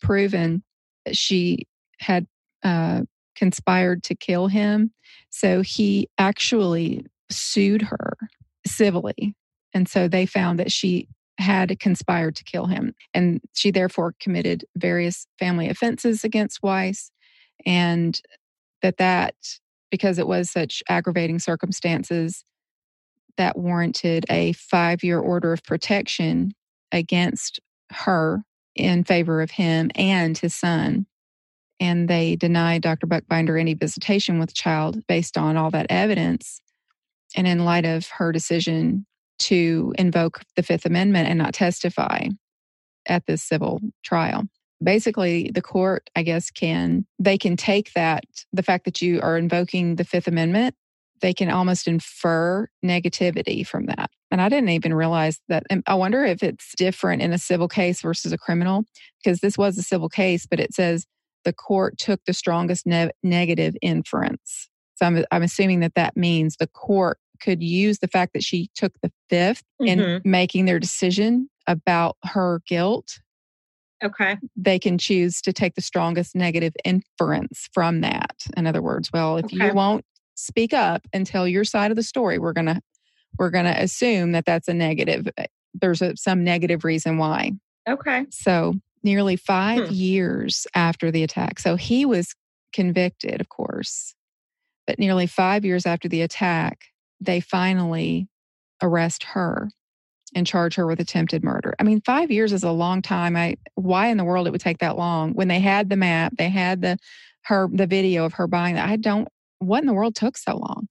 proven 0.01 0.63
that 1.05 1.15
she 1.17 1.65
had 1.99 2.27
uh, 2.63 3.01
conspired 3.35 4.03
to 4.03 4.15
kill 4.15 4.47
him. 4.47 4.91
So 5.29 5.61
he 5.61 6.09
actually 6.17 7.05
sued 7.31 7.81
her 7.83 8.17
civilly. 8.65 9.35
And 9.73 9.87
so 9.87 10.07
they 10.07 10.25
found 10.25 10.59
that 10.59 10.71
she 10.71 11.07
had 11.37 11.79
conspired 11.79 12.35
to 12.35 12.43
kill 12.43 12.65
him. 12.65 12.93
And 13.13 13.41
she 13.53 13.71
therefore 13.71 14.13
committed 14.19 14.65
various 14.75 15.25
family 15.37 15.69
offenses 15.69 16.23
against 16.23 16.61
Weiss. 16.61 17.11
And 17.65 18.19
that 18.81 18.97
that, 18.97 19.35
because 19.89 20.19
it 20.19 20.27
was 20.27 20.51
such 20.51 20.83
aggravating 20.89 21.39
circumstances, 21.39 22.43
that 23.37 23.57
warranted 23.57 24.25
a 24.29 24.51
five 24.53 25.03
year 25.03 25.19
order 25.19 25.53
of 25.53 25.63
protection 25.63 26.53
against 26.91 27.59
her 27.91 28.43
in 28.75 29.03
favor 29.03 29.41
of 29.41 29.51
him 29.51 29.89
and 29.95 30.37
his 30.37 30.53
son. 30.53 31.05
And 31.79 32.09
they 32.09 32.35
denied 32.35 32.81
Dr. 32.81 33.07
Buchbinder 33.07 33.59
any 33.59 33.73
visitation 33.73 34.39
with 34.39 34.53
child 34.53 35.05
based 35.07 35.37
on 35.37 35.55
all 35.55 35.71
that 35.71 35.87
evidence. 35.89 36.61
And 37.35 37.47
in 37.47 37.65
light 37.65 37.85
of 37.85 38.07
her 38.17 38.31
decision 38.31 39.05
to 39.39 39.93
invoke 39.97 40.41
the 40.55 40.63
Fifth 40.63 40.85
Amendment 40.85 41.29
and 41.29 41.37
not 41.37 41.53
testify 41.53 42.27
at 43.07 43.25
this 43.25 43.43
civil 43.43 43.79
trial. 44.03 44.43
Basically, 44.83 45.51
the 45.53 45.61
court, 45.61 46.09
I 46.15 46.23
guess, 46.23 46.51
can 46.51 47.05
they 47.19 47.37
can 47.37 47.57
take 47.57 47.93
that 47.93 48.23
the 48.53 48.63
fact 48.63 48.85
that 48.85 49.01
you 49.01 49.19
are 49.21 49.37
invoking 49.37 49.95
the 49.95 50.03
Fifth 50.05 50.27
Amendment, 50.27 50.75
they 51.21 51.33
can 51.33 51.49
almost 51.49 51.87
infer 51.87 52.67
negativity 52.83 53.67
from 53.67 53.87
that. 53.87 54.09
And 54.31 54.41
I 54.41 54.47
didn't 54.47 54.69
even 54.69 54.93
realize 54.93 55.39
that. 55.49 55.63
And 55.69 55.83
I 55.85 55.95
wonder 55.95 56.23
if 56.23 56.43
it's 56.43 56.73
different 56.77 57.21
in 57.21 57.33
a 57.33 57.37
civil 57.37 57.67
case 57.67 58.01
versus 58.01 58.31
a 58.31 58.37
criminal, 58.37 58.85
because 59.21 59.39
this 59.41 59.57
was 59.57 59.77
a 59.77 59.83
civil 59.83 60.07
case, 60.07 60.45
but 60.45 60.59
it 60.59 60.73
says 60.73 61.05
the 61.43 61.53
court 61.53 61.97
took 61.97 62.21
the 62.25 62.33
strongest 62.33 62.85
ne- 62.85 63.11
negative 63.21 63.75
inference. 63.81 64.68
So 64.99 65.05
I'm, 65.05 65.23
I'm 65.31 65.43
assuming 65.43 65.79
that 65.79 65.95
that 65.95 66.17
means 66.17 66.57
the 66.57 66.67
court 66.67 67.19
could 67.41 67.63
use 67.63 67.99
the 67.99 68.07
fact 68.07 68.33
that 68.33 68.43
she 68.43 68.69
took 68.75 68.91
the 69.01 69.11
5th 69.29 69.63
in 69.85 69.99
Mhm. 69.99 70.21
making 70.25 70.65
their 70.65 70.77
decision 70.79 71.49
about 71.67 72.17
her 72.25 72.61
guilt. 72.67 73.19
okay 74.03 74.37
They 74.57 74.77
can 74.77 74.97
choose 74.97 75.41
to 75.43 75.53
take 75.53 75.75
the 75.75 75.81
strongest 75.81 76.35
negative 76.35 76.73
inference 76.83 77.69
from 77.73 78.01
that. 78.01 78.35
In 78.57 78.67
other 78.67 78.81
words, 78.81 79.09
well, 79.13 79.37
if 79.37 79.45
Okay. 79.45 79.67
you 79.67 79.73
won't 79.73 80.03
speak 80.35 80.73
up 80.73 81.07
and 81.13 81.25
tell 81.25 81.47
your 81.47 81.63
side 81.63 81.91
of 81.91 81.95
the 81.97 82.03
story, 82.03 82.37
we're 82.37 82.53
gonna 82.53 82.81
we're 83.37 83.51
gonna 83.51 83.75
assume 83.77 84.33
that 84.33 84.43
that's 84.45 84.67
a 84.67 84.73
negative. 84.73 85.29
eh, 85.37 85.45
There's 85.73 86.01
a, 86.01 86.17
some 86.17 86.43
negative 86.43 86.83
reason 86.83 87.17
why. 87.17 87.53
okay 87.87 88.25
So 88.31 88.73
nearly 89.03 89.37
five 89.37 89.87
Hmm. 89.87 89.93
years 89.93 90.67
after 90.75 91.09
the 91.09 91.23
attack. 91.23 91.59
So 91.59 91.77
he 91.77 92.05
was 92.05 92.35
convicted, 92.73 93.39
of 93.39 93.47
course, 93.49 94.13
but 94.89 94.97
nearly 94.97 95.27
five 95.27 95.63
years 95.65 95.85
after 95.85 96.07
the 96.07 96.23
attack, 96.23 96.85
they 97.21 97.39
finally 97.39 98.27
arrest 98.81 99.23
her 99.23 99.69
and 100.33 100.47
charge 100.47 100.73
her 100.73 100.87
with 100.87 100.99
attempted 100.99 101.43
murder. 101.43 101.75
I 101.77 101.83
mean, 101.83 102.01
five 102.01 102.31
years 102.31 102.51
is 102.51 102.63
a 102.63 102.71
long 102.71 103.03
time. 103.03 103.35
I 103.35 103.57
why 103.75 104.07
in 104.07 104.17
the 104.17 104.23
world 104.23 104.47
it 104.47 104.49
would 104.49 104.61
take 104.61 104.79
that 104.79 104.97
long 104.97 105.33
when 105.33 105.47
they 105.47 105.59
had 105.59 105.91
the 105.91 105.95
map, 105.95 106.33
they 106.39 106.49
had 106.49 106.81
the 106.81 106.97
her 107.43 107.69
the 107.71 107.85
video 107.85 108.25
of 108.25 108.33
her 108.33 108.47
buying 108.47 108.73
that. 108.73 108.89
I 108.89 108.95
don't. 108.95 109.27
What 109.59 109.81
in 109.81 109.85
the 109.85 109.93
world 109.93 110.15
took 110.15 110.37
so 110.37 110.55
long? 110.55 110.87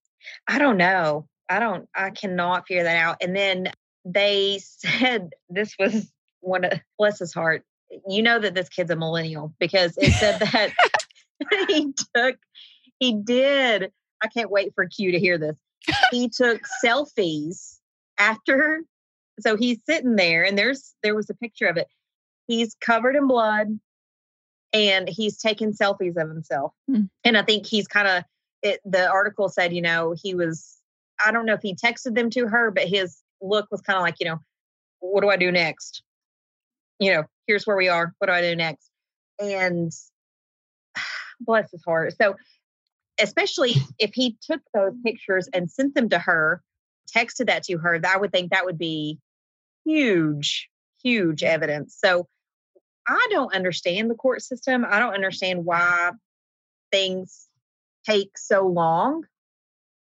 I 0.46 0.60
don't 0.60 0.76
know. 0.76 1.26
I 1.48 1.58
don't, 1.58 1.88
I 1.92 2.10
cannot 2.10 2.68
figure 2.68 2.84
that 2.84 2.96
out. 2.96 3.16
And 3.20 3.34
then 3.34 3.72
they 4.04 4.60
said 4.62 5.30
this 5.50 5.74
was 5.76 6.08
one 6.38 6.64
of, 6.64 6.72
bless 6.98 7.18
his 7.18 7.34
heart. 7.34 7.64
You 8.08 8.22
know 8.22 8.38
that 8.38 8.54
this 8.54 8.68
kid's 8.68 8.92
a 8.92 8.96
millennial 8.96 9.54
because 9.58 9.96
it 9.96 10.12
said 10.12 10.38
that 10.38 10.72
he 11.68 11.92
took, 12.14 12.36
he 12.98 13.14
did, 13.14 13.92
I 14.22 14.28
can't 14.28 14.50
wait 14.50 14.72
for 14.74 14.86
Q 14.86 15.12
to 15.12 15.18
hear 15.18 15.38
this. 15.38 15.56
He 16.10 16.28
took 16.28 16.62
selfies 16.84 17.78
after, 18.18 18.82
so 19.40 19.56
he's 19.56 19.78
sitting 19.88 20.16
there 20.16 20.44
and 20.44 20.58
there's, 20.58 20.94
there 21.02 21.14
was 21.14 21.30
a 21.30 21.34
picture 21.34 21.66
of 21.66 21.76
it. 21.76 21.86
He's 22.46 22.74
covered 22.80 23.16
in 23.16 23.26
blood 23.26 23.78
and 24.72 25.08
he's 25.08 25.38
taking 25.38 25.72
selfies 25.72 26.16
of 26.16 26.28
himself. 26.28 26.72
Hmm. 26.90 27.02
And 27.24 27.36
I 27.36 27.42
think 27.42 27.66
he's 27.66 27.86
kind 27.86 28.08
of, 28.08 28.24
it, 28.62 28.80
the 28.84 29.08
article 29.08 29.48
said, 29.48 29.72
you 29.72 29.82
know, 29.82 30.14
he 30.20 30.34
was, 30.34 30.76
I 31.24 31.30
don't 31.30 31.46
know 31.46 31.54
if 31.54 31.62
he 31.62 31.74
texted 31.74 32.14
them 32.14 32.30
to 32.30 32.46
her, 32.48 32.70
but 32.70 32.84
his 32.88 33.22
look 33.40 33.68
was 33.70 33.80
kind 33.80 33.96
of 33.96 34.02
like, 34.02 34.16
you 34.20 34.26
know, 34.26 34.38
what 35.00 35.20
do 35.20 35.30
I 35.30 35.36
do 35.36 35.52
next? 35.52 36.02
You 36.98 37.12
know, 37.12 37.24
here's 37.46 37.66
where 37.66 37.76
we 37.76 37.88
are. 37.88 38.14
What 38.18 38.26
do 38.26 38.32
I 38.32 38.42
do 38.42 38.56
next? 38.56 38.90
And 39.38 39.92
bless 41.40 41.70
his 41.70 41.84
heart. 41.84 42.14
So, 42.20 42.36
especially 43.20 43.74
if 43.98 44.12
he 44.14 44.36
took 44.42 44.60
those 44.74 44.94
pictures 45.04 45.48
and 45.52 45.70
sent 45.70 45.94
them 45.94 46.08
to 46.10 46.18
her, 46.18 46.62
texted 47.14 47.46
that 47.46 47.64
to 47.64 47.78
her, 47.78 48.00
I 48.06 48.16
would 48.16 48.32
think 48.32 48.50
that 48.50 48.64
would 48.64 48.78
be 48.78 49.18
huge, 49.84 50.68
huge 51.02 51.42
evidence. 51.42 51.96
So, 51.98 52.28
I 53.08 53.26
don't 53.30 53.54
understand 53.54 54.10
the 54.10 54.14
court 54.14 54.42
system. 54.42 54.84
I 54.86 54.98
don't 54.98 55.14
understand 55.14 55.64
why 55.64 56.10
things 56.92 57.48
take 58.06 58.36
so 58.36 58.66
long. 58.66 59.24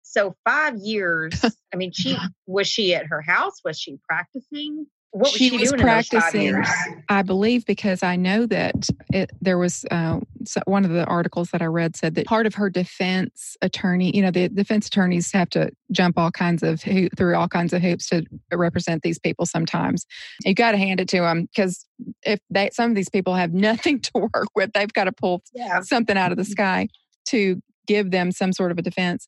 So 0.01 0.35
five 0.43 0.77
years. 0.77 1.39
I 1.73 1.77
mean, 1.77 1.91
she 1.91 2.17
was 2.47 2.67
she 2.67 2.95
at 2.95 3.07
her 3.07 3.21
house? 3.21 3.61
Was 3.63 3.79
she 3.79 3.99
practicing? 4.07 4.87
What 5.11 5.31
was 5.31 5.31
she 5.31 5.49
she, 5.49 5.57
was 5.57 5.69
doing 5.69 5.81
in 5.81 5.87
those 5.87 6.07
five 6.07 6.31
practicing? 6.31 6.63
I 7.09 7.23
believe, 7.23 7.65
because 7.65 8.03
I 8.03 8.15
know 8.15 8.45
that 8.45 8.87
it, 9.11 9.31
there 9.41 9.57
was 9.57 9.83
uh, 9.89 10.19
so 10.45 10.61
one 10.65 10.85
of 10.85 10.91
the 10.91 11.05
articles 11.05 11.49
that 11.49 11.61
I 11.63 11.65
read 11.65 11.95
said 11.95 12.13
that 12.15 12.27
part 12.27 12.45
of 12.45 12.53
her 12.55 12.69
defense 12.69 13.57
attorney, 13.63 14.15
you 14.15 14.21
know, 14.21 14.29
the 14.29 14.49
defense 14.49 14.85
attorneys 14.87 15.31
have 15.31 15.49
to 15.51 15.71
jump 15.91 16.19
all 16.19 16.29
kinds 16.29 16.61
of 16.61 16.83
hoop, 16.83 17.17
through 17.17 17.35
all 17.35 17.47
kinds 17.47 17.73
of 17.73 17.81
hoops 17.81 18.07
to 18.09 18.23
represent 18.53 19.01
these 19.01 19.17
people. 19.17 19.47
Sometimes 19.47 20.05
you 20.45 20.53
got 20.53 20.71
to 20.71 20.77
hand 20.77 20.99
it 20.99 21.07
to 21.09 21.21
them 21.21 21.45
because 21.45 21.87
if 22.23 22.39
they 22.51 22.69
some 22.71 22.91
of 22.91 22.95
these 22.95 23.09
people 23.09 23.33
have 23.33 23.51
nothing 23.69 23.99
to 24.01 24.11
work 24.33 24.49
with, 24.55 24.71
they've 24.73 24.93
got 24.93 25.05
to 25.05 25.11
pull 25.11 25.41
Yeah. 25.53 25.81
something 25.81 26.17
out 26.17 26.31
of 26.31 26.37
the 26.37 26.45
sky 26.45 26.87
to 27.29 27.59
give 27.87 28.11
them 28.11 28.31
some 28.31 28.53
sort 28.53 28.71
of 28.71 28.77
a 28.77 28.83
defense. 28.83 29.27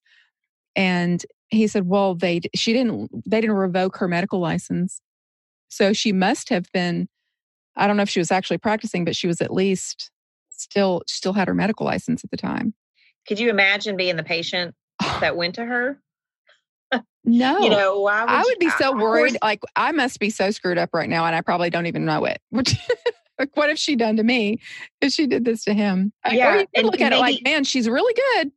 And 0.76 1.26
he 1.50 1.66
said, 1.68 1.88
"Well, 1.88 2.14
they 2.16 2.42
she 2.56 2.72
didn't 2.74 3.10
they 3.26 3.42
didn't 3.42 3.56
revoke 3.58 3.98
her 3.98 4.08
medical 4.08 4.40
license, 4.40 5.02
so 5.72 5.94
she 5.94 6.12
must 6.12 6.50
have 6.50 6.66
been. 6.74 7.08
I 7.76 7.88
don't 7.88 7.96
know 7.98 8.04
if 8.04 8.10
she 8.10 8.20
was 8.20 8.32
actually 8.32 8.58
practicing, 8.58 9.06
but 9.06 9.16
she 9.16 9.28
was 9.28 9.40
at 9.42 9.52
least 9.54 10.12
still 10.50 11.02
still 11.08 11.34
had 11.34 11.48
her 11.48 11.54
medical 11.56 11.86
license 11.86 12.24
at 12.24 12.30
the 12.30 12.38
time. 12.38 12.74
Could 13.28 13.40
you 13.40 13.50
imagine 13.50 13.96
being 13.98 14.18
the 14.18 14.24
patient 14.24 14.76
that 15.00 15.36
went 15.36 15.56
to 15.56 15.66
her? 15.66 16.00
No, 17.24 17.60
You 17.60 17.70
know, 17.70 18.00
why 18.02 18.22
would 18.22 18.30
I 18.30 18.40
you- 18.40 18.46
would 18.48 18.60
be 18.60 18.70
so 18.72 18.92
worried. 18.94 19.38
Like 19.44 19.62
I 19.76 19.92
must 19.92 20.20
be 20.20 20.30
so 20.30 20.52
screwed 20.52 20.78
up 20.78 20.90
right 20.94 21.08
now, 21.10 21.26
and 21.26 21.36
I 21.36 21.42
probably 21.42 21.70
don't 21.70 21.86
even 21.86 22.04
know 22.04 22.26
it. 22.26 22.40
like, 22.52 23.56
what 23.56 23.70
if 23.70 23.78
she 23.78 23.96
done 23.96 24.18
to 24.18 24.24
me 24.24 24.60
if 25.02 25.14
she 25.14 25.28
did 25.28 25.46
this 25.46 25.64
to 25.66 25.74
him? 25.74 26.12
I- 26.26 26.32
or 26.32 26.34
Yeah, 26.34 26.60
you 26.62 26.68
and 26.76 26.86
look 26.88 27.00
at 27.00 27.14
it 27.14 27.20
like, 27.20 27.44
man, 27.44 27.64
she's 27.64 27.88
really 27.88 28.14
good. 28.36 28.52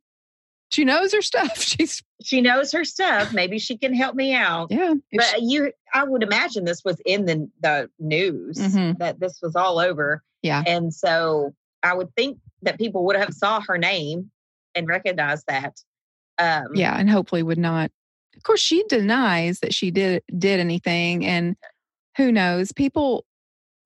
She 0.71 0.83
knows 0.85 1.13
her 1.13 1.21
stuff. 1.21 1.57
She's 1.61 2.03
She 2.23 2.41
knows 2.41 2.71
her 2.71 2.83
stuff. 2.83 3.33
Maybe 3.33 3.59
she 3.59 3.77
can 3.77 3.93
help 3.93 4.15
me 4.15 4.33
out. 4.33 4.67
yeah. 4.71 4.93
if 5.11 5.23
she- 5.25 5.31
But 5.33 5.41
you, 5.41 5.71
I 5.93 6.03
would 6.03 6.23
imagine 6.23 6.65
this 6.65 6.83
was 6.83 6.99
in 7.05 7.25
the 7.25 7.49
the 7.61 7.89
news 7.99 8.57
Mhm. 8.57 8.97
that 8.99 9.19
this 9.19 9.39
was 9.41 9.55
all 9.55 9.79
over. 9.79 10.23
Yeah. 10.41 10.63
and 10.67 10.93
so 10.93 11.53
I 11.81 11.93
would 11.95 12.13
think 12.15 12.37
that 12.61 12.77
people 12.77 13.03
would 13.05 13.15
have 13.15 13.33
saw 13.33 13.61
her 13.67 13.77
name 13.77 14.29
and 14.75 14.87
recognized 14.87 15.45
that. 15.47 15.73
Um, 16.37 16.67
yeah 16.75 16.97
and 16.99 17.09
hopefully 17.09 17.41
would 17.43 17.57
not 17.57 17.89
of 18.35 18.43
course 18.43 18.59
she 18.59 18.83
denies 18.89 19.61
that 19.61 19.73
she 19.73 19.89
did 19.89 20.21
did 20.37 20.59
anything 20.59 21.25
and 21.25 21.55
who 22.17 22.29
knows 22.29 22.73
people 22.73 23.25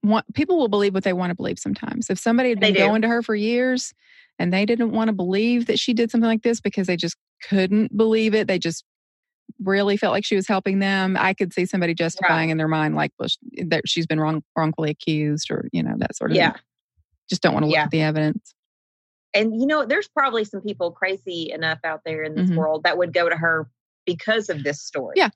want 0.01 0.25
people 0.33 0.57
will 0.57 0.67
believe 0.67 0.95
what 0.95 1.03
they 1.03 1.13
want 1.13 1.29
to 1.29 1.35
believe 1.35 1.59
sometimes 1.59 2.09
if 2.09 2.17
somebody 2.17 2.49
had 2.49 2.59
been 2.59 2.73
going 2.73 3.03
to 3.03 3.07
her 3.07 3.21
for 3.21 3.35
years 3.35 3.93
and 4.39 4.51
they 4.53 4.65
didn't 4.65 4.91
want 4.91 5.09
to 5.09 5.13
believe 5.13 5.65
that 5.67 5.77
she 5.77 5.93
did 5.93 6.09
something 6.09 6.27
like 6.27 6.41
this 6.43 6.59
because 6.61 6.87
they 6.87 6.95
just 6.97 7.15
couldn't 7.49 7.95
believe 7.95 8.33
it 8.33 8.47
they 8.47 8.57
just 8.59 8.83
really 9.63 9.97
felt 9.97 10.13
like 10.13 10.25
she 10.25 10.35
was 10.35 10.47
helping 10.47 10.79
them 10.79 11.17
i 11.19 11.33
could 11.33 11.53
see 11.53 11.65
somebody 11.65 11.93
justifying 11.93 12.49
in 12.49 12.57
their 12.57 12.67
mind 12.67 12.95
like 12.95 13.11
well, 13.19 13.27
sh- 13.27 13.37
that 13.67 13.81
she's 13.85 14.05
been 14.07 14.19
wrong 14.19 14.41
wrongfully 14.55 14.89
accused 14.91 15.49
or 15.51 15.67
you 15.73 15.83
know 15.83 15.95
that 15.97 16.15
sort 16.15 16.31
of 16.31 16.37
yeah. 16.37 16.51
thing. 16.53 16.61
just 17.29 17.41
don't 17.41 17.53
want 17.53 17.63
to 17.63 17.67
look 17.67 17.75
Yeah. 17.75 17.83
at 17.83 17.91
the 17.91 18.01
evidence 18.01 18.53
And 19.33 19.59
you 19.59 19.67
know, 19.67 19.85
there's 19.85 20.07
probably 20.07 20.43
some 20.43 20.61
people 20.61 20.91
crazy 20.91 21.51
enough 21.51 21.79
out 21.83 22.01
there 22.05 22.23
in 22.23 22.33
this 22.35 22.49
Mhm. 22.49 22.55
world 22.55 22.83
that 22.83 22.97
would 22.97 23.13
go 23.13 23.29
to 23.29 23.35
her 23.37 23.69
because 24.05 24.49
of 24.49 24.63
this 24.63 24.81
story. 24.81 25.13
Yeah, 25.17 25.29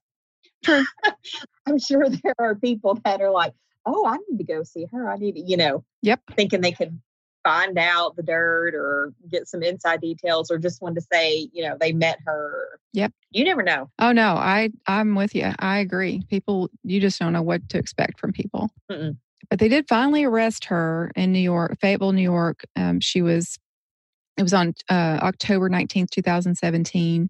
true. 0.64 0.84
I'm 1.68 1.78
sure 1.80 2.08
there 2.10 2.34
are 2.40 2.56
people 2.56 3.00
that 3.06 3.22
are 3.22 3.30
like, 3.32 3.54
oh, 3.86 4.06
I 4.08 4.18
need 4.30 4.38
to 4.40 4.44
go 4.44 4.64
see 4.64 4.88
her. 4.92 5.10
I 5.12 5.18
need 5.18 5.34
to, 5.34 5.42
you 5.42 5.58
know, 5.58 5.84
Yep. 6.02 6.22
thinking 6.36 6.62
they 6.62 6.72
could 6.72 7.00
find 7.44 7.78
out 7.78 8.16
the 8.16 8.24
dirt 8.24 8.74
or 8.74 9.14
get 9.30 9.48
some 9.48 9.62
inside 9.64 10.02
details 10.02 10.50
or 10.50 10.58
just 10.58 10.82
want 10.82 10.96
to 10.96 11.02
say, 11.12 11.50
you 11.52 11.64
know, 11.64 11.78
they 11.80 11.92
met 11.92 12.20
her. 12.26 12.80
Yep. 12.94 13.12
You 13.32 13.44
never 13.44 13.64
know. 13.64 13.90
Oh 14.00 14.12
no, 14.12 14.36
I 14.36 14.70
I'm 14.88 15.16
with 15.16 15.36
you. 15.36 15.52
I 15.60 15.80
agree. 15.80 16.24
People, 16.30 16.70
you 16.84 17.02
just 17.02 17.20
don't 17.20 17.34
know 17.34 17.42
what 17.42 17.68
to 17.70 17.78
expect 17.78 18.20
from 18.20 18.32
people. 18.32 18.70
Mm-mm. 18.92 19.18
But 19.50 19.60
they 19.60 19.68
did 19.68 19.88
finally 19.90 20.24
arrest 20.24 20.66
her 20.66 21.12
in 21.16 21.34
New 21.34 21.40
York, 21.40 21.78
Fayetteville, 21.82 22.14
New 22.14 22.22
York. 22.22 22.64
Um, 22.76 23.00
she 23.00 23.22
was. 23.22 23.58
It 24.36 24.42
was 24.42 24.54
on 24.54 24.74
uh, 24.90 25.20
October 25.22 25.70
nineteenth, 25.70 26.10
two 26.10 26.24
thousand 26.24 26.56
seventeen. 26.56 27.30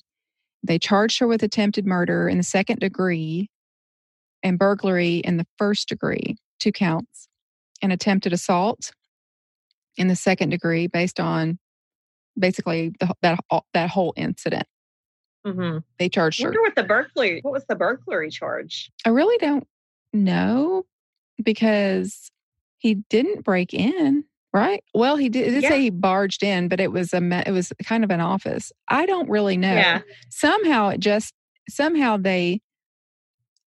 They 0.61 0.79
charged 0.79 1.19
her 1.19 1.27
with 1.27 1.43
attempted 1.43 1.85
murder 1.85 2.29
in 2.29 2.37
the 2.37 2.43
second 2.43 2.79
degree, 2.79 3.49
and 4.41 4.57
burglary 4.57 5.17
in 5.17 5.35
the 5.37 5.47
first 5.57 5.89
degree, 5.89 6.37
two 6.59 6.71
counts, 6.71 7.27
and 7.81 7.91
attempted 7.91 8.31
assault 8.31 8.93
in 9.97 10.07
the 10.07 10.15
second 10.15 10.49
degree, 10.49 10.87
based 10.87 11.19
on 11.19 11.59
basically 12.37 12.93
the, 12.99 13.13
that 13.21 13.39
that 13.73 13.89
whole 13.89 14.13
incident. 14.15 14.67
Mm-hmm. 15.45 15.79
They 15.99 16.09
charged 16.09 16.41
her 16.41 16.47
wonder 16.47 16.61
what 16.61 16.75
the 16.75 16.83
burglary, 16.83 17.41
what 17.41 17.51
was 17.51 17.65
the 17.67 17.75
burglary 17.75 18.29
charge? 18.29 18.89
I 19.05 19.09
really 19.09 19.37
don't 19.37 19.67
know 20.13 20.85
because 21.43 22.31
he 22.77 22.95
didn't 23.09 23.43
break 23.43 23.73
in, 23.73 24.23
right? 24.53 24.83
Well, 24.93 25.17
he 25.17 25.29
did, 25.29 25.47
it 25.47 25.51
did 25.51 25.63
Yeah. 25.63 25.69
say 25.69 25.81
he 25.81 25.89
barged 25.89 26.43
in, 26.43 26.69
but 26.69 26.79
it 26.79 26.91
was 26.91 27.13
a 27.13 27.43
it 27.47 27.51
was 27.51 27.73
kind 27.85 28.03
of 28.03 28.11
an 28.11 28.21
office. 28.21 28.71
I 28.87 29.05
don't 29.05 29.29
really 29.29 29.57
know. 29.57 29.73
Yeah. 29.73 30.01
Somehow 30.29 30.89
it 30.89 30.99
just 30.99 31.33
somehow 31.69 32.17
they 32.17 32.61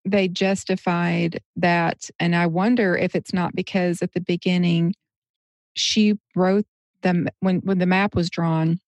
they 0.05 0.29
justified 0.29 1.41
that 1.57 2.09
and 2.20 2.37
I 2.37 2.47
wonder 2.47 2.97
if 2.97 3.14
it's 3.14 3.33
not 3.33 3.55
because 3.55 4.03
at 4.03 4.12
the 4.12 4.20
beginning 4.20 4.95
she 5.77 6.14
wrote 6.35 6.66
them 7.03 7.29
when 7.41 7.59
when 7.61 7.79
the 7.79 7.87
map 7.87 8.14
was 8.14 8.29
drawn 8.31 8.81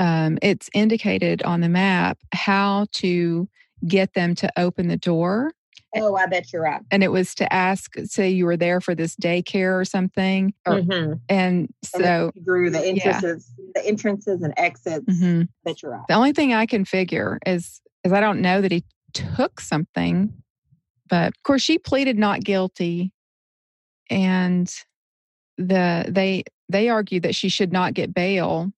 um, 0.00 0.38
it's 0.42 0.68
indicated 0.74 1.40
on 1.44 1.60
the 1.60 1.68
map 1.68 2.18
how 2.32 2.86
to 2.92 3.48
get 3.86 4.12
them 4.14 4.34
to 4.34 4.50
open 4.58 4.88
the 4.88 4.96
door 4.96 5.52
Oh, 5.96 6.16
I 6.16 6.26
bet 6.26 6.52
you're 6.52 6.62
right. 6.62 6.80
and 6.90 7.04
it 7.04 7.12
was 7.12 7.36
to 7.36 7.52
ask 7.52 7.92
say 8.06 8.28
you 8.28 8.46
were 8.46 8.56
there 8.56 8.80
for 8.80 8.96
this 8.96 9.14
daycare 9.14 9.78
or 9.80 9.84
something 9.84 10.52
or, 10.66 10.80
Mhm. 10.80 11.20
and 11.28 11.68
And 11.94 12.04
so 12.04 12.32
drew 12.44 12.68
the 12.70 12.78
yeah. 12.80 12.88
entrances, 13.20 13.52
the 13.76 13.86
entrances 13.86 14.42
and 14.42 14.52
exits. 14.56 15.04
mhm. 15.06 15.46
Bet 15.64 15.82
you're 15.82 15.92
right. 15.92 16.02
the 16.08 16.14
only 16.14 16.32
thing 16.32 16.52
i 16.52 16.66
can 16.66 16.84
figure 16.84 17.38
is 17.46 17.80
is 18.02 18.12
i 18.12 18.18
don't 18.20 18.40
know 18.40 18.60
that 18.60 18.72
he 18.72 18.82
took 19.12 19.60
something 19.60 20.32
but 21.08 21.28
of 21.28 21.42
course 21.44 21.62
she 21.62 21.78
pleaded 21.78 22.18
not 22.18 22.40
guilty 22.42 23.12
and 24.10 24.72
the 25.58 26.06
they 26.08 26.44
they 26.68 26.88
argued 26.88 27.22
that 27.22 27.34
she 27.34 27.48
should 27.48 27.72
not 27.72 27.94
get 27.94 28.14
bail. 28.14 28.72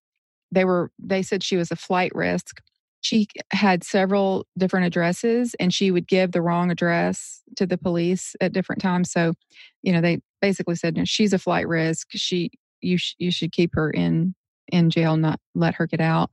They 0.52 0.64
were 0.64 0.90
they 0.98 1.22
said 1.22 1.42
she 1.42 1.56
was 1.56 1.70
a 1.70 1.76
flight 1.76 2.12
risk. 2.14 2.60
She 3.00 3.28
had 3.52 3.84
several 3.84 4.46
different 4.58 4.86
addresses 4.86 5.54
and 5.60 5.72
she 5.72 5.90
would 5.90 6.08
give 6.08 6.32
the 6.32 6.42
wrong 6.42 6.70
address 6.70 7.42
to 7.56 7.66
the 7.66 7.78
police 7.78 8.34
at 8.40 8.52
different 8.52 8.82
times. 8.82 9.10
So 9.10 9.34
you 9.82 9.92
know 9.92 10.00
they 10.00 10.20
basically 10.40 10.76
said 10.76 11.08
she's 11.08 11.32
a 11.32 11.38
flight 11.38 11.68
risk. 11.68 12.08
She 12.10 12.50
you 12.80 12.98
sh- 12.98 13.14
you 13.18 13.30
should 13.30 13.52
keep 13.52 13.74
her 13.74 13.90
in 13.90 14.34
in 14.68 14.90
jail 14.90 15.16
not 15.16 15.38
let 15.54 15.74
her 15.74 15.86
get 15.86 16.00
out. 16.00 16.30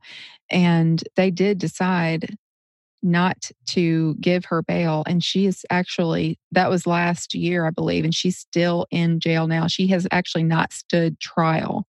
And 0.50 1.02
they 1.16 1.30
did 1.30 1.58
decide 1.58 2.36
not 3.04 3.50
to 3.66 4.14
give 4.20 4.46
her 4.46 4.62
bail 4.62 5.04
and 5.06 5.22
she 5.22 5.46
is 5.46 5.64
actually 5.70 6.38
that 6.52 6.70
was 6.70 6.86
last 6.86 7.34
year 7.34 7.66
i 7.66 7.70
believe 7.70 8.02
and 8.04 8.14
she's 8.14 8.38
still 8.38 8.86
in 8.90 9.20
jail 9.20 9.46
now 9.46 9.66
she 9.66 9.86
has 9.86 10.06
actually 10.10 10.42
not 10.42 10.72
stood 10.72 11.20
trial 11.20 11.86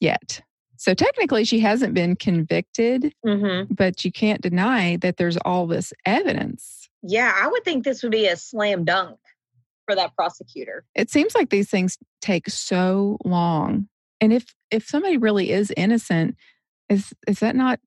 yet 0.00 0.40
so 0.76 0.94
technically 0.94 1.44
she 1.44 1.58
hasn't 1.58 1.92
been 1.94 2.14
convicted 2.16 3.12
Mm-hmm. 3.26 3.74
but 3.74 4.04
you 4.04 4.12
can't 4.12 4.40
deny 4.40 4.96
that 4.98 5.16
there's 5.16 5.36
all 5.38 5.66
this 5.66 5.92
evidence 6.04 6.88
Yeah, 7.02 7.32
I 7.34 7.48
would 7.48 7.64
think 7.64 7.84
this 7.84 8.02
would 8.02 8.12
be 8.12 8.26
a 8.26 8.36
slam 8.36 8.84
dunk 8.84 9.18
for 9.86 9.94
that 9.96 10.14
prosecutor. 10.14 10.84
it 10.94 11.10
seems 11.10 11.34
like 11.34 11.50
these 11.50 11.68
things 11.68 11.98
take 12.20 12.48
so 12.48 13.18
long 13.24 13.88
and 14.20 14.32
if 14.32 14.54
if 14.70 14.86
somebody 14.86 15.16
really 15.16 15.50
is 15.50 15.72
innocent 15.76 16.36
is 16.88 17.12
is 17.26 17.40
that 17.40 17.56
not 17.56 17.80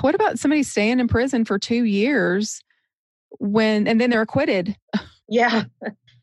what 0.00 0.14
about 0.14 0.38
somebody 0.38 0.62
staying 0.62 1.00
in 1.00 1.08
prison 1.08 1.44
for 1.44 1.58
two 1.58 1.84
years 1.84 2.60
when 3.38 3.88
and 3.88 4.00
then 4.00 4.10
they're 4.10 4.22
acquitted 4.22 4.76
Yeah, 5.28 5.64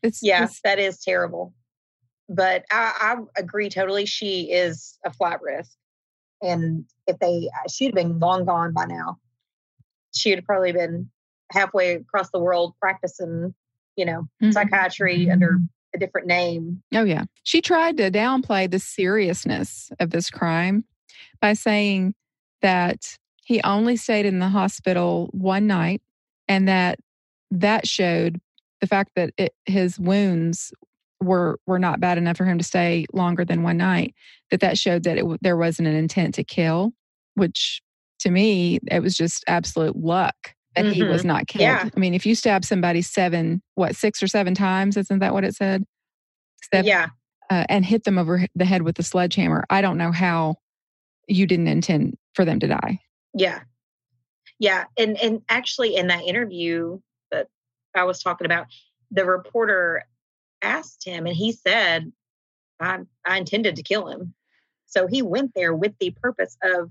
it's 0.02 0.22
yeah, 0.22 0.44
it's- 0.44 0.60
that 0.64 0.78
is 0.78 1.00
terrible. 1.02 1.52
But 2.28 2.64
I, 2.70 3.16
I 3.36 3.40
agree 3.40 3.68
totally. 3.68 4.06
She 4.06 4.52
is 4.52 4.96
a 5.04 5.12
flat 5.12 5.42
risk, 5.42 5.72
and 6.40 6.84
if 7.08 7.18
they, 7.18 7.48
uh, 7.52 7.68
she'd 7.68 7.86
have 7.86 7.94
been 7.96 8.20
long 8.20 8.44
gone 8.44 8.72
by 8.72 8.84
now. 8.84 9.18
She 10.14 10.30
would 10.30 10.38
have 10.38 10.44
probably 10.46 10.70
been 10.70 11.10
halfway 11.50 11.94
across 11.94 12.30
the 12.30 12.38
world 12.38 12.74
practicing, 12.80 13.52
you 13.96 14.04
know, 14.04 14.28
Mhm. 14.40 14.52
psychiatry 14.52 15.28
under 15.28 15.58
a 15.92 15.98
different 15.98 16.28
name. 16.28 16.80
Oh, 16.94 17.02
yeah. 17.02 17.24
She 17.42 17.60
tried 17.60 17.96
to 17.96 18.12
downplay 18.12 18.70
the 18.70 18.78
seriousness 18.78 19.90
of 19.98 20.10
this 20.10 20.30
crime 20.30 20.84
by 21.40 21.54
saying 21.54 22.14
that 22.62 23.16
he 23.44 23.60
only 23.62 23.96
stayed 23.96 24.26
in 24.26 24.38
the 24.38 24.48
hospital 24.48 25.28
one 25.32 25.66
night 25.66 26.00
and 26.48 26.68
that 26.68 26.98
that 27.50 27.86
showed 27.86 28.40
the 28.80 28.86
fact 28.86 29.10
that 29.16 29.32
it, 29.36 29.52
his 29.66 29.98
wounds 29.98 30.72
were 31.20 31.58
were 31.66 31.78
not 31.78 32.00
bad 32.00 32.16
enough 32.18 32.36
for 32.36 32.44
him 32.44 32.58
to 32.58 32.64
stay 32.64 33.06
longer 33.12 33.44
than 33.44 33.62
one 33.62 33.76
night 33.76 34.14
that 34.50 34.60
that 34.60 34.78
showed 34.78 35.02
that 35.04 35.18
it, 35.18 35.24
there 35.42 35.56
wasn't 35.56 35.86
an 35.86 35.94
intent 35.94 36.34
to 36.34 36.44
kill 36.44 36.92
which 37.34 37.82
to 38.20 38.30
me 38.30 38.78
it 38.90 39.00
was 39.00 39.16
just 39.16 39.44
absolute 39.46 39.96
luck 39.96 40.54
that 40.76 40.86
he 40.86 41.02
was 41.02 41.22
Mhm. 41.22 41.26
not 41.26 41.46
killed. 41.48 41.62
Yeah. 41.62 41.88
I 41.94 41.98
mean, 41.98 42.14
if 42.14 42.24
you 42.24 42.36
stab 42.36 42.64
somebody 42.64 43.02
seven, 43.02 43.60
what, 43.74 43.96
six 43.96 44.22
or 44.22 44.28
seven 44.28 44.54
times, 44.54 44.96
isn't 44.96 45.18
that 45.18 45.32
what 45.34 45.42
it 45.44 45.56
said? 45.56 45.84
Seven, 46.72 46.86
yeah. 46.86 47.08
uh, 47.50 47.64
and 47.68 47.84
hit 47.84 48.04
them 48.04 48.18
over 48.18 48.46
the 48.54 48.64
head 48.64 48.82
with 48.82 48.96
a 49.00 49.02
sledgehammer. 49.02 49.64
I 49.68 49.80
don't 49.80 49.98
know 49.98 50.12
how 50.12 50.56
you 51.26 51.46
didn't 51.46 51.66
intend 51.66 52.16
for 52.34 52.44
them 52.44 52.60
to 52.60 52.68
die. 52.68 53.00
Yeah. 53.34 53.60
Yeah. 54.58 54.84
And 54.96 55.18
and 55.20 55.42
actually 55.48 55.96
in 55.96 56.08
that 56.08 56.24
interview 56.24 57.00
that 57.30 57.48
I 57.94 58.04
was 58.04 58.22
talking 58.22 58.44
about, 58.44 58.66
the 59.10 59.24
reporter 59.24 60.02
asked 60.62 61.06
him 61.06 61.26
and 61.26 61.34
he 61.34 61.52
said, 61.52 62.12
I 62.80 62.98
I 63.26 63.38
intended 63.38 63.76
to 63.76 63.82
kill 63.82 64.08
him. 64.08 64.34
So 64.86 65.06
he 65.06 65.22
went 65.22 65.52
there 65.54 65.74
with 65.74 65.92
the 66.00 66.10
purpose 66.22 66.56
of 66.64 66.90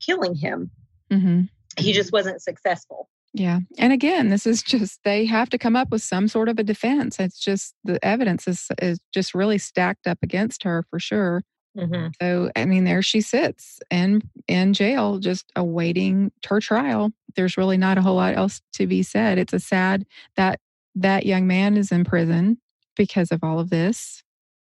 killing 0.00 0.34
him. 0.34 0.70
Mm-hmm. 1.10 1.42
He 1.78 1.92
just 1.92 2.12
wasn't 2.12 2.42
successful. 2.42 3.08
Yeah. 3.32 3.60
And 3.78 3.92
again, 3.92 4.28
this 4.28 4.46
is 4.46 4.62
just, 4.62 5.00
they 5.04 5.26
have 5.26 5.50
to 5.50 5.58
come 5.58 5.76
up 5.76 5.90
with 5.90 6.02
some 6.02 6.26
sort 6.26 6.48
of 6.48 6.58
a 6.58 6.62
defense. 6.62 7.20
It's 7.20 7.38
just 7.38 7.74
the 7.84 8.02
evidence 8.02 8.48
is, 8.48 8.68
is 8.80 8.98
just 9.12 9.34
really 9.34 9.58
stacked 9.58 10.06
up 10.06 10.18
against 10.22 10.62
her 10.62 10.84
for 10.88 10.98
sure. 10.98 11.42
Mhm. 11.76 12.14
So, 12.20 12.50
I 12.56 12.64
mean, 12.64 12.84
there 12.84 13.02
she 13.02 13.20
sits 13.20 13.80
in, 13.90 14.22
in 14.48 14.72
jail, 14.72 15.18
just 15.18 15.50
awaiting 15.56 16.32
her 16.48 16.60
trial. 16.60 17.12
There's 17.34 17.56
really 17.58 17.76
not 17.76 17.98
a 17.98 18.02
whole 18.02 18.16
lot 18.16 18.34
else 18.36 18.62
to 18.74 18.86
be 18.86 19.02
said. 19.02 19.38
It's 19.38 19.52
a 19.52 19.60
sad 19.60 20.06
that 20.36 20.60
that 20.94 21.26
young 21.26 21.46
man 21.46 21.76
is 21.76 21.92
in 21.92 22.04
prison 22.04 22.58
because 22.96 23.30
of 23.30 23.44
all 23.44 23.58
of 23.60 23.68
this. 23.70 24.22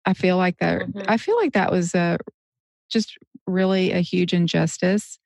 I 0.05 0.13
feel 0.13 0.37
like 0.37 0.57
that, 0.59 0.81
Mhm. 0.81 1.05
I 1.07 1.17
feel 1.17 1.37
like 1.37 1.53
that 1.53 1.71
was 1.71 1.93
a, 1.93 2.17
just 2.89 3.17
really 3.47 3.91
a 3.91 4.01
huge 4.01 4.33
injustice. 4.33 5.19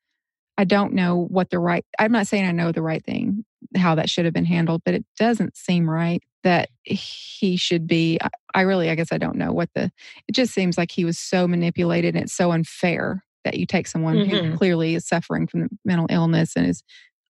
I 0.58 0.64
don't 0.64 0.94
know 0.94 1.16
what 1.16 1.50
the 1.50 1.58
right, 1.58 1.84
I'm 1.98 2.12
not 2.12 2.26
saying 2.26 2.46
I 2.46 2.52
know 2.52 2.72
the 2.72 2.82
right 2.82 3.04
thing, 3.04 3.44
how 3.76 3.94
that 3.94 4.10
should 4.10 4.24
have 4.24 4.34
been 4.34 4.44
handled, 4.44 4.82
but 4.84 4.94
it 4.94 5.04
doesn't 5.18 5.56
seem 5.56 5.88
right 5.88 6.22
that 6.42 6.70
he 6.84 7.56
should 7.56 7.86
be. 7.86 8.18
I, 8.20 8.28
I 8.54 8.60
really, 8.62 8.90
I 8.90 8.94
guess 8.94 9.12
I 9.12 9.18
don't 9.18 9.36
know 9.36 9.52
what 9.52 9.68
the, 9.74 9.90
it 10.26 10.32
just 10.32 10.52
seems 10.54 10.78
like 10.78 10.90
he 10.90 11.04
was 11.04 11.18
so 11.18 11.46
manipulated 11.46 12.14
and 12.14 12.24
it's 12.24 12.32
so 12.32 12.50
unfair 12.52 13.24
that 13.44 13.58
you 13.58 13.66
take 13.66 13.86
someone 13.86 14.24
who 14.26 14.36
Mhm. 14.36 14.58
clearly 14.58 14.94
is 14.94 15.06
suffering 15.06 15.46
from 15.46 15.68
mental 15.84 16.06
illness 16.10 16.56
and 16.56 16.66
is 16.66 16.82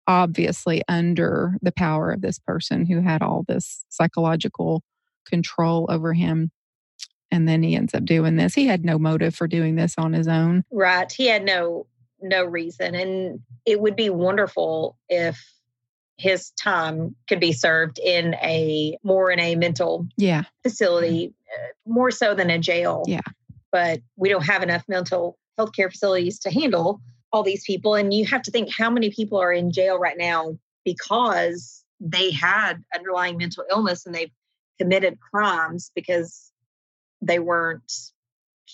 obviously 0.07 0.82
under 0.88 1.57
the 1.62 1.72
power 1.72 2.11
of 2.11 2.20
this 2.20 2.38
person 2.38 2.86
who 2.86 3.01
had 3.01 3.22
all 3.22 3.45
this 3.47 3.84
psychological 3.91 4.82
control 5.26 5.86
over 5.88 6.12
him. 6.14 6.51
And 7.30 7.49
then 7.49 7.62
he 7.62 7.76
ends 7.76 7.95
up 7.95 8.05
doing 8.05 8.36
this. 8.36 8.55
He 8.55 8.66
had 8.66 8.84
no 8.84 8.99
motive 8.99 9.36
for 9.36 9.47
doing 9.47 9.76
this 9.76 9.95
on 9.99 10.12
his 10.12 10.26
own. 10.26 10.64
Right. 10.72 11.11
He 11.12 11.26
had 11.26 11.45
no 11.45 11.86
no 12.22 12.45
reason. 12.45 12.95
And 12.95 13.41
it 13.64 13.80
would 13.80 13.97
be 13.97 14.11
wonderful 14.11 14.99
if 15.09 15.43
his 16.20 16.50
time 16.50 17.16
could 17.28 17.40
be 17.40 17.52
served 17.52 17.98
in 17.98 18.34
a 18.34 18.96
more 19.02 19.30
in 19.30 19.40
a 19.40 19.56
mental 19.56 20.06
Yeah. 20.18 20.42
facility, 20.62 21.32
uh, 21.52 21.68
more 21.86 22.10
so 22.10 22.34
than 22.34 22.50
a 22.50 22.58
jail. 22.58 23.04
Yeah. 23.06 23.20
But 23.72 24.00
we 24.16 24.28
don't 24.28 24.44
have 24.44 24.62
enough 24.62 24.84
mental 24.86 25.38
health 25.56 25.72
care 25.72 25.90
facilities 25.90 26.38
to 26.40 26.50
handle 26.50 27.00
all 27.32 27.42
these 27.42 27.64
people. 27.64 27.94
And 27.94 28.12
you 28.12 28.26
have 28.26 28.42
to 28.42 28.50
think 28.50 28.68
how 28.76 28.90
many 28.90 29.10
people 29.10 29.38
are 29.38 29.52
in 29.52 29.72
jail 29.72 29.98
right 29.98 30.18
now 30.18 30.58
because 30.84 31.84
they 32.00 32.30
had 32.30 32.82
underlying 32.94 33.38
mental 33.38 33.64
illness 33.70 34.04
and 34.04 34.14
they've 34.14 34.32
committed 34.78 35.18
crimes 35.20 35.90
because 35.94 36.52
they 37.22 37.38
weren't 37.38 37.92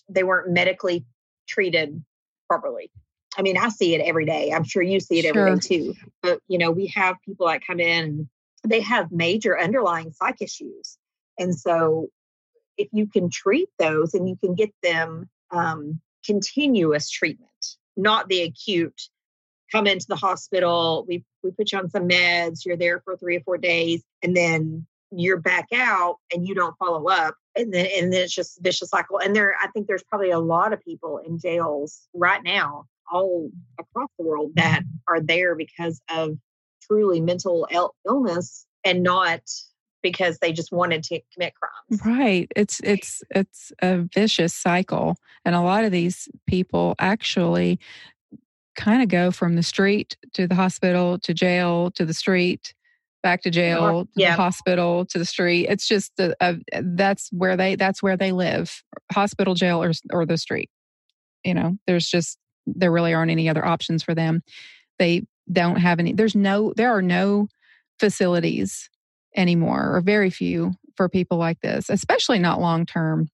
they 0.09 0.23
weren't 0.25 0.51
medically 0.53 1.05
treated 1.49 2.05
properly. 2.49 2.91
I 3.37 3.43
mean, 3.43 3.57
I 3.59 3.69
see 3.69 3.95
it 3.95 4.01
every 4.01 4.25
day. 4.25 4.53
I'm 4.53 4.65
sure 4.65 4.83
you 4.83 5.01
see 5.01 5.19
it 5.19 5.25
every 5.27 5.43
Sure. 5.43 5.57
day 5.57 5.61
too. 5.61 5.95
But 6.23 6.41
you 6.49 6.59
know, 6.59 6.71
we 6.71 6.87
have 6.89 7.17
people 7.25 7.47
that 7.47 7.67
come 7.67 7.81
in, 7.81 8.29
they 8.67 8.81
have 8.81 9.13
major 9.13 9.59
underlying 9.59 10.13
psych 10.13 10.41
issues. 10.41 10.99
And 11.39 11.55
so 11.55 12.09
if 12.79 12.89
you 12.93 13.07
can 13.07 13.31
treat 13.31 13.69
those 13.79 14.15
and 14.15 14.29
you 14.29 14.37
can 14.37 14.55
get 14.55 14.73
them 14.83 15.29
um, 15.51 16.01
continuous 16.25 17.09
treatment, 17.11 17.77
not 17.97 18.29
the 18.29 18.43
acute 18.43 19.09
come 19.73 19.87
into 19.87 20.07
the 20.09 20.17
hospital, 20.17 21.05
we, 21.09 21.25
we 21.43 21.51
put 21.51 21.73
you 21.73 21.79
on 21.79 21.91
some 21.91 22.09
meds, 22.09 22.65
you're 22.65 22.77
there 22.77 23.01
for 23.01 23.17
three 23.17 23.37
or 23.37 23.41
four 23.41 23.59
days, 23.59 24.03
and 24.23 24.37
then 24.37 24.87
you're 25.11 25.41
back 25.41 25.67
out 25.75 26.17
and 26.33 26.47
you 26.47 26.55
don't 26.55 26.77
follow 26.79 27.09
up. 27.09 27.35
And 27.57 27.73
then, 27.73 27.87
and 27.97 28.13
then 28.13 28.23
it's 28.23 28.35
just 28.35 28.59
a 28.59 28.63
vicious 28.63 28.91
cycle. 28.91 29.19
And 29.19 29.35
there, 29.35 29.55
I 29.61 29.69
think 29.69 29.87
there's 29.87 30.05
probably 30.05 30.31
a 30.31 30.39
lot 30.39 30.73
of 30.73 30.81
people 30.83 31.19
in 31.19 31.39
jails 31.39 32.07
right 32.15 32.43
now, 32.43 32.87
all 33.13 33.51
across 33.79 34.11
the 34.19 34.25
world, 34.25 34.53
that 34.57 34.83
are 35.09 35.21
there 35.21 35.55
because 35.55 36.01
of 36.11 36.37
truly 36.83 37.21
mental 37.21 37.67
il- 37.71 37.95
illness 38.07 38.67
and 38.85 39.03
not 39.03 39.41
because 40.03 40.39
they 40.39 40.53
just 40.53 40.71
wanted 40.73 41.03
to 41.03 41.21
commit 41.35 41.53
crimes. 41.55 42.01
Right. 42.05 42.51
It's 42.55 42.81
it's 42.85 43.23
it's 43.31 43.73
a 43.83 43.99
vicious 44.15 44.55
cycle. 44.55 45.17
And 45.45 45.55
a 45.55 45.61
lot 45.61 45.85
of 45.85 45.91
these 45.93 46.29
people 46.47 46.95
actually 46.99 47.81
kind 48.77 49.03
of 49.03 49.09
go 49.09 49.31
from 49.31 49.57
the 49.57 49.63
street 49.63 50.17
to 50.35 50.47
the 50.47 50.55
hospital 50.55 51.19
to 51.21 51.33
jail 51.35 51.91
to 51.93 52.05
the 52.05 52.15
street 52.15 52.75
back 53.23 53.43
to 53.43 53.51
jail 53.51 54.05
to 54.05 54.11
Yeah. 54.17 54.37
the 54.37 54.43
hospital 54.43 55.07
to 55.07 55.19
the 55.19 55.25
street 55.25 55.67
it's 55.69 55.89
just 55.89 56.13
a, 56.21 56.37
a, 56.41 56.59
uh, 56.75 56.83
that's 56.83 57.31
where 57.33 57.57
they 57.57 57.75
that's 57.75 58.03
where 58.03 58.17
they 58.19 58.33
live 58.33 58.83
hospital 59.13 59.55
jail 59.55 59.83
or, 59.83 59.93
or 60.13 60.27
the 60.27 60.37
street 60.37 60.69
you 61.43 61.55
know 61.55 61.79
there's 61.87 62.07
just 62.07 62.39
there 62.67 62.93
really 62.93 63.15
aren't 63.15 63.31
any 63.31 63.49
other 63.49 63.65
options 63.65 64.03
for 64.03 64.15
them 64.15 64.43
they 64.99 65.23
don't 65.51 65.77
have 65.77 65.99
any 65.99 66.13
there's 66.13 66.35
no 66.35 66.73
there 66.77 66.91
are 66.91 67.03
no 67.03 67.49
facilities 67.99 68.91
anymore 69.37 69.95
or 69.95 70.01
very 70.01 70.31
few 70.31 70.73
for 70.97 71.09
people 71.09 71.39
like 71.39 71.61
this 71.61 71.89
especially 71.89 72.39
not 72.39 72.61
long 72.61 72.85
term 72.85 73.29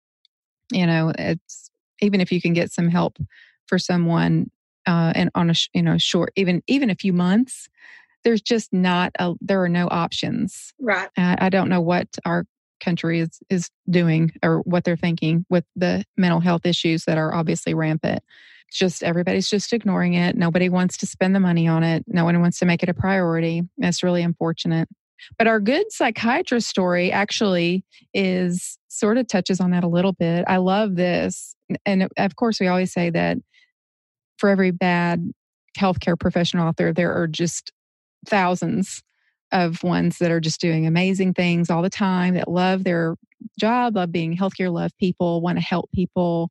you 0.71 0.85
know 0.85 1.13
it's 1.17 1.69
even 2.01 2.19
if 2.21 2.31
you 2.31 2.41
can 2.41 2.53
get 2.53 2.71
some 2.71 2.89
help 2.89 3.17
for 3.67 3.77
someone 3.77 4.49
uh 4.87 5.13
and 5.15 5.29
on 5.35 5.49
a 5.49 5.53
you 5.73 5.81
know 5.81 5.97
short 5.97 6.31
even 6.35 6.61
even 6.67 6.89
a 6.89 6.95
few 6.95 7.13
months 7.13 7.69
there's 8.23 8.41
just 8.41 8.71
not 8.73 9.11
a 9.19 9.33
there 9.41 9.61
are 9.61 9.69
no 9.69 9.87
options 9.89 10.73
Right. 10.79 11.09
I, 11.17 11.37
I 11.39 11.49
don't 11.49 11.69
know 11.69 11.81
what 11.81 12.07
our 12.25 12.45
country 12.81 13.19
is 13.19 13.39
is 13.49 13.69
doing 13.89 14.33
or 14.43 14.59
what 14.61 14.83
they're 14.83 14.97
thinking 14.97 15.45
with 15.49 15.63
the 15.75 16.03
mental 16.17 16.41
health 16.41 16.65
issues 16.65 17.05
that 17.05 17.17
are 17.17 17.33
obviously 17.33 17.73
rampant. 17.73 18.23
Just 18.71 19.03
everybody's 19.03 19.49
just 19.49 19.73
ignoring 19.73 20.13
it. 20.13 20.35
Nobody 20.35 20.69
wants 20.69 20.97
to 20.97 21.05
spend 21.05 21.35
the 21.35 21.39
money 21.39 21.67
on 21.67 21.83
it. 21.83 22.03
No 22.07 22.23
one 22.23 22.39
wants 22.41 22.59
to 22.59 22.65
make 22.65 22.83
it 22.83 22.89
a 22.89 22.93
priority. 22.93 23.63
That's 23.77 24.01
really 24.01 24.23
unfortunate. 24.23 24.87
But 25.37 25.47
our 25.47 25.59
good 25.59 25.91
psychiatrist 25.91 26.67
story 26.67 27.11
actually 27.11 27.85
is 28.13 28.79
sort 28.87 29.17
of 29.17 29.27
touches 29.27 29.59
on 29.59 29.71
that 29.71 29.83
a 29.83 29.87
little 29.87 30.13
bit. 30.13 30.45
I 30.47 30.57
love 30.57 30.95
this. 30.95 31.55
And 31.85 32.07
of 32.17 32.35
course, 32.35 32.59
we 32.59 32.67
always 32.67 32.91
say 32.91 33.09
that 33.11 33.37
for 34.37 34.49
every 34.49 34.71
bad 34.71 35.31
healthcare 35.77 36.19
professional 36.19 36.67
out 36.67 36.77
there, 36.77 36.93
there 36.93 37.13
are 37.13 37.27
just 37.27 37.71
thousands 38.25 39.03
of 39.51 39.83
ones 39.83 40.17
that 40.19 40.31
are 40.31 40.39
just 40.39 40.61
doing 40.61 40.87
amazing 40.87 41.33
things 41.33 41.69
all 41.69 41.81
the 41.81 41.89
time 41.89 42.33
that 42.35 42.47
love 42.47 42.83
their 42.83 43.15
job, 43.59 43.95
love 43.95 44.11
being 44.11 44.35
healthcare, 44.35 44.71
love 44.71 44.91
people, 44.97 45.41
want 45.41 45.57
to 45.57 45.63
help 45.63 45.91
people. 45.91 46.49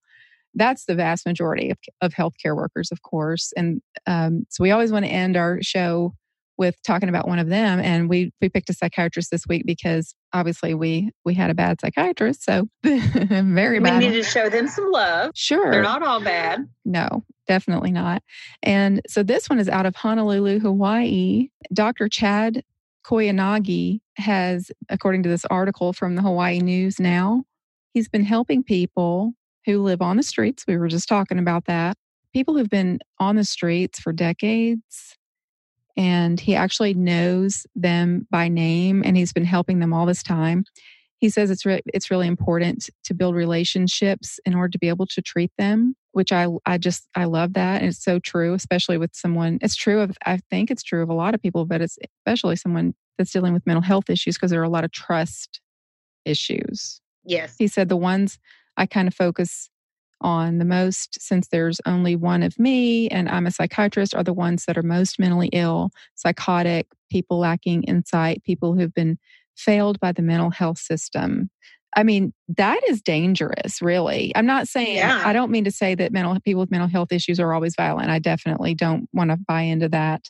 That's 0.55 0.85
the 0.85 0.95
vast 0.95 1.27
majority 1.27 1.71
of, 1.71 1.79
of 2.01 2.13
healthcare 2.13 2.57
workers, 2.57 2.91
of 2.91 3.03
course. 3.03 3.53
And 3.57 3.81
um, 4.07 4.47
so 4.49 4.63
we 4.63 4.71
always 4.71 4.93
want 4.93 5.05
to 5.05 5.11
end 5.11 5.37
our 5.37 5.63
show 5.63 6.15
with 6.61 6.77
talking 6.83 7.09
about 7.09 7.27
one 7.27 7.39
of 7.39 7.49
them. 7.49 7.81
And 7.81 8.09
we 8.09 8.33
we 8.41 8.51
picked 8.51 8.69
a 8.69 8.75
psychiatrist 8.75 9.31
this 9.31 9.47
week 9.49 9.65
because 9.65 10.15
obviously 10.33 10.75
we 10.75 11.11
we 11.25 11.35
had 11.35 11.51
a 11.51 11.55
bad 11.55 11.81
psychiatrist, 11.81 12.45
so 12.45 12.69
very 12.85 13.81
bad 13.81 14.03
We 14.03 14.09
need 14.09 14.15
to 14.17 14.23
show 14.23 14.51
them 14.51 14.69
some 14.69 14.91
love. 14.91 15.33
Sure. 15.35 15.71
They're 15.71 15.83
not 15.83 16.03
all 16.03 16.21
bad. 16.21 16.69
No, 16.85 17.25
definitely 17.49 17.93
not. 17.93 18.23
And 18.63 19.01
so 19.09 19.23
this 19.23 19.49
one 19.49 19.59
is 19.59 19.71
out 19.71 19.87
of 19.87 19.97
Honolulu, 19.97 20.61
Hawaii. 20.61 21.49
Dr. 21.73 22.09
Chad 22.09 22.63
Koyanagi 23.05 24.01
has, 24.19 24.71
according 24.91 25.23
to 25.23 25.31
this 25.31 25.47
article 25.47 25.95
from 25.95 26.15
the 26.15 26.23
Hawaii 26.23 26.61
News 26.61 27.01
Now, 27.01 27.45
he's 27.95 28.09
been 28.09 28.25
helping 28.25 28.63
people 28.63 29.33
who 29.67 29.83
live 29.83 30.03
on 30.03 30.17
the 30.17 30.23
streets. 30.23 30.65
We 30.67 30.77
were 30.77 30.89
just 30.89 31.09
talking 31.09 31.39
about 31.39 31.67
that. 31.67 31.97
People 32.33 32.57
who've 32.57 32.71
been 32.71 33.01
on 33.19 33.37
the 33.37 33.45
streets 33.45 33.99
for 34.01 34.13
decades. 34.13 35.17
And 35.97 36.41
he 36.41 36.55
actually 36.55 36.95
knows 36.95 37.67
them 37.75 38.27
by 38.31 38.49
name 38.49 39.03
and 39.05 39.17
he's 39.17 39.33
been 39.33 39.45
helping 39.45 39.81
them 39.81 39.93
all 39.93 40.07
this 40.07 40.23
time. 40.23 40.65
He 41.19 41.29
says 41.29 41.51
it's 41.51 41.67
re- 41.67 41.83
it's 41.93 42.11
really 42.11 42.27
important 42.27 42.89
to 43.05 43.13
build 43.13 43.35
relationships 43.35 44.41
in 44.47 44.55
order 44.55 44.71
to 44.71 44.79
be 44.79 44.89
able 44.89 45.07
to 45.09 45.21
treat 45.21 45.51
them, 45.59 45.95
which 46.13 46.33
I 46.33 46.47
I 46.65 46.79
just 46.79 47.07
I 47.15 47.25
love 47.25 47.53
that 47.55 47.83
and 47.83 47.91
it's 47.91 48.03
so 48.03 48.19
true, 48.19 48.55
especially 48.55 48.97
with 48.97 49.15
someone. 49.15 49.59
It's 49.61 49.77
true 49.77 50.01
of 50.01 50.17
I 50.25 50.39
think 50.49 50.71
it's 50.71 50.83
true 50.83 51.03
of 51.03 51.11
a 51.11 51.15
lot 51.15 51.35
of 51.35 51.43
people, 51.43 51.67
but 51.67 51.83
it's 51.83 51.99
especially 52.25 52.57
someone 52.57 52.95
that's 53.19 53.33
dealing 53.33 53.53
with 53.53 53.67
mental 53.67 53.83
health 53.83 54.09
issues 54.09 54.37
because 54.37 54.51
there 54.51 54.61
are 54.61 54.65
a 54.65 54.71
lot 54.71 54.85
of 54.85 54.93
trust 54.93 55.61
issues. 56.25 57.03
Yes. 57.25 57.57
He 57.59 57.67
said 57.67 57.91
the 57.91 57.97
ones 57.97 58.39
I 58.81 58.87
kind 58.87 59.07
of 59.07 59.15
focus 59.15 59.69
on 60.23 60.59
the 60.59 60.65
most, 60.65 61.21
since 61.21 61.49
there's 61.49 61.81
only 61.87 62.17
one 62.17 62.43
of 62.43 62.59
me 62.59 63.09
and 63.09 63.29
I'm 63.29 63.47
a 63.47 63.51
psychiatrist, 63.51 64.15
are 64.15 64.25
the 64.25 64.33
ones 64.33 64.65
that 64.65 64.77
are 64.77 64.83
most 64.83 65.19
mentally 65.19 65.49
ill, 65.53 65.91
psychotic, 66.15 66.87
people 67.11 67.39
lacking 67.39 67.85
insight, 67.85 68.43
people 68.43 68.75
who've 68.75 68.93
been 68.93 69.19
failed 69.57 70.01
by 70.01 70.13
the 70.13 70.23
mental 70.23 70.51
health 70.51 70.79
system. 70.79 71.51
I 71.97 72.03
mean, 72.03 72.33
that 72.57 72.81
is 72.89 73.03
dangerous, 73.03 73.83
really. 73.83 74.33
I'm 74.35 74.47
not 74.47 74.69
saying, 74.69 74.97
yeah. 74.97 75.23
I 75.25 75.33
don't 75.33 75.51
mean 75.51 75.65
to 75.65 75.71
say 75.71 75.95
that 75.95 76.13
mental 76.13 76.39
people 76.41 76.61
with 76.61 76.71
mental 76.71 76.89
health 76.89 77.13
issues 77.13 77.41
are 77.41 77.53
always 77.53 77.75
violent. 77.77 78.11
I 78.11 78.19
definitely 78.19 78.75
don't 78.75 79.09
want 79.13 79.31
to 79.31 79.39
buy 79.49 79.63
into 79.63 79.89
that 79.91 80.25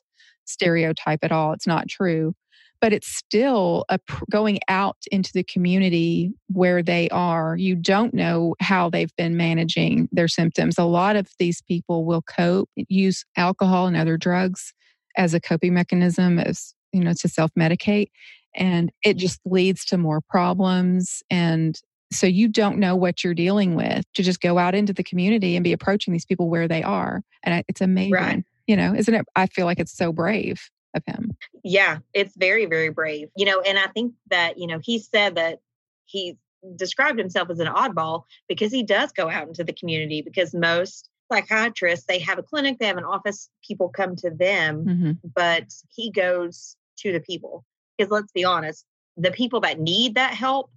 stereotype 0.45 1.21
at 1.23 1.33
all. 1.33 1.53
It's 1.53 1.67
not 1.67 1.89
true. 1.89 2.35
But 2.81 2.93
it's 2.93 3.09
still 3.09 3.85
a, 3.89 3.99
going 4.31 4.59
out 4.69 4.97
into 5.13 5.33
the 5.35 5.45
community 5.45 6.33
where 6.49 6.83
they 6.83 7.09
are. 7.11 7.57
You 7.57 7.77
don't 7.77 8.15
know 8.15 8.55
how 8.61 8.89
they've 8.89 9.15
been 9.17 9.37
managing 9.37 10.09
their 10.13 10.29
symptoms. 10.29 10.79
A 10.79 10.85
lot 10.85 11.17
of 11.17 11.29
these 11.39 11.61
people 11.63 12.05
will 12.05 12.23
cope, 12.23 12.71
use 12.77 13.25
alcohol 13.37 13.87
and 13.87 13.97
other 13.97 14.17
drugs 14.17 14.73
as 15.17 15.35
a 15.35 15.41
coping 15.41 15.75
mechanism, 15.75 16.39
as 16.39 16.75
you 16.93 17.05
know, 17.05 17.13
to 17.13 17.29
self 17.29 17.51
medicate 17.59 18.09
and 18.55 18.91
it 19.05 19.17
just 19.17 19.41
leads 19.45 19.85
to 19.87 19.99
more 19.99 20.21
problems 20.21 21.23
and 21.31 21.81
so 22.13 22.27
you 22.27 22.49
don't 22.49 22.79
know 22.79 22.97
what 22.97 23.23
you're 23.23 23.35
dealing 23.35 23.77
with 23.77 24.05
to 24.15 24.23
just 24.23 24.41
go 24.41 24.59
out 24.59 24.75
into 24.75 24.93
the 24.93 25.05
community 25.05 25.55
and 25.55 25.63
be 25.63 25.73
approaching 25.73 26.13
these 26.13 26.25
people 26.25 26.49
where 26.49 26.67
they 26.67 26.83
are 26.83 27.23
and 27.45 27.65
it's 27.69 27.81
amazing 27.81 28.13
right. 28.13 28.45
you 28.67 28.77
know 28.77 28.95
isn't 28.95 29.15
it 29.15 29.25
i 29.37 29.47
feel 29.47 29.67
like 29.67 29.79
it's 29.79 29.97
so 29.97 30.13
brave 30.13 30.71
of 30.95 31.03
him 31.07 31.37
yeah 31.65 31.99
it's 32.15 32.37
very 32.37 32.67
very 32.67 32.89
brave 32.89 33.29
you 33.37 33.47
know 33.47 33.61
and 33.61 33.79
i 33.79 33.87
think 33.89 34.15
that 34.31 34.59
you 34.59 34.67
know 34.67 34.81
he 34.83 34.99
said 34.99 35.37
that 35.37 35.61
he 36.07 36.37
described 36.77 37.19
himself 37.19 37.49
as 37.49 37.61
an 37.61 37.69
oddball 37.69 38.25
because 38.49 38.73
he 38.73 38.83
does 38.83 39.13
go 39.13 39.31
out 39.31 39.49
into 39.49 39.65
the 39.65 39.73
community 39.73 40.21
because 40.21 40.53
most 40.55 41.09
psychiatrists 41.33 42.07
they 42.07 42.19
have 42.19 42.39
a 42.39 42.43
clinic 42.43 42.79
they 42.79 42.87
have 42.87 42.99
an 42.99 43.05
office 43.05 43.49
people 43.67 43.89
come 43.89 44.17
to 44.17 44.31
them 44.31 44.85
mm-hmm. 44.85 45.13
but 45.35 45.65
he 45.95 46.11
goes 46.11 46.77
to 46.99 47.13
the 47.13 47.21
people 47.21 47.65
because 48.01 48.11
let's 48.11 48.33
be 48.33 48.45
honest, 48.45 48.87
the 49.17 49.31
people 49.31 49.61
that 49.61 49.79
need 49.79 50.15
that 50.15 50.33
help, 50.33 50.71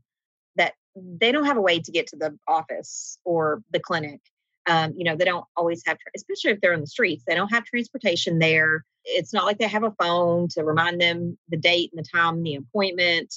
that 0.57 0.73
they 0.95 1.31
don't 1.31 1.45
have 1.45 1.57
a 1.57 1.61
way 1.61 1.79
to 1.79 1.91
get 1.91 2.07
to 2.07 2.17
the 2.17 2.37
office 2.47 3.17
or 3.23 3.63
the 3.71 3.79
clinic. 3.79 4.19
Um, 4.65 4.93
you 4.95 5.03
know, 5.03 5.15
they 5.15 5.25
don't 5.25 5.45
always 5.57 5.83
have, 5.85 5.97
especially 6.15 6.51
if 6.51 6.61
they're 6.61 6.73
on 6.73 6.81
the 6.81 6.87
streets, 6.87 7.23
they 7.27 7.35
don't 7.35 7.51
have 7.53 7.65
transportation 7.65 8.39
there. 8.39 8.85
It's 9.03 9.33
not 9.33 9.45
like 9.45 9.57
they 9.57 9.67
have 9.67 9.83
a 9.83 9.93
phone 10.01 10.47
to 10.49 10.63
remind 10.63 11.01
them 11.01 11.37
the 11.49 11.57
date 11.57 11.91
and 11.93 12.03
the 12.03 12.09
time, 12.09 12.37
and 12.37 12.45
the 12.45 12.55
appointment. 12.55 13.33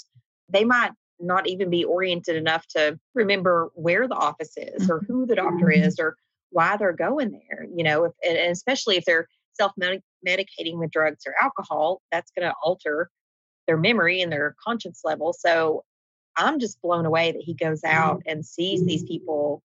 They 0.48 0.64
might 0.64 0.92
not 1.18 1.48
even 1.48 1.70
be 1.70 1.84
oriented 1.84 2.36
enough 2.36 2.66
to 2.68 2.98
remember 3.14 3.70
where 3.74 4.06
the 4.06 4.14
office 4.14 4.52
is 4.56 4.88
or 4.88 5.00
who 5.08 5.26
the 5.26 5.34
doctor 5.34 5.66
mm-hmm. 5.66 5.84
is 5.84 5.98
or 5.98 6.16
why 6.50 6.76
they're 6.76 6.92
going 6.92 7.32
there. 7.32 7.66
You 7.74 7.84
know, 7.84 8.04
if, 8.04 8.12
and 8.24 8.52
especially 8.52 8.96
if 8.96 9.04
they're 9.04 9.28
self 9.54 9.72
medicating 9.80 10.78
with 10.78 10.90
drugs 10.90 11.24
or 11.26 11.34
alcohol, 11.40 12.02
that's 12.12 12.30
going 12.38 12.48
to 12.48 12.54
alter 12.62 13.10
their 13.66 13.76
memory 13.76 14.20
and 14.20 14.30
their 14.30 14.54
conscience 14.62 15.00
level. 15.04 15.32
So 15.32 15.84
I'm 16.36 16.60
just 16.60 16.80
blown 16.82 17.06
away 17.06 17.32
that 17.32 17.42
he 17.42 17.54
goes 17.54 17.80
mm-hmm. 17.80 17.96
out 17.96 18.22
and 18.26 18.44
sees 18.44 18.84
these 18.84 19.04
people 19.04 19.62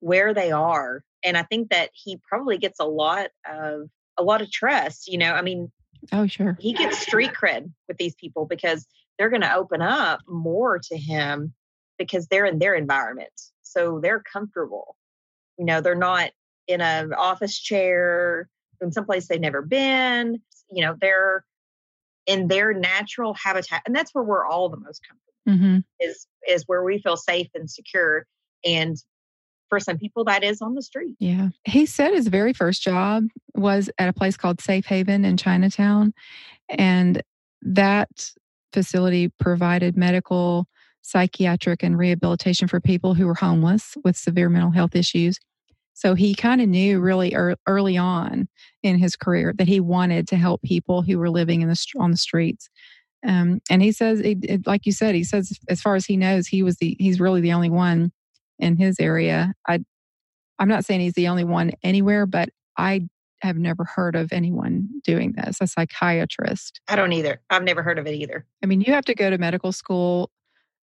where 0.00 0.34
they 0.34 0.50
are. 0.52 1.02
And 1.24 1.36
I 1.36 1.42
think 1.42 1.70
that 1.70 1.90
he 1.92 2.18
probably 2.28 2.58
gets 2.58 2.78
a 2.80 2.84
lot 2.84 3.28
of 3.50 3.88
a 4.16 4.22
lot 4.22 4.42
of 4.42 4.50
trust. 4.50 5.08
You 5.08 5.18
know, 5.18 5.32
I 5.32 5.42
mean, 5.42 5.70
oh 6.12 6.26
sure, 6.26 6.56
he 6.60 6.72
gets 6.72 6.98
street 6.98 7.32
cred 7.32 7.70
with 7.88 7.96
these 7.96 8.14
people 8.14 8.46
because 8.46 8.86
they're 9.18 9.30
going 9.30 9.42
to 9.42 9.54
open 9.54 9.82
up 9.82 10.20
more 10.28 10.78
to 10.78 10.96
him 10.96 11.54
because 11.98 12.26
they're 12.26 12.44
in 12.44 12.58
their 12.58 12.74
environment, 12.74 13.32
so 13.62 14.00
they're 14.02 14.22
comfortable. 14.22 14.96
You 15.58 15.64
know, 15.64 15.80
they're 15.80 15.94
not 15.94 16.30
in 16.68 16.80
an 16.80 17.14
office 17.14 17.58
chair 17.58 18.48
in 18.80 18.92
some 18.92 19.06
place 19.06 19.26
they've 19.26 19.40
never 19.40 19.62
been. 19.62 20.40
You 20.70 20.84
know, 20.84 20.96
they're 21.00 21.44
in 22.26 22.48
their 22.48 22.74
natural 22.74 23.34
habitat 23.34 23.82
and 23.86 23.94
that's 23.94 24.12
where 24.12 24.24
we're 24.24 24.44
all 24.44 24.68
the 24.68 24.76
most 24.76 25.00
comfortable 25.06 25.26
mm-hmm. 25.48 25.78
is 26.00 26.26
is 26.48 26.64
where 26.66 26.82
we 26.82 26.98
feel 26.98 27.16
safe 27.16 27.48
and 27.54 27.70
secure 27.70 28.26
and 28.64 28.96
for 29.68 29.80
some 29.80 29.98
people 29.98 30.24
that 30.24 30.44
is 30.44 30.62
on 30.62 30.74
the 30.74 30.82
street. 30.82 31.16
Yeah. 31.18 31.48
He 31.64 31.86
said 31.86 32.12
his 32.12 32.28
very 32.28 32.52
first 32.52 32.82
job 32.82 33.24
was 33.54 33.90
at 33.98 34.08
a 34.08 34.12
place 34.12 34.36
called 34.36 34.60
safe 34.60 34.86
haven 34.86 35.24
in 35.24 35.36
chinatown 35.36 36.12
and 36.68 37.22
that 37.62 38.30
facility 38.72 39.32
provided 39.40 39.96
medical 39.96 40.66
psychiatric 41.02 41.82
and 41.82 41.96
rehabilitation 41.96 42.68
for 42.68 42.80
people 42.80 43.14
who 43.14 43.26
were 43.26 43.34
homeless 43.34 43.94
with 44.04 44.16
severe 44.16 44.48
mental 44.48 44.72
health 44.72 44.94
issues. 44.94 45.38
So 45.94 46.14
he 46.14 46.34
kind 46.34 46.60
of 46.60 46.68
knew 46.68 47.00
really 47.00 47.34
early 47.66 47.96
on 47.96 48.48
in 48.82 48.98
his 48.98 49.16
career 49.16 49.54
that 49.56 49.68
he 49.68 49.80
wanted 49.80 50.28
to 50.28 50.36
help 50.36 50.62
people 50.62 51.02
who 51.02 51.18
were 51.18 51.30
living 51.30 51.62
in 51.62 51.68
the 51.68 51.86
on 51.98 52.10
the 52.10 52.16
streets. 52.16 52.68
Um, 53.26 53.60
and 53.70 53.82
he 53.82 53.92
says, 53.92 54.20
it, 54.20 54.38
it, 54.42 54.66
like 54.66 54.84
you 54.84 54.92
said, 54.92 55.14
he 55.14 55.24
says 55.24 55.58
as 55.68 55.80
far 55.80 55.94
as 55.94 56.04
he 56.04 56.16
knows, 56.16 56.46
he 56.46 56.62
was 56.62 56.76
the 56.76 56.96
he's 56.98 57.18
really 57.18 57.40
the 57.40 57.52
only 57.52 57.70
one 57.70 58.12
in 58.58 58.76
his 58.76 58.98
area. 59.00 59.52
I 59.68 59.80
I'm 60.58 60.68
not 60.68 60.84
saying 60.84 61.00
he's 61.00 61.14
the 61.14 61.28
only 61.28 61.44
one 61.44 61.72
anywhere, 61.82 62.26
but 62.26 62.48
I 62.78 63.08
have 63.42 63.56
never 63.56 63.84
heard 63.84 64.16
of 64.16 64.32
anyone 64.32 64.88
doing 65.04 65.34
this, 65.36 65.58
a 65.60 65.66
psychiatrist. 65.66 66.80
I 66.88 66.96
don't 66.96 67.12
either. 67.12 67.42
I've 67.50 67.62
never 67.62 67.82
heard 67.82 67.98
of 67.98 68.06
it 68.06 68.14
either. 68.14 68.46
I 68.62 68.66
mean, 68.66 68.80
you 68.80 68.92
have 68.94 69.04
to 69.06 69.14
go 69.14 69.28
to 69.28 69.36
medical 69.36 69.72
school 69.72 70.30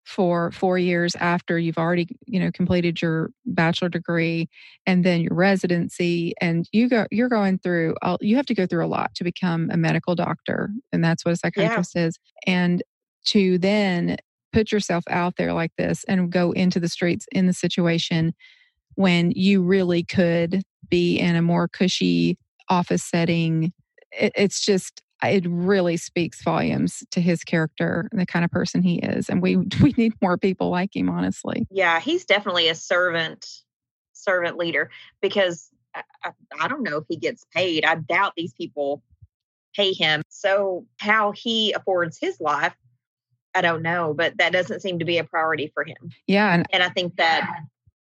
for 0.04 0.50
four 0.50 0.78
years 0.78 1.14
after 1.16 1.58
you've 1.58 1.78
already 1.78 2.08
you 2.26 2.40
know 2.40 2.50
completed 2.50 3.00
your 3.00 3.30
bachelor 3.46 3.88
degree 3.88 4.48
and 4.84 5.04
then 5.04 5.20
your 5.20 5.34
residency 5.34 6.34
and 6.40 6.68
you 6.72 6.88
go 6.88 7.06
you're 7.12 7.28
going 7.28 7.56
through 7.58 7.94
you 8.20 8.34
have 8.34 8.46
to 8.46 8.54
go 8.54 8.66
through 8.66 8.84
a 8.84 8.88
lot 8.88 9.14
to 9.14 9.22
become 9.22 9.70
a 9.70 9.76
medical 9.76 10.16
doctor 10.16 10.70
and 10.92 11.04
that's 11.04 11.24
what 11.24 11.32
a 11.32 11.36
psychiatrist 11.36 11.92
yeah. 11.94 12.06
is 12.06 12.18
and 12.48 12.82
to 13.24 13.58
then 13.58 14.16
put 14.52 14.72
yourself 14.72 15.04
out 15.08 15.36
there 15.36 15.52
like 15.52 15.72
this 15.76 16.04
and 16.04 16.30
go 16.30 16.52
into 16.52 16.78
the 16.78 16.88
streets 16.88 17.26
in 17.32 17.46
the 17.46 17.52
situation 17.52 18.34
when 18.94 19.30
you 19.32 19.62
really 19.62 20.04
could 20.04 20.62
be 20.88 21.18
in 21.18 21.34
a 21.36 21.42
more 21.42 21.68
cushy 21.68 22.38
office 22.68 23.02
setting 23.02 23.72
it, 24.12 24.32
it's 24.36 24.64
just 24.64 25.02
it 25.24 25.46
really 25.48 25.96
speaks 25.96 26.42
volumes 26.42 27.04
to 27.12 27.20
his 27.20 27.44
character 27.44 28.08
and 28.10 28.20
the 28.20 28.26
kind 28.26 28.44
of 28.44 28.50
person 28.50 28.82
he 28.82 28.98
is 28.98 29.28
and 29.28 29.40
we 29.40 29.56
we 29.82 29.94
need 29.96 30.12
more 30.20 30.36
people 30.36 30.70
like 30.70 30.94
him 30.94 31.08
honestly. 31.08 31.66
Yeah 31.70 32.00
he's 32.00 32.24
definitely 32.24 32.68
a 32.68 32.74
servant 32.74 33.46
servant 34.12 34.56
leader 34.56 34.90
because 35.20 35.68
I, 35.94 36.02
I, 36.24 36.30
I 36.60 36.68
don't 36.68 36.82
know 36.82 36.98
if 36.98 37.04
he 37.08 37.16
gets 37.16 37.44
paid 37.54 37.84
i 37.84 37.96
doubt 37.96 38.34
these 38.36 38.52
people 38.52 39.02
pay 39.74 39.92
him. 39.92 40.22
So 40.28 40.86
how 40.98 41.32
he 41.32 41.72
affords 41.72 42.18
his 42.20 42.40
life 42.40 42.74
i 43.54 43.60
don't 43.60 43.82
know 43.82 44.14
but 44.14 44.36
that 44.38 44.52
doesn't 44.52 44.80
seem 44.80 44.98
to 44.98 45.04
be 45.04 45.18
a 45.18 45.24
priority 45.24 45.70
for 45.74 45.84
him 45.84 46.10
yeah 46.26 46.52
and, 46.54 46.66
and 46.72 46.82
i 46.82 46.88
think 46.88 47.16
that 47.16 47.48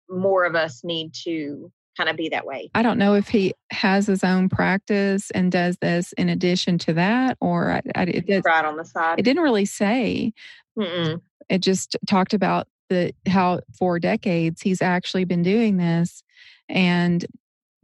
more 0.10 0.46
of 0.46 0.56
us 0.56 0.84
need 0.84 1.14
to 1.14 1.72
kind 1.98 2.10
of 2.10 2.16
be 2.16 2.30
that 2.30 2.46
way. 2.46 2.70
I 2.76 2.84
don't 2.84 3.00
know 3.00 3.16
if 3.16 3.28
he 3.28 3.54
has 3.72 4.08
his 4.08 4.24
own 4.24 4.50
practice 4.50 5.32
and 5.32 5.52
does 5.52 5.78
this 5.82 6.14
in 6.14 6.30
addition 6.30 6.78
to 6.80 6.94
that, 6.94 7.38
or 7.42 7.72
I, 7.72 7.82
I, 7.96 8.04
it 8.04 8.28
did, 8.28 8.46
right 8.46 8.64
on 8.64 8.78
the 8.78 8.86
side. 8.86 9.20
It 9.20 9.24
didn't 9.24 9.44
really 9.44 9.66
say. 9.66 10.32
Mm-mm. 10.78 11.20
It 11.50 11.60
just 11.60 11.98
talked 12.08 12.34
about 12.34 12.68
the 12.90 13.14
how 13.28 13.62
for 13.78 14.00
decades 14.00 14.62
he's 14.62 14.82
actually 14.82 15.26
been 15.26 15.44
doing 15.44 15.78
this, 15.78 16.24
and 16.70 17.26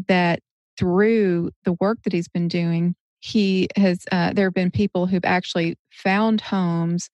that 0.07 0.39
through 0.78 1.51
the 1.66 1.74
work 1.74 1.99
that 2.03 2.14
he's 2.14 2.28
been 2.28 2.47
doing, 2.47 2.95
he 3.20 3.68
has. 3.76 4.05
Uh, 4.11 4.32
there 4.34 4.45
have 4.45 4.53
been 4.53 4.72
people 4.72 5.07
who've 5.07 5.26
actually 5.26 5.78
found 5.91 6.41
homes 6.41 7.09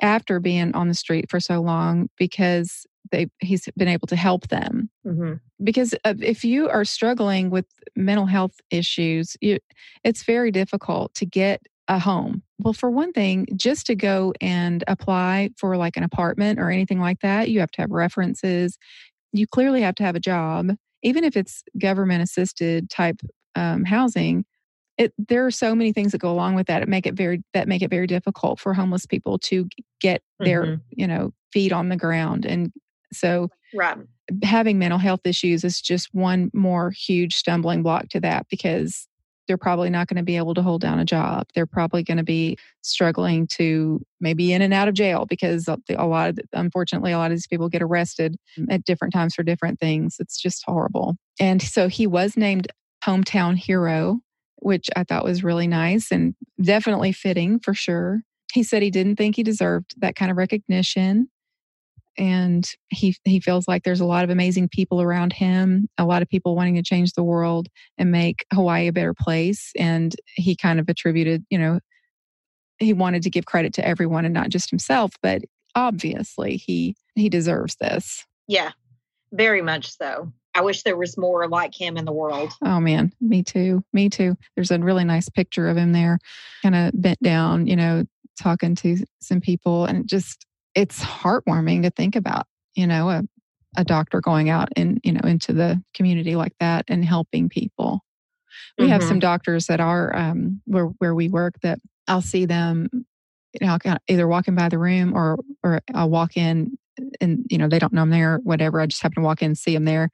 after 0.00 0.40
being 0.40 0.74
on 0.74 0.88
the 0.88 0.94
street 0.94 1.30
for 1.30 1.40
so 1.40 1.60
long 1.60 2.08
because 2.16 2.86
they 3.10 3.26
he's 3.40 3.68
been 3.76 3.88
able 3.88 4.06
to 4.06 4.16
help 4.16 4.48
them. 4.48 4.90
Mm-hmm. 5.06 5.34
because 5.64 5.94
if 6.04 6.44
you 6.44 6.68
are 6.68 6.84
struggling 6.84 7.50
with 7.50 7.66
mental 7.96 8.26
health 8.26 8.54
issues 8.70 9.36
you, 9.40 9.58
it's 10.04 10.22
very 10.22 10.50
difficult 10.50 11.14
to 11.14 11.26
get 11.26 11.62
a 11.88 11.98
home. 11.98 12.42
Well 12.58 12.72
for 12.72 12.90
one 12.90 13.12
thing 13.12 13.46
just 13.56 13.86
to 13.86 13.94
go 13.94 14.32
and 14.40 14.84
apply 14.86 15.50
for 15.56 15.76
like 15.76 15.96
an 15.96 16.04
apartment 16.04 16.60
or 16.60 16.70
anything 16.70 17.00
like 17.00 17.20
that 17.20 17.50
you 17.50 17.60
have 17.60 17.70
to 17.72 17.82
have 17.82 17.90
references. 17.90 18.78
You 19.32 19.46
clearly 19.46 19.82
have 19.82 19.94
to 19.96 20.04
have 20.04 20.16
a 20.16 20.20
job 20.20 20.72
even 21.02 21.24
if 21.24 21.36
it's 21.36 21.64
government 21.78 22.22
assisted 22.22 22.90
type 22.90 23.20
um, 23.54 23.84
housing 23.84 24.44
it, 25.00 25.12
there 25.18 25.46
are 25.46 25.50
so 25.50 25.74
many 25.74 25.92
things 25.92 26.12
that 26.12 26.20
go 26.20 26.30
along 26.30 26.54
with 26.54 26.66
that. 26.66 26.82
It 26.82 26.88
make 26.88 27.06
it 27.06 27.14
very 27.14 27.42
that 27.54 27.68
make 27.68 27.82
it 27.82 27.90
very 27.90 28.06
difficult 28.06 28.60
for 28.60 28.74
homeless 28.74 29.06
people 29.06 29.38
to 29.38 29.68
get 30.00 30.22
their 30.38 30.64
mm-hmm. 30.64 30.82
you 30.90 31.06
know 31.06 31.32
feet 31.52 31.72
on 31.72 31.88
the 31.88 31.96
ground 31.96 32.44
and 32.44 32.70
so, 33.12 33.48
right. 33.74 33.98
having 34.42 34.78
mental 34.78 34.98
health 34.98 35.20
issues 35.24 35.64
is 35.64 35.80
just 35.80 36.08
one 36.12 36.50
more 36.54 36.90
huge 36.90 37.36
stumbling 37.36 37.82
block 37.82 38.08
to 38.10 38.20
that 38.20 38.46
because 38.50 39.06
they're 39.48 39.58
probably 39.58 39.90
not 39.90 40.06
going 40.06 40.16
to 40.16 40.22
be 40.22 40.36
able 40.36 40.54
to 40.54 40.62
hold 40.62 40.80
down 40.80 41.00
a 41.00 41.04
job. 41.04 41.48
They're 41.54 41.66
probably 41.66 42.04
going 42.04 42.18
to 42.18 42.24
be 42.24 42.56
struggling 42.82 43.48
to 43.54 44.00
maybe 44.20 44.52
in 44.52 44.62
and 44.62 44.72
out 44.72 44.86
of 44.86 44.94
jail 44.94 45.26
because 45.26 45.68
a 45.68 46.06
lot 46.06 46.30
of, 46.30 46.38
unfortunately, 46.52 47.10
a 47.10 47.18
lot 47.18 47.32
of 47.32 47.36
these 47.36 47.48
people 47.48 47.68
get 47.68 47.82
arrested 47.82 48.36
at 48.68 48.84
different 48.84 49.12
times 49.12 49.34
for 49.34 49.42
different 49.42 49.80
things. 49.80 50.16
It's 50.20 50.40
just 50.40 50.62
horrible. 50.64 51.16
And 51.40 51.60
so 51.60 51.88
he 51.88 52.06
was 52.06 52.36
named 52.36 52.68
hometown 53.04 53.56
hero, 53.56 54.20
which 54.60 54.88
I 54.96 55.04
thought 55.04 55.24
was 55.24 55.44
really 55.44 55.66
nice 55.66 56.10
and 56.10 56.34
definitely 56.62 57.12
fitting 57.12 57.58
for 57.60 57.74
sure. 57.74 58.22
He 58.52 58.62
said 58.62 58.82
he 58.82 58.90
didn't 58.90 59.16
think 59.16 59.36
he 59.36 59.42
deserved 59.42 59.94
that 60.00 60.16
kind 60.16 60.30
of 60.30 60.36
recognition 60.36 61.28
and 62.18 62.68
he 62.88 63.16
he 63.24 63.40
feels 63.40 63.66
like 63.68 63.82
there's 63.82 64.00
a 64.00 64.06
lot 64.06 64.24
of 64.24 64.30
amazing 64.30 64.68
people 64.68 65.00
around 65.00 65.32
him 65.32 65.88
a 65.98 66.04
lot 66.04 66.22
of 66.22 66.28
people 66.28 66.54
wanting 66.56 66.74
to 66.74 66.82
change 66.82 67.12
the 67.12 67.22
world 67.22 67.68
and 67.98 68.10
make 68.10 68.44
hawaii 68.52 68.88
a 68.88 68.92
better 68.92 69.14
place 69.14 69.72
and 69.78 70.14
he 70.34 70.56
kind 70.56 70.80
of 70.80 70.88
attributed 70.88 71.44
you 71.50 71.58
know 71.58 71.80
he 72.78 72.92
wanted 72.92 73.22
to 73.22 73.30
give 73.30 73.46
credit 73.46 73.72
to 73.74 73.86
everyone 73.86 74.24
and 74.24 74.34
not 74.34 74.50
just 74.50 74.70
himself 74.70 75.12
but 75.22 75.42
obviously 75.74 76.56
he 76.56 76.94
he 77.14 77.28
deserves 77.28 77.76
this 77.80 78.26
yeah 78.48 78.72
very 79.32 79.62
much 79.62 79.96
so 79.96 80.32
i 80.54 80.60
wish 80.60 80.82
there 80.82 80.96
was 80.96 81.16
more 81.16 81.48
like 81.48 81.78
him 81.78 81.96
in 81.96 82.04
the 82.04 82.12
world 82.12 82.52
oh 82.62 82.80
man 82.80 83.12
me 83.20 83.42
too 83.42 83.82
me 83.92 84.08
too 84.08 84.36
there's 84.54 84.70
a 84.70 84.78
really 84.78 85.04
nice 85.04 85.28
picture 85.28 85.68
of 85.68 85.76
him 85.76 85.92
there 85.92 86.18
kind 86.62 86.74
of 86.74 86.92
bent 87.00 87.22
down 87.22 87.66
you 87.66 87.76
know 87.76 88.04
talking 88.40 88.74
to 88.74 88.96
some 89.20 89.40
people 89.40 89.84
and 89.84 90.08
just 90.08 90.46
it's 90.74 91.02
heartwarming 91.02 91.82
to 91.82 91.90
think 91.90 92.16
about, 92.16 92.46
you 92.74 92.86
know, 92.86 93.10
a, 93.10 93.22
a 93.76 93.84
doctor 93.84 94.20
going 94.20 94.50
out 94.50 94.68
and, 94.76 95.00
you 95.04 95.12
know, 95.12 95.20
into 95.24 95.52
the 95.52 95.82
community 95.94 96.36
like 96.36 96.54
that 96.60 96.84
and 96.88 97.04
helping 97.04 97.48
people. 97.48 98.04
We 98.78 98.84
mm-hmm. 98.84 98.92
have 98.92 99.02
some 99.02 99.12
mm-hmm. 99.12 99.20
doctors 99.20 99.66
that 99.66 99.80
are 99.80 100.14
um, 100.16 100.60
where 100.64 100.86
where 100.86 101.14
we 101.14 101.28
work 101.28 101.54
that 101.62 101.78
I'll 102.08 102.22
see 102.22 102.46
them, 102.46 102.88
you 103.60 103.66
know, 103.66 103.78
either 104.08 104.26
walking 104.26 104.54
by 104.54 104.68
the 104.68 104.78
room 104.78 105.14
or 105.14 105.38
or 105.62 105.80
I'll 105.94 106.10
walk 106.10 106.36
in 106.36 106.76
and 107.20 107.44
you 107.50 107.58
know 107.58 107.68
they 107.68 107.78
don't 107.78 107.92
know 107.92 108.02
I'm 108.02 108.10
there, 108.10 108.40
whatever. 108.42 108.80
I 108.80 108.86
just 108.86 109.02
happen 109.02 109.22
to 109.22 109.26
walk 109.26 109.42
in 109.42 109.46
and 109.46 109.58
see 109.58 109.74
them 109.74 109.84
there, 109.84 110.10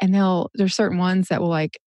and 0.00 0.14
they'll 0.14 0.50
there's 0.54 0.74
certain 0.74 0.98
ones 0.98 1.28
that 1.28 1.40
will 1.40 1.48
like 1.48 1.78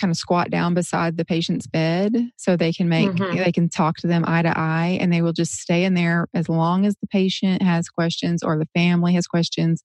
kind 0.00 0.10
of 0.10 0.16
squat 0.16 0.50
down 0.50 0.72
beside 0.72 1.16
the 1.16 1.24
patient's 1.24 1.66
bed 1.66 2.30
so 2.36 2.56
they 2.56 2.72
can 2.72 2.88
make 2.88 3.10
mm-hmm. 3.10 3.36
they 3.36 3.52
can 3.52 3.68
talk 3.68 3.96
to 3.98 4.06
them 4.06 4.24
eye 4.26 4.42
to 4.42 4.58
eye 4.58 4.96
and 5.00 5.12
they 5.12 5.20
will 5.20 5.32
just 5.32 5.52
stay 5.52 5.84
in 5.84 5.94
there 5.94 6.26
as 6.32 6.48
long 6.48 6.86
as 6.86 6.96
the 7.02 7.06
patient 7.08 7.60
has 7.60 7.88
questions 7.88 8.42
or 8.42 8.56
the 8.56 8.68
family 8.74 9.12
has 9.12 9.26
questions 9.26 9.84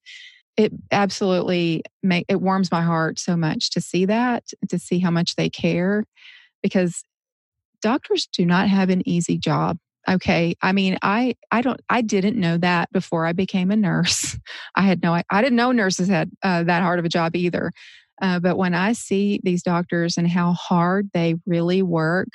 it 0.56 0.72
absolutely 0.92 1.84
make 2.02 2.26
it 2.30 2.42
warms 2.42 2.72
my 2.72 2.82
heart 2.82 3.20
so 3.20 3.36
much 3.36 3.70
to 3.72 3.82
see 3.82 4.06
that 4.06 4.44
to 4.70 4.80
see 4.80 5.00
how 5.00 5.12
much 5.12 5.36
they 5.36 5.50
care 5.50 6.06
because 6.64 7.04
doctors 7.82 8.28
do 8.32 8.46
not 8.46 8.70
have 8.70 8.90
an 8.90 9.08
easy 9.08 9.38
job 9.38 9.78
okay 10.08 10.56
i 10.62 10.72
mean 10.72 10.98
i 11.02 11.36
i 11.52 11.62
don't 11.62 11.82
i 11.90 12.02
didn't 12.02 12.40
know 12.40 12.58
that 12.58 12.92
before 12.92 13.26
i 13.26 13.34
became 13.34 13.72
a 13.72 13.76
nurse 13.76 14.38
i 14.76 14.82
had 14.82 15.02
no 15.02 15.14
i, 15.14 15.24
I 15.30 15.42
didn't 15.42 15.56
know 15.56 15.72
nurses 15.72 16.08
had 16.08 16.32
uh, 16.44 16.64
that 16.64 16.82
hard 16.82 17.00
of 17.00 17.06
a 17.06 17.10
job 17.10 17.36
either 17.36 17.72
uh, 18.22 18.40
but 18.40 18.58
when 18.58 18.74
I 18.74 18.94
see 18.94 19.40
these 19.44 19.62
doctors 19.62 20.18
and 20.18 20.28
how 20.28 20.54
hard 20.54 21.10
they 21.14 21.36
really 21.46 21.82
work, 21.82 22.30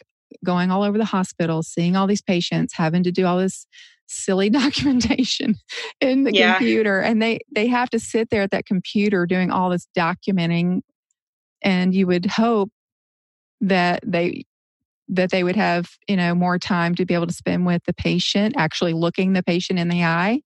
going 0.45 0.71
all 0.71 0.83
over 0.83 0.99
the 0.99 1.05
hospital, 1.05 1.63
seeing 1.63 1.97
all 1.97 2.07
these 2.07 2.23
patients, 2.23 2.75
having 2.75 3.03
to 3.03 3.11
do 3.11 3.27
all 3.27 3.39
this 3.39 3.67
silly 4.07 4.51
documentation 4.51 5.57
in 6.01 6.25
the 6.25 6.35
yeah. 6.35 6.57
computer, 6.57 7.01
and 7.01 7.23
they 7.23 7.41
they 7.55 7.67
have 7.67 7.91
to 7.91 7.99
sit 7.99 8.31
there 8.31 8.43
at 8.43 8.51
that 8.51 8.67
computer 8.67 9.27
doing 9.27 9.51
all 9.51 9.71
this 9.71 9.87
documenting, 9.97 10.83
and 11.63 11.95
you 11.95 12.07
would 12.07 12.27
hope 12.27 12.71
that 13.63 14.01
they 14.07 14.45
that 15.11 15.31
they 15.31 15.45
would 15.45 15.57
have 15.57 15.91
you 16.09 16.17
know 16.17 16.35
more 16.35 16.59
time 16.59 16.95
to 16.95 17.05
be 17.05 17.15
able 17.15 17.27
to 17.27 17.33
spend 17.33 17.67
with 17.67 17.83
the 17.85 17.93
patient 17.93 18.55
actually 18.57 18.93
looking 18.93 19.33
the 19.33 19.43
patient 19.43 19.79
in 19.79 19.89
the 19.89 20.05
eye 20.05 20.41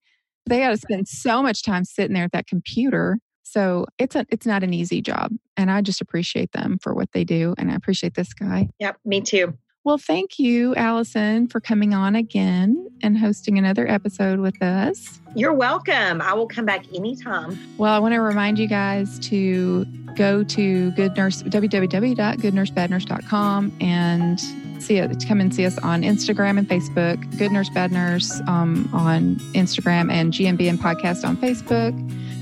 they 0.47 0.59
got 0.59 0.69
to 0.69 0.77
spend 0.77 1.07
so 1.07 1.41
much 1.41 1.63
time 1.63 1.83
sitting 1.83 2.13
there 2.13 2.25
at 2.25 2.31
that 2.31 2.47
computer 2.47 3.17
so 3.45 3.85
it's 3.99 4.15
a 4.15 4.25
it's 4.29 4.45
not 4.45 4.63
an 4.63 4.73
easy 4.73 5.01
job. 5.01 5.31
And 5.55 5.71
I 5.71 5.81
just 5.81 6.01
appreciate 6.01 6.51
them 6.51 6.77
for 6.81 6.93
what 6.93 7.11
they 7.13 7.23
do. 7.23 7.53
And 7.57 7.71
I 7.71 7.75
appreciate 7.75 8.15
this 8.15 8.33
guy. 8.33 8.69
Yep, 8.79 8.97
me 9.05 9.21
too. 9.21 9.57
Well, 9.85 9.97
thank 9.99 10.39
you, 10.39 10.73
Allison, 10.73 11.45
for 11.47 11.61
coming 11.61 11.93
on 11.93 12.15
again 12.15 12.89
and 13.03 13.15
hosting 13.15 13.59
another 13.59 13.87
episode 13.87 14.39
with 14.39 14.59
us. 14.59 15.21
You're 15.35 15.53
welcome. 15.53 16.23
I 16.23 16.33
will 16.33 16.47
come 16.47 16.65
back 16.65 16.91
anytime. 16.91 17.59
Well, 17.77 17.93
I 17.93 17.99
want 17.99 18.15
to 18.15 18.21
remind 18.21 18.57
you 18.57 18.67
guys 18.67 19.19
to 19.29 19.85
go 20.15 20.43
to 20.43 20.89
good 20.91 21.15
nurse 21.15 21.43
www.goodnursebadnurse.com 21.43 23.73
and 23.79 24.41
see 24.81 24.97
it 24.97 25.23
come 25.27 25.39
and 25.39 25.53
see 25.53 25.65
us 25.65 25.77
on 25.79 26.03
instagram 26.03 26.57
and 26.57 26.69
facebook 26.69 27.37
good 27.37 27.51
nurse 27.51 27.69
bad 27.69 27.91
nurse 27.91 28.39
um, 28.47 28.89
on 28.93 29.35
instagram 29.53 30.09
and 30.11 30.31
gnbn 30.33 30.77
podcast 30.77 31.27
on 31.27 31.35
facebook 31.37 31.93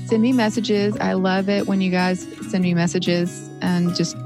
send 0.06 0.22
me 0.22 0.32
messages. 0.32 0.96
I 0.98 1.14
love 1.14 1.48
it 1.48 1.66
when 1.66 1.80
you 1.80 1.90
guys 1.90 2.26
send 2.50 2.62
me 2.62 2.74
messages 2.74 3.48
and 3.60 3.94
just 3.94 4.16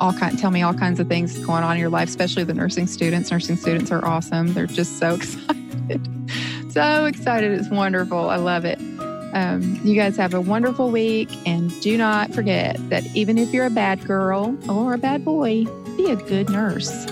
all 0.00 0.12
kind, 0.12 0.38
tell 0.38 0.50
me 0.50 0.62
all 0.62 0.74
kinds 0.74 0.98
of 0.98 1.08
things 1.08 1.38
going 1.44 1.62
on 1.62 1.72
in 1.72 1.80
your 1.80 1.90
life, 1.90 2.08
especially 2.08 2.44
the 2.44 2.54
nursing 2.54 2.86
students. 2.86 3.30
Nursing 3.30 3.56
students 3.56 3.90
are 3.90 4.04
awesome. 4.04 4.52
They're 4.54 4.66
just 4.66 4.98
so 4.98 5.14
excited. 5.16 6.30
so 6.70 7.04
excited. 7.04 7.52
It's 7.52 7.68
wonderful. 7.68 8.30
I 8.30 8.36
love 8.36 8.64
it. 8.64 8.78
Um, 9.32 9.78
you 9.84 9.94
guys 9.94 10.16
have 10.16 10.34
a 10.34 10.40
wonderful 10.40 10.90
week. 10.90 11.28
And 11.46 11.78
do 11.80 11.96
not 11.96 12.32
forget 12.32 12.76
that 12.88 13.04
even 13.14 13.38
if 13.38 13.52
you're 13.52 13.66
a 13.66 13.70
bad 13.70 14.04
girl 14.06 14.56
or 14.68 14.94
a 14.94 14.98
bad 14.98 15.24
boy, 15.24 15.66
be 15.96 16.10
a 16.10 16.16
good 16.16 16.48
nurse. 16.48 17.06